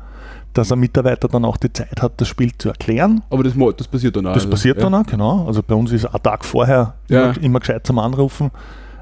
dass 0.54 0.72
ein 0.72 0.80
Mitarbeiter 0.80 1.28
dann 1.28 1.44
auch 1.44 1.56
die 1.56 1.72
Zeit 1.72 2.00
hat, 2.00 2.20
das 2.20 2.28
Spiel 2.28 2.52
zu 2.56 2.68
erklären. 2.68 3.22
aber 3.30 3.44
das, 3.44 3.54
das 3.76 3.88
passiert 3.88 4.16
dann 4.16 4.26
auch. 4.26 4.34
Das 4.34 4.44
also, 4.44 4.50
passiert 4.50 4.78
ja. 4.78 4.84
dann 4.84 4.94
auch, 4.94 5.06
genau. 5.06 5.46
Also 5.46 5.62
bei 5.62 5.74
uns 5.74 5.92
ist 5.92 6.06
ein 6.06 6.22
Tag 6.22 6.44
vorher 6.44 6.94
Ja. 7.08 7.30
immer, 7.30 7.42
immer 7.42 7.60
gescheit 7.60 7.86
zum 7.86 7.98
Anrufen. 7.98 8.50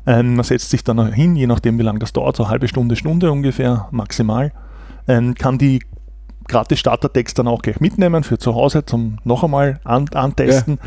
Ähm, 0.06 0.36
man 0.36 0.44
setzt 0.44 0.70
sich 0.70 0.82
dann 0.84 1.12
hin, 1.12 1.36
je 1.36 1.46
nachdem 1.46 1.78
wie 1.78 1.82
lange 1.82 1.98
das 1.98 2.12
dauert, 2.12 2.36
so 2.36 2.44
eine 2.44 2.50
halbe 2.50 2.68
Stunde, 2.68 2.96
Stunde 2.96 3.30
ungefähr, 3.30 3.88
maximal. 3.90 4.52
Ähm, 5.06 5.34
kann 5.34 5.58
die 5.58 5.80
gratis 6.48 6.78
Startertext 6.80 7.38
dann 7.38 7.46
auch 7.46 7.62
gleich 7.62 7.80
mitnehmen 7.80 8.24
für 8.24 8.38
zu 8.38 8.54
Hause 8.54 8.84
zum 8.84 9.18
noch 9.24 9.44
einmal 9.44 9.80
an, 9.84 10.06
antesten. 10.14 10.78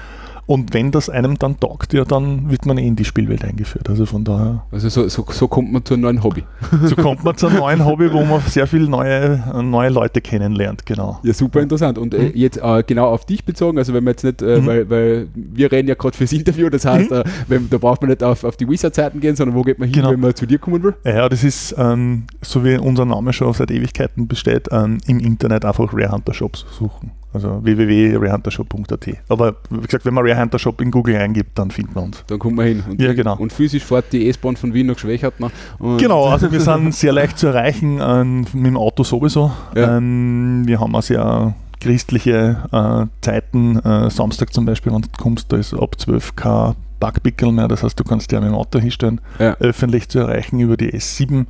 Und 0.48 0.74
wenn 0.74 0.92
das 0.92 1.10
einem 1.10 1.38
dann 1.40 1.60
taugt, 1.60 1.94
ja, 1.94 2.04
dann 2.04 2.50
wird 2.52 2.66
man 2.66 2.78
eh 2.78 2.86
in 2.88 2.96
die 2.96 3.06
Spielwelt 3.06 3.46
eingeführt. 3.46 3.90
Also 3.90 4.06
von 4.06 4.24
daher, 4.24 4.64
Also 4.72 4.90
so, 4.90 5.08
so, 5.08 5.26
so 5.30 5.48
kommt 5.48 5.72
man 5.72 5.86
zu 5.86 5.94
einem 5.94 6.04
neuen 6.04 6.24
Hobby. 6.24 6.44
so 6.84 6.96
kommt 6.96 7.24
man 7.24 7.38
zu 7.38 7.48
einem 7.48 7.58
neuen 7.60 7.86
Hobby, 7.86 8.12
wo 8.12 8.24
man 8.26 8.42
sehr 8.42 8.68
viele 8.68 8.90
neue, 8.90 9.42
neue 9.64 9.90
Leute 9.90 10.20
kennenlernt, 10.22 10.86
genau. 10.86 11.20
Ja, 11.24 11.34
super 11.34 11.62
interessant. 11.62 11.98
Und 11.98 12.14
äh, 12.14 12.22
Mhm. 12.24 12.32
jetzt 12.36 12.58
äh, 12.62 12.84
genau 12.86 13.08
auf 13.10 13.26
dich 13.26 13.46
bezogen, 13.46 13.78
also 13.78 13.94
wenn 13.94 14.04
man 14.04 14.12
jetzt 14.14 14.24
nicht, 14.24 14.42
äh, 14.42 14.60
Mhm. 14.60 14.66
weil, 14.66 14.90
weil 14.90 15.28
wir 15.36 15.72
reden 15.72 15.88
ja 15.88 15.96
gerade 15.96 16.18
fürs 16.18 16.34
Interview, 16.34 16.70
das 16.70 16.86
heißt, 16.86 17.12
Mhm. 17.12 17.18
äh, 17.18 17.24
wenn, 17.48 17.70
da 17.70 17.78
braucht 17.78 18.02
man 18.02 18.10
nicht 18.10 18.24
auf, 18.24 18.44
auf 18.44 18.58
die 18.58 18.68
Wizard-Seiten 18.68 19.20
gehen, 19.20 19.36
sondern 19.36 19.56
wo 19.56 19.62
geht 19.62 19.80
man 19.80 19.88
hin, 19.88 19.96
Genau. 19.98 20.12
wenn 20.12 20.20
man 20.20 20.36
zu 20.36 20.46
dir 20.46 20.60
kommen 20.60 20.82
will? 20.84 20.94
Ja, 21.06 21.30
das 21.30 21.44
ist, 21.44 21.76
ähm, 21.78 22.24
so 22.42 22.64
wie 22.66 22.78
unser 22.78 23.06
Name 23.06 23.32
schon 23.34 23.54
seit 23.54 23.72
Ewigkeiten 23.72 24.28
besteht, 24.28 24.68
ähm, 24.72 24.98
im 25.08 25.20
Internet 25.20 25.64
einfach 25.66 25.94
Rare 25.94 26.12
Hunter 26.12 26.34
Shops 26.34 26.66
suchen. 26.78 27.12
Also 27.34 27.64
www.rarehuntershop.at. 27.64 29.08
Aber 29.30 29.56
wie 29.70 29.82
gesagt, 29.82 30.06
wenn 30.06 30.14
man 30.14 30.28
Rare 30.28 30.60
Shop 30.60 30.82
in 30.82 30.92
Google 30.92 31.16
eingibt, 31.16 31.58
dann 31.58 31.72
findet 31.72 31.96
man 31.96 32.06
uns. 32.06 32.24
Dann 32.28 32.40
kommt 32.40 32.56
man 32.56 32.66
hin. 32.66 32.84
Und, 32.90 33.02
Ja, 33.02 33.14
genau. 33.14 33.38
Und 33.38 33.54
physisch 33.54 33.84
fährt 33.84 34.12
die 34.12 34.30
S-Bahn 34.30 34.58
von 34.58 34.74
Wien 34.74 34.88
nach 34.88 35.00
Schwächert. 35.00 35.34
Und 35.80 35.98
Genau, 35.98 36.28
also 36.28 36.52
wir 36.52 36.60
sind 36.62 36.94
sehr 36.94 37.14
leicht 37.14 37.38
zu 37.38 37.48
erreichen, 37.48 38.00
ähm, 38.02 38.42
mit 38.54 38.66
dem 38.66 38.78
Auto 38.78 39.04
sowieso. 39.04 39.52
Ja. 39.76 39.98
Ähm, 39.98 40.64
wir 40.66 40.80
haben 40.80 40.96
auch 40.96 41.04
sehr 41.04 41.56
christliche 41.80 42.58
äh, 42.72 43.06
Zeiten. 43.22 43.78
Äh, 43.80 44.10
Samstag 44.10 44.54
zum 44.54 44.66
Beispiel, 44.66 44.94
wenn 44.94 45.02
du 45.02 45.10
kommst, 45.18 45.52
da 45.52 45.58
ist 45.58 45.74
ab 45.74 46.00
12 46.00 46.36
kein 46.36 46.76
Backpickel 47.00 47.52
mehr. 47.52 47.68
Das 47.68 47.84
heißt, 47.84 48.00
du 48.00 48.04
kannst 48.04 48.32
dir 48.32 48.40
mit 48.40 48.50
dem 48.50 48.56
Auto 48.56 48.80
hinstellen. 48.80 49.22
Ja. 49.40 49.56
öffentlich 49.60 50.10
zu 50.10 50.20
erreichen 50.20 50.60
über 50.60 50.78
die 50.78 50.94
S7. 50.94 51.46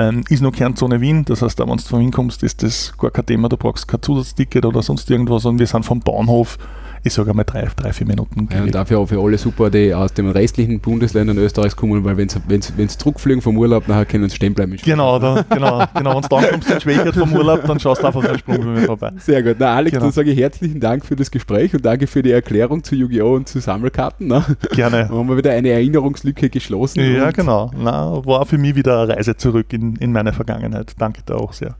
Ähm, 0.00 0.24
ist 0.30 0.40
noch 0.40 0.52
Kernzone 0.52 1.02
Wien, 1.02 1.26
das 1.26 1.42
heißt, 1.42 1.60
auch 1.60 1.68
wenn 1.68 1.76
du 1.76 1.82
von 1.82 2.00
Wien 2.00 2.10
kommst, 2.10 2.42
ist 2.42 2.62
das 2.62 2.96
gar 2.96 3.10
kein 3.10 3.26
Thema, 3.26 3.50
du 3.50 3.58
brauchst 3.58 3.86
kein 3.86 4.00
Zusatzticket 4.00 4.64
oder 4.64 4.80
sonst 4.80 5.10
irgendwas. 5.10 5.44
Und 5.44 5.58
wir 5.58 5.66
sind 5.66 5.84
vom 5.84 6.00
Bahnhof, 6.00 6.56
ich 7.02 7.12
sage 7.12 7.30
einmal 7.30 7.44
drei, 7.44 7.66
drei, 7.76 7.92
vier 7.92 8.06
Minuten. 8.06 8.48
Ja, 8.52 8.62
und 8.62 8.74
dafür 8.74 8.98
auch 8.98 9.06
für 9.06 9.18
alle 9.20 9.38
super, 9.38 9.70
die 9.70 9.94
aus 9.94 10.12
den 10.12 10.28
restlichen 10.30 10.80
Bundesländern 10.80 11.38
Österreichs 11.38 11.74
kommen, 11.76 12.04
weil 12.04 12.16
wenn 12.16 12.28
sie 12.28 12.98
zurückfliegen 12.98 13.40
vom 13.42 13.56
Urlaub, 13.56 13.88
nachher 13.88 14.04
können 14.06 14.28
sie 14.28 14.36
stehen 14.36 14.54
bleiben. 14.54 14.76
Genau, 14.84 15.18
da, 15.18 15.44
genau, 15.48 15.84
genau. 15.94 16.16
Wenn 16.16 16.22
du 16.22 16.28
dann 16.28 16.50
kommst 16.50 16.70
in 16.70 16.80
Schwächert 16.80 17.14
vom 17.16 17.32
Urlaub, 17.32 17.64
dann 17.66 17.80
schaust 17.80 18.02
du 18.02 18.06
einfach 18.06 18.24
einen 18.24 18.38
Sprung 18.38 18.58
bei 18.58 18.64
mir 18.64 18.80
vorbei. 18.82 19.12
Sehr 19.18 19.42
gut. 19.42 19.56
Na, 19.58 19.74
Alex, 19.74 19.92
Genau. 19.92 20.04
dann 20.04 20.12
sage 20.12 20.30
ich 20.30 20.38
herzlichen 20.38 20.80
Dank 20.80 21.04
für 21.04 21.16
das 21.16 21.30
Gespräch 21.30 21.74
und 21.74 21.84
danke 21.84 22.06
für 22.06 22.22
die 22.22 22.30
Erklärung 22.32 22.82
zu 22.84 22.94
Yu-Gi-Oh! 22.94 23.34
und 23.34 23.48
zu 23.48 23.60
Sammelkarten. 23.60 24.26
Ne? 24.26 24.44
Gerne. 24.74 25.06
Da 25.10 25.14
haben 25.16 25.28
wir 25.28 25.36
wieder 25.36 25.52
eine 25.52 25.70
Erinnerungslücke 25.70 26.50
geschlossen. 26.50 27.00
Ja, 27.00 27.26
und 27.26 27.34
genau. 27.34 27.70
Na, 27.76 28.24
war 28.24 28.46
für 28.46 28.58
mich 28.58 28.74
wieder 28.74 29.02
eine 29.02 29.16
Reise 29.16 29.36
zurück 29.36 29.72
in, 29.72 29.96
in 29.96 30.12
meine 30.12 30.32
Vergangenheit. 30.32 30.92
Danke 30.98 31.22
dir 31.22 31.36
auch 31.36 31.52
sehr. 31.52 31.76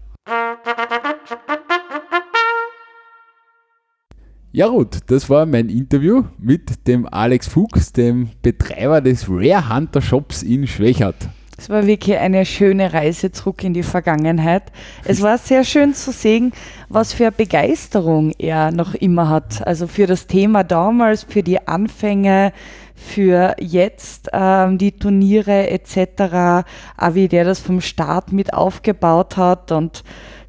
Ja 4.53 4.67
gut, 4.67 4.99
das 5.07 5.31
war 5.31 5.47
mein 5.47 5.69
Interview 5.69 6.25
mit 6.37 6.89
dem 6.89 7.07
Alex 7.07 7.47
Fuchs, 7.47 7.93
dem 7.93 8.31
Betreiber 8.43 9.01
des 9.01 9.29
Rare 9.29 9.73
Hunter 9.73 10.03
Shops 10.03 10.43
in 10.43 10.67
Schwächert. 10.67 11.15
Es 11.57 11.71
war 11.71 11.87
wirklich 11.87 12.17
eine 12.17 12.45
schöne 12.45 12.93
Reise 12.93 13.31
zurück 13.31 13.63
in 13.63 13.75
die 13.75 13.85
Vergangenheit. 13.85 14.65
Es 15.05 15.23
war 15.23 15.39
sehr 15.39 15.63
schön 15.63 15.95
zu 15.95 16.11
sehen, 16.11 16.53
was 16.89 17.13
für 17.13 17.31
Begeisterung 17.31 18.33
er 18.39 18.73
noch 18.73 18.95
immer 18.95 19.29
hat. 19.29 19.65
Also 19.65 19.87
für 19.87 20.09
das 20.09 20.27
Thema 20.27 20.65
damals, 20.65 21.23
für 21.23 21.45
die 21.45 21.69
Anfänge, 21.69 22.53
für 22.97 23.55
jetzt 23.61 24.31
ähm, 24.33 24.79
die 24.79 24.93
Turniere 24.93 25.71
etc. 25.71 26.67
Auch 26.97 27.15
wie 27.15 27.29
der 27.29 27.45
das 27.45 27.61
vom 27.61 27.81
Start 27.81 28.33
mit 28.33 28.53
aufgebaut 28.53 29.37
hat 29.37 29.71
und 29.71 30.03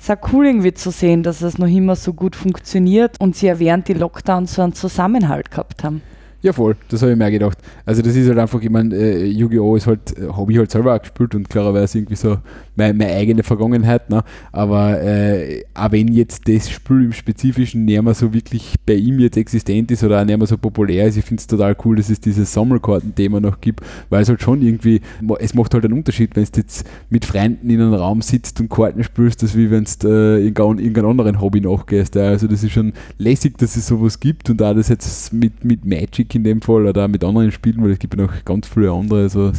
auch 0.09 0.33
cool 0.33 0.47
irgendwie 0.47 0.73
zu 0.73 0.89
sehen, 0.89 1.21
dass 1.21 1.41
es 1.41 1.57
noch 1.57 1.67
immer 1.67 1.95
so 1.95 2.13
gut 2.13 2.35
funktioniert 2.35 3.19
und 3.19 3.35
sie 3.35 3.47
ja 3.47 3.59
während 3.59 3.87
die 3.87 3.93
Lockdowns 3.93 4.55
so 4.55 4.61
einen 4.61 4.73
Zusammenhalt 4.73 5.51
gehabt 5.51 5.83
haben. 5.83 6.01
Ja, 6.43 6.53
voll, 6.53 6.75
das 6.89 7.01
habe 7.03 7.11
ich 7.11 7.17
mir 7.17 7.29
gedacht. 7.29 7.59
Also, 7.85 8.01
das 8.01 8.15
ist 8.15 8.27
halt 8.27 8.39
einfach, 8.39 8.59
ich 8.61 8.69
meine, 8.69 8.95
äh, 8.95 9.25
Yu-Gi-Oh! 9.27 9.75
ist 9.75 9.85
halt, 9.85 10.17
äh, 10.17 10.27
habe 10.27 10.51
ich 10.51 10.57
halt 10.57 10.71
selber 10.71 10.95
auch 10.95 10.99
gespielt 11.01 11.35
und 11.35 11.47
klarerweise 11.49 11.99
irgendwie 11.99 12.15
so 12.15 12.37
meine, 12.75 12.95
meine 12.95 13.13
eigene 13.13 13.43
Vergangenheit. 13.43 14.09
Ne? 14.09 14.23
Aber 14.51 14.99
äh, 15.01 15.63
auch 15.75 15.91
wenn 15.91 16.07
jetzt 16.07 16.47
das 16.47 16.69
Spiel 16.69 17.05
im 17.05 17.13
Spezifischen 17.13 17.85
nicht 17.85 18.01
mehr 18.01 18.13
so 18.15 18.33
wirklich 18.33 18.75
bei 18.85 18.95
ihm 18.95 19.19
jetzt 19.19 19.37
existent 19.37 19.91
ist 19.91 20.03
oder 20.03 20.21
auch 20.21 20.25
nicht 20.25 20.37
mehr 20.37 20.47
so 20.47 20.57
populär 20.57 21.07
ist, 21.07 21.17
ich 21.17 21.25
finde 21.25 21.41
es 21.41 21.47
total 21.47 21.75
cool, 21.85 21.95
dass 21.95 22.09
es 22.09 22.19
dieses 22.19 22.51
Sammelkarten-Thema 22.53 23.39
noch 23.39 23.61
gibt, 23.61 23.81
weil 24.09 24.23
es 24.23 24.29
halt 24.29 24.41
schon 24.41 24.63
irgendwie, 24.63 25.01
es 25.39 25.53
macht 25.53 25.75
halt 25.75 25.85
einen 25.85 25.93
Unterschied, 25.93 26.35
wenn 26.35 26.45
du 26.45 26.59
jetzt 26.59 26.89
mit 27.11 27.25
Freunden 27.25 27.69
in 27.69 27.81
einem 27.81 27.93
Raum 27.93 28.21
sitzt 28.21 28.59
und 28.59 28.69
Karten 28.69 29.03
spielst, 29.03 29.43
das 29.43 29.55
wie 29.55 29.69
wenn 29.69 29.85
du 29.99 30.07
äh, 30.07 30.43
irgendein, 30.43 30.79
irgendein 30.79 31.05
anderen 31.05 31.41
Hobby 31.41 31.61
nachgehst. 31.61 32.15
Ja. 32.15 32.29
Also, 32.29 32.47
das 32.47 32.63
ist 32.63 32.71
schon 32.71 32.93
lässig, 33.17 33.57
dass 33.57 33.75
es 33.75 33.87
sowas 33.87 34.19
gibt 34.19 34.49
und 34.49 34.61
auch 34.61 34.73
das 34.73 34.89
jetzt 34.89 35.33
mit, 35.33 35.63
mit 35.63 35.85
Magic 35.85 36.30
in 36.35 36.43
dem 36.43 36.61
Fall 36.61 36.85
oder 36.87 37.05
auch 37.05 37.07
mit 37.09 37.23
anderen 37.23 37.51
Spielen, 37.51 37.83
weil 37.83 37.91
es 37.91 37.99
gibt 37.99 38.15
ja 38.15 38.23
noch 38.25 38.45
ganz 38.45 38.67
viele 38.67 38.91
andere 38.91 39.29
so 39.29 39.51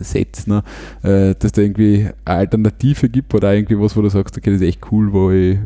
Sets, 0.00 0.46
ne, 0.46 0.62
äh, 1.02 1.34
dass 1.38 1.52
da 1.52 1.62
irgendwie 1.62 2.08
eine 2.24 2.38
Alternative 2.38 3.08
gibt 3.08 3.34
oder 3.34 3.54
irgendwie 3.54 3.78
was, 3.80 3.96
wo 3.96 4.02
du 4.02 4.08
sagst, 4.08 4.36
okay, 4.36 4.50
das 4.52 4.60
ist 4.60 4.68
echt 4.68 4.80
cool, 4.90 5.12
wo 5.12 5.30
ich 5.30 5.58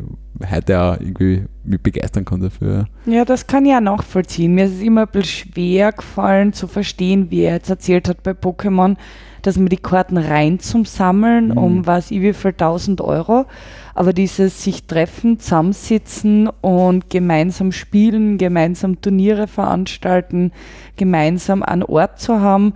heute 0.51 0.79
auch 0.81 0.99
irgendwie 0.99 1.43
mich 1.63 1.79
begeistern 1.81 2.25
kann 2.25 2.41
dafür. 2.41 2.85
Ja, 3.05 3.23
das 3.23 3.45
kann 3.47 3.65
ich 3.65 3.73
auch 3.73 3.79
nachvollziehen. 3.81 4.55
Mir 4.55 4.65
ist 4.65 4.73
es 4.75 4.81
immer 4.81 5.01
ein 5.01 5.07
bisschen 5.11 5.51
schwer 5.53 5.91
gefallen 5.91 6.53
zu 6.53 6.67
verstehen, 6.67 7.29
wie 7.29 7.41
er 7.41 7.53
jetzt 7.55 7.69
erzählt 7.69 8.09
hat 8.09 8.23
bei 8.23 8.31
Pokémon, 8.31 8.95
dass 9.43 9.57
man 9.57 9.67
die 9.67 9.77
Karten 9.77 10.17
rein 10.17 10.59
zum 10.59 10.85
Sammeln 10.85 11.49
Mhm. 11.49 11.57
um 11.57 11.85
weiß 11.87 12.11
ich 12.11 12.21
wie 12.21 12.33
viel 12.33 12.53
tausend 12.53 13.01
Euro. 13.01 13.45
Aber 13.93 14.13
dieses 14.13 14.63
sich 14.63 14.85
treffen, 14.85 15.39
zusammensitzen 15.39 16.47
und 16.61 17.09
gemeinsam 17.09 17.71
spielen, 17.71 18.37
gemeinsam 18.37 19.01
Turniere 19.01 19.47
veranstalten, 19.47 20.51
gemeinsam 20.95 21.63
einen 21.63 21.83
Ort 21.83 22.19
zu 22.19 22.39
haben, 22.39 22.73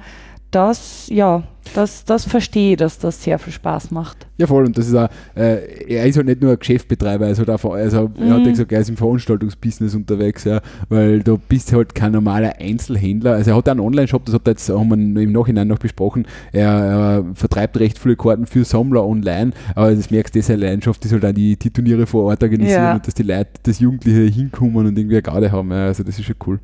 das, 0.51 1.07
ja, 1.09 1.43
Das, 1.73 2.05
das 2.05 2.25
verstehe 2.25 2.71
ich, 2.71 2.77
dass 2.77 2.99
das 2.99 3.23
sehr 3.23 3.39
viel 3.39 3.53
Spaß 3.53 3.91
macht. 3.91 4.27
Ja, 4.37 4.47
voll. 4.47 4.65
Und 4.65 4.77
das 4.77 4.87
ist 4.87 4.95
auch, 4.95 5.09
äh, 5.35 5.85
er 5.87 6.05
ist 6.05 6.17
halt 6.17 6.27
nicht 6.27 6.41
nur 6.41 6.51
ein 6.51 6.59
Geschäftsbetreiber, 6.59 7.25
er, 7.25 7.31
ist 7.31 7.39
halt 7.39 7.49
auch, 7.49 7.63
also 7.73 8.11
er 8.19 8.33
hat 8.33 8.45
ja 8.45 8.49
gesagt, 8.51 8.71
er 8.71 8.81
ist 8.81 8.89
im 8.89 8.97
Veranstaltungsbusiness 8.97 9.95
unterwegs, 9.95 10.43
ja, 10.43 10.61
weil 10.89 11.21
du 11.21 11.37
bist 11.37 11.73
halt 11.73 11.95
kein 11.95 12.11
normaler 12.11 12.53
Einzelhändler. 12.59 13.33
Also 13.33 13.51
er 13.51 13.57
hat 13.57 13.69
einen 13.69 13.79
Online-Shop, 13.79 14.25
das 14.25 14.35
hat 14.35 14.47
er 14.47 14.51
jetzt, 14.51 14.69
haben 14.69 14.89
wir 15.15 15.21
im 15.21 15.31
Nachhinein 15.31 15.67
noch 15.67 15.79
besprochen. 15.79 16.25
Er, 16.51 16.69
er 16.69 17.25
vertreibt 17.33 17.79
recht 17.79 17.99
viele 17.99 18.15
Karten 18.15 18.45
für 18.45 18.63
Sammler 18.63 19.05
online, 19.05 19.51
aber 19.75 19.93
das 19.95 20.11
merkst 20.11 20.35
du, 20.35 20.41
seine 20.41 20.61
Leidenschaft 20.61 21.03
ist 21.05 21.11
halt 21.13 21.25
auch 21.25 21.33
die, 21.33 21.57
die 21.57 21.71
Turniere 21.71 22.05
vor 22.05 22.25
Ort 22.25 22.43
organisieren 22.43 22.83
Ja. 22.83 22.93
und 22.95 23.07
dass 23.07 23.13
die 23.13 23.23
Leute, 23.23 23.49
dass 23.63 23.79
Jugendliche 23.79 24.21
hinkommen 24.21 24.87
und 24.87 24.97
irgendwie 24.97 25.15
eine 25.15 25.23
Garde 25.23 25.51
haben. 25.51 25.71
Ja, 25.71 25.85
also 25.85 26.03
das 26.03 26.17
ist 26.19 26.25
schon 26.25 26.35
cool. 26.45 26.59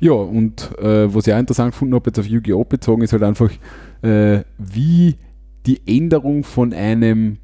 Ja, 0.00 0.12
und 0.12 0.70
äh, 0.78 1.14
was 1.14 1.26
ich 1.26 1.34
auch 1.34 1.38
interessant 1.38 1.72
gefunden 1.72 1.94
habe, 1.94 2.08
jetzt 2.08 2.18
auf 2.18 2.26
Yu-Gi-Oh! 2.26 2.64
bezogen, 2.64 3.02
ist 3.02 3.12
halt 3.12 3.22
einfach, 3.22 3.50
äh, 4.02 4.40
wie 4.58 5.16
die 5.66 5.80
Änderung 5.86 6.44
von 6.44 6.72
einem, 6.72 7.38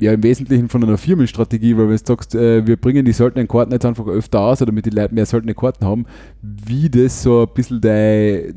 ja 0.00 0.12
im 0.12 0.22
Wesentlichen 0.22 0.68
von 0.68 0.82
einer 0.82 0.98
Firmenstrategie, 0.98 1.76
weil 1.76 1.88
wenn 1.88 1.96
du 1.96 2.02
sagst, 2.04 2.34
äh, 2.34 2.66
wir 2.66 2.76
bringen 2.76 3.04
die 3.04 3.12
seltenen 3.12 3.48
Karten 3.48 3.72
jetzt 3.72 3.84
einfach 3.84 4.06
öfter 4.06 4.40
aus, 4.40 4.60
damit 4.60 4.86
die 4.86 4.90
Leute 4.90 5.14
mehr 5.14 5.26
seltene 5.26 5.54
Karten 5.54 5.84
haben, 5.84 6.06
wie 6.42 6.88
das 6.88 7.22
so 7.22 7.42
ein 7.42 7.54
bisschen 7.54 7.80
deine 7.80 8.54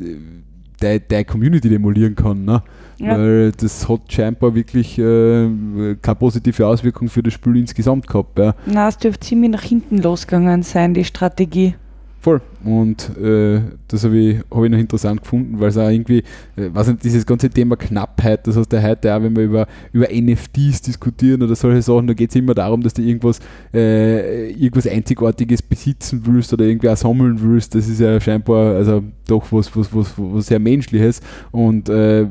deine, 0.80 1.00
deine 1.00 1.26
Community 1.26 1.70
demolieren 1.70 2.16
kann. 2.16 2.46
Ne? 2.46 2.64
Ja. 2.98 3.18
Weil 3.18 3.52
das 3.52 3.88
hat 3.88 4.12
scheinbar 4.12 4.56
wirklich 4.56 4.98
äh, 4.98 5.96
keine 6.02 6.16
positive 6.16 6.66
Auswirkung 6.66 7.10
für 7.10 7.24
das 7.24 7.34
Spiel 7.34 7.58
insgesamt 7.58 8.08
gehabt. 8.08 8.40
Ja. 8.40 8.56
Na, 8.66 8.88
es 8.88 8.98
dürfte 8.98 9.28
ziemlich 9.28 9.52
nach 9.52 9.64
hinten 9.64 10.00
losgegangen 10.00 10.64
sein, 10.64 10.94
die 10.94 11.06
Strategie. 11.06 11.76
Voll. 12.22 12.42
Und 12.66 13.16
äh, 13.18 13.62
das 13.88 14.04
habe 14.04 14.18
ich, 14.18 14.40
hab 14.52 14.64
ich 14.66 14.70
noch 14.70 14.78
interessant 14.78 15.22
gefunden, 15.22 15.58
weil 15.60 15.70
es 15.70 15.78
auch 15.78 15.88
irgendwie, 15.88 16.22
äh, 16.58 16.70
nicht, 16.70 17.04
dieses 17.04 17.26
ganze 17.26 17.50
Thema 17.50 17.78
Knappheit, 17.78 18.46
das 18.46 18.58
heißt 18.58 18.74
ja 18.74 18.82
heute 18.82 19.16
auch, 19.16 19.22
wenn 19.24 19.34
wir 19.38 19.44
über, 19.44 19.68
über 19.94 20.08
NFTs 20.12 20.82
diskutieren 20.82 21.42
oder 21.42 21.56
solche 21.56 21.82
Sachen, 21.82 22.08
da 22.08 22.14
geht 22.14 22.32
es 22.32 22.36
immer 22.36 22.54
darum, 22.54 22.82
dass 22.84 22.94
du 22.94 23.02
irgendwas, 23.02 23.40
äh, 23.74 24.50
irgendwas 24.52 24.86
Einzigartiges 24.88 25.62
besitzen 25.62 26.22
willst 26.26 26.52
oder 26.52 26.66
irgendwie 26.66 26.90
auch 26.90 26.98
sammeln 26.98 27.40
willst. 27.42 27.74
Das 27.76 27.88
ist 27.88 28.02
ja 28.02 28.20
scheinbar 28.20 28.76
also 28.76 29.02
doch 29.26 29.50
was, 29.52 29.74
was, 29.78 29.96
was, 29.96 30.14
was 30.18 30.48
sehr 30.48 30.60
Menschliches. 30.60 31.22
Und 31.52 31.88
äh, 31.88 32.26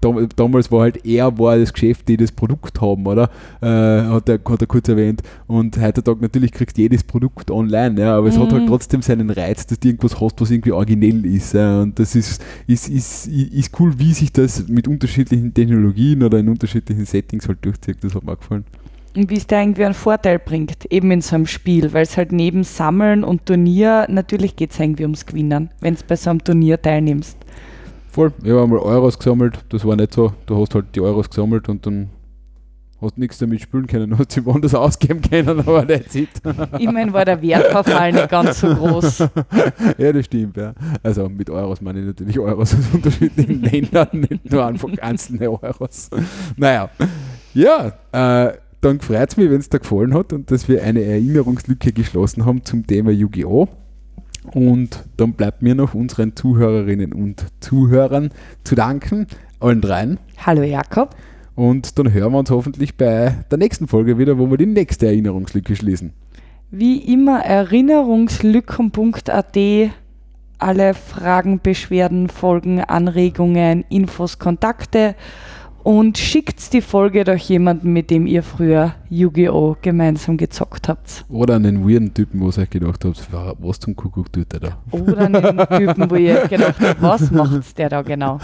dam- 0.00 0.28
damals 0.36 0.70
war 0.70 0.82
halt 0.82 1.04
er 1.04 1.36
war 1.38 1.58
das 1.58 1.72
Geschäft, 1.72 2.08
die 2.08 2.16
das 2.16 2.30
Produkt 2.30 2.80
haben, 2.80 3.04
oder? 3.06 3.28
Äh, 3.60 3.66
hat, 3.66 4.28
er, 4.28 4.38
hat 4.44 4.60
er 4.60 4.66
kurz 4.66 4.88
erwähnt. 4.88 5.22
Und 5.46 5.80
heutzutage 5.80 6.20
natürlich 6.20 6.52
kriegst 6.52 6.76
du 6.76 6.82
jedes 6.82 7.02
Produkt 7.02 7.50
online, 7.50 8.00
ja, 8.00 8.16
aber 8.16 8.28
es 8.28 8.38
hat 8.38 8.52
halt 8.52 8.62
Mhm. 8.62 8.66
Trotzdem 8.92 9.02
seinen 9.02 9.30
Reiz, 9.30 9.66
dass 9.66 9.80
du 9.80 9.88
irgendwas 9.88 10.20
hast, 10.20 10.40
was 10.40 10.50
irgendwie 10.50 10.72
originell 10.72 11.24
ist. 11.24 11.54
Und 11.54 11.98
das 11.98 12.14
ist, 12.14 12.42
ist, 12.66 12.88
ist, 12.88 13.26
ist 13.26 13.80
cool, 13.80 13.98
wie 13.98 14.12
sich 14.12 14.32
das 14.32 14.68
mit 14.68 14.86
unterschiedlichen 14.86 15.54
Technologien 15.54 16.22
oder 16.22 16.38
in 16.38 16.48
unterschiedlichen 16.48 17.06
Settings 17.06 17.48
halt 17.48 17.64
durchzieht. 17.64 17.98
Das 18.02 18.14
hat 18.14 18.24
mir 18.24 18.32
auch 18.32 18.38
gefallen. 18.38 18.64
Und 19.14 19.30
wie 19.30 19.36
es 19.36 19.46
da 19.46 19.60
irgendwie 19.60 19.84
einen 19.84 19.94
Vorteil 19.94 20.38
bringt, 20.38 20.86
eben 20.90 21.10
in 21.10 21.20
so 21.20 21.36
einem 21.36 21.46
Spiel, 21.46 21.92
weil 21.92 22.02
es 22.02 22.16
halt 22.16 22.32
neben 22.32 22.64
Sammeln 22.64 23.24
und 23.24 23.44
Turnier, 23.46 24.06
natürlich 24.08 24.56
geht 24.56 24.72
es 24.72 24.80
irgendwie 24.80 25.04
ums 25.04 25.26
Gewinnen, 25.26 25.70
wenn 25.80 25.94
du 25.94 26.00
bei 26.08 26.16
so 26.16 26.30
einem 26.30 26.42
Turnier 26.42 26.80
teilnimmst. 26.80 27.36
Voll. 28.10 28.32
Ich 28.42 28.50
habe 28.50 28.62
einmal 28.62 28.78
Euros 28.78 29.18
gesammelt, 29.18 29.58
das 29.70 29.86
war 29.86 29.96
nicht 29.96 30.14
so. 30.14 30.32
Du 30.46 30.60
hast 30.60 30.74
halt 30.74 30.86
die 30.94 31.00
Euros 31.00 31.28
gesammelt 31.28 31.68
und 31.68 31.86
dann 31.86 32.08
hast 33.02 33.18
nichts 33.18 33.38
damit 33.38 33.60
spielen 33.60 33.86
können, 33.86 34.16
hast 34.18 34.32
sie 34.32 34.44
woanders 34.44 34.74
ausgeben 34.74 35.20
können, 35.20 35.60
aber 35.60 35.86
that's 35.86 36.14
it. 36.14 36.28
Immerhin 36.78 37.12
war 37.12 37.24
der 37.24 37.40
Wertverfall 37.42 38.12
nicht 38.12 38.28
ganz 38.28 38.60
so 38.60 38.74
groß. 38.74 39.18
ja, 39.98 40.12
das 40.12 40.26
stimmt, 40.26 40.56
ja. 40.56 40.74
Also 41.02 41.28
mit 41.28 41.50
Euros 41.50 41.80
meine 41.80 42.00
ich 42.00 42.06
natürlich 42.06 42.38
Euros 42.38 42.74
aus 42.74 42.80
unterschiedlichen 42.92 43.62
Ländern, 43.62 44.08
nicht 44.12 44.50
nur 44.50 44.64
einfach 44.64 44.88
einzelne 45.00 45.50
Euros. 45.50 46.10
Naja, 46.56 46.88
ja, 47.54 47.92
äh, 48.12 48.56
dann 48.80 49.00
freut 49.00 49.30
es 49.30 49.36
mich, 49.36 49.50
wenn 49.50 49.60
es 49.60 49.68
dir 49.68 49.78
gefallen 49.78 50.14
hat 50.14 50.32
und 50.32 50.50
dass 50.50 50.68
wir 50.68 50.82
eine 50.82 51.02
Erinnerungslücke 51.02 51.92
geschlossen 51.92 52.44
haben 52.44 52.64
zum 52.64 52.86
Thema 52.86 53.10
Yu-Gi-Oh! 53.10 53.68
Und 54.54 55.04
dann 55.16 55.34
bleibt 55.34 55.62
mir 55.62 55.74
noch 55.74 55.94
unseren 55.94 56.34
Zuhörerinnen 56.34 57.12
und 57.12 57.46
Zuhörern 57.60 58.30
zu 58.64 58.74
danken, 58.74 59.28
allen 59.60 59.80
dreien. 59.80 60.18
Hallo 60.44 60.62
Jakob. 60.62 61.14
Und 61.54 61.98
dann 61.98 62.12
hören 62.12 62.32
wir 62.32 62.38
uns 62.38 62.50
hoffentlich 62.50 62.96
bei 62.96 63.44
der 63.50 63.58
nächsten 63.58 63.88
Folge 63.88 64.16
wieder, 64.18 64.38
wo 64.38 64.50
wir 64.50 64.56
die 64.56 64.66
nächste 64.66 65.06
Erinnerungslücke 65.06 65.76
schließen. 65.76 66.12
Wie 66.70 66.96
immer 66.98 67.44
erinnerungslücken.at 67.44 69.58
alle 70.58 70.94
Fragen, 70.94 71.60
Beschwerden, 71.60 72.28
Folgen, 72.28 72.80
Anregungen, 72.80 73.84
Infos, 73.88 74.38
Kontakte 74.38 75.16
und 75.84 76.18
schickt 76.18 76.72
die 76.72 76.80
Folge 76.80 77.24
doch 77.24 77.36
jemanden, 77.36 77.92
mit 77.92 78.10
dem 78.10 78.26
ihr 78.26 78.42
früher 78.42 78.94
Yu-Gi-Oh! 79.10 79.76
gemeinsam 79.82 80.36
gezockt 80.36 80.88
habt. 80.88 81.24
Oder 81.28 81.56
einen 81.56 81.88
weirden 81.88 82.14
Typen, 82.14 82.40
wo 82.40 82.48
ihr 82.50 82.58
euch 82.58 82.70
gedacht 82.70 83.04
habt, 83.04 83.32
wa- 83.32 83.54
was 83.58 83.78
zum 83.80 83.94
Kuckuck 83.96 84.32
tut 84.32 84.52
der 84.52 84.60
da. 84.60 84.78
Oder 84.90 85.18
einen 85.18 85.56
Typen, 85.78 86.10
wo 86.10 86.14
ihr 86.16 86.46
gedacht 86.48 86.76
habt, 86.80 87.02
was 87.02 87.30
macht 87.30 87.76
der 87.78 87.88
da 87.88 88.02
genau? 88.02 88.38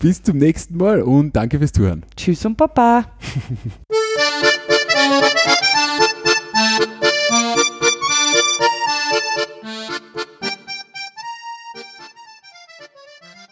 Bis 0.00 0.22
zum 0.22 0.38
nächsten 0.38 0.76
Mal 0.76 1.02
und 1.02 1.34
danke 1.36 1.58
fürs 1.58 1.72
Zuhören. 1.72 2.02
Tschüss 2.16 2.44
und 2.46 2.56
Baba. 2.56 3.04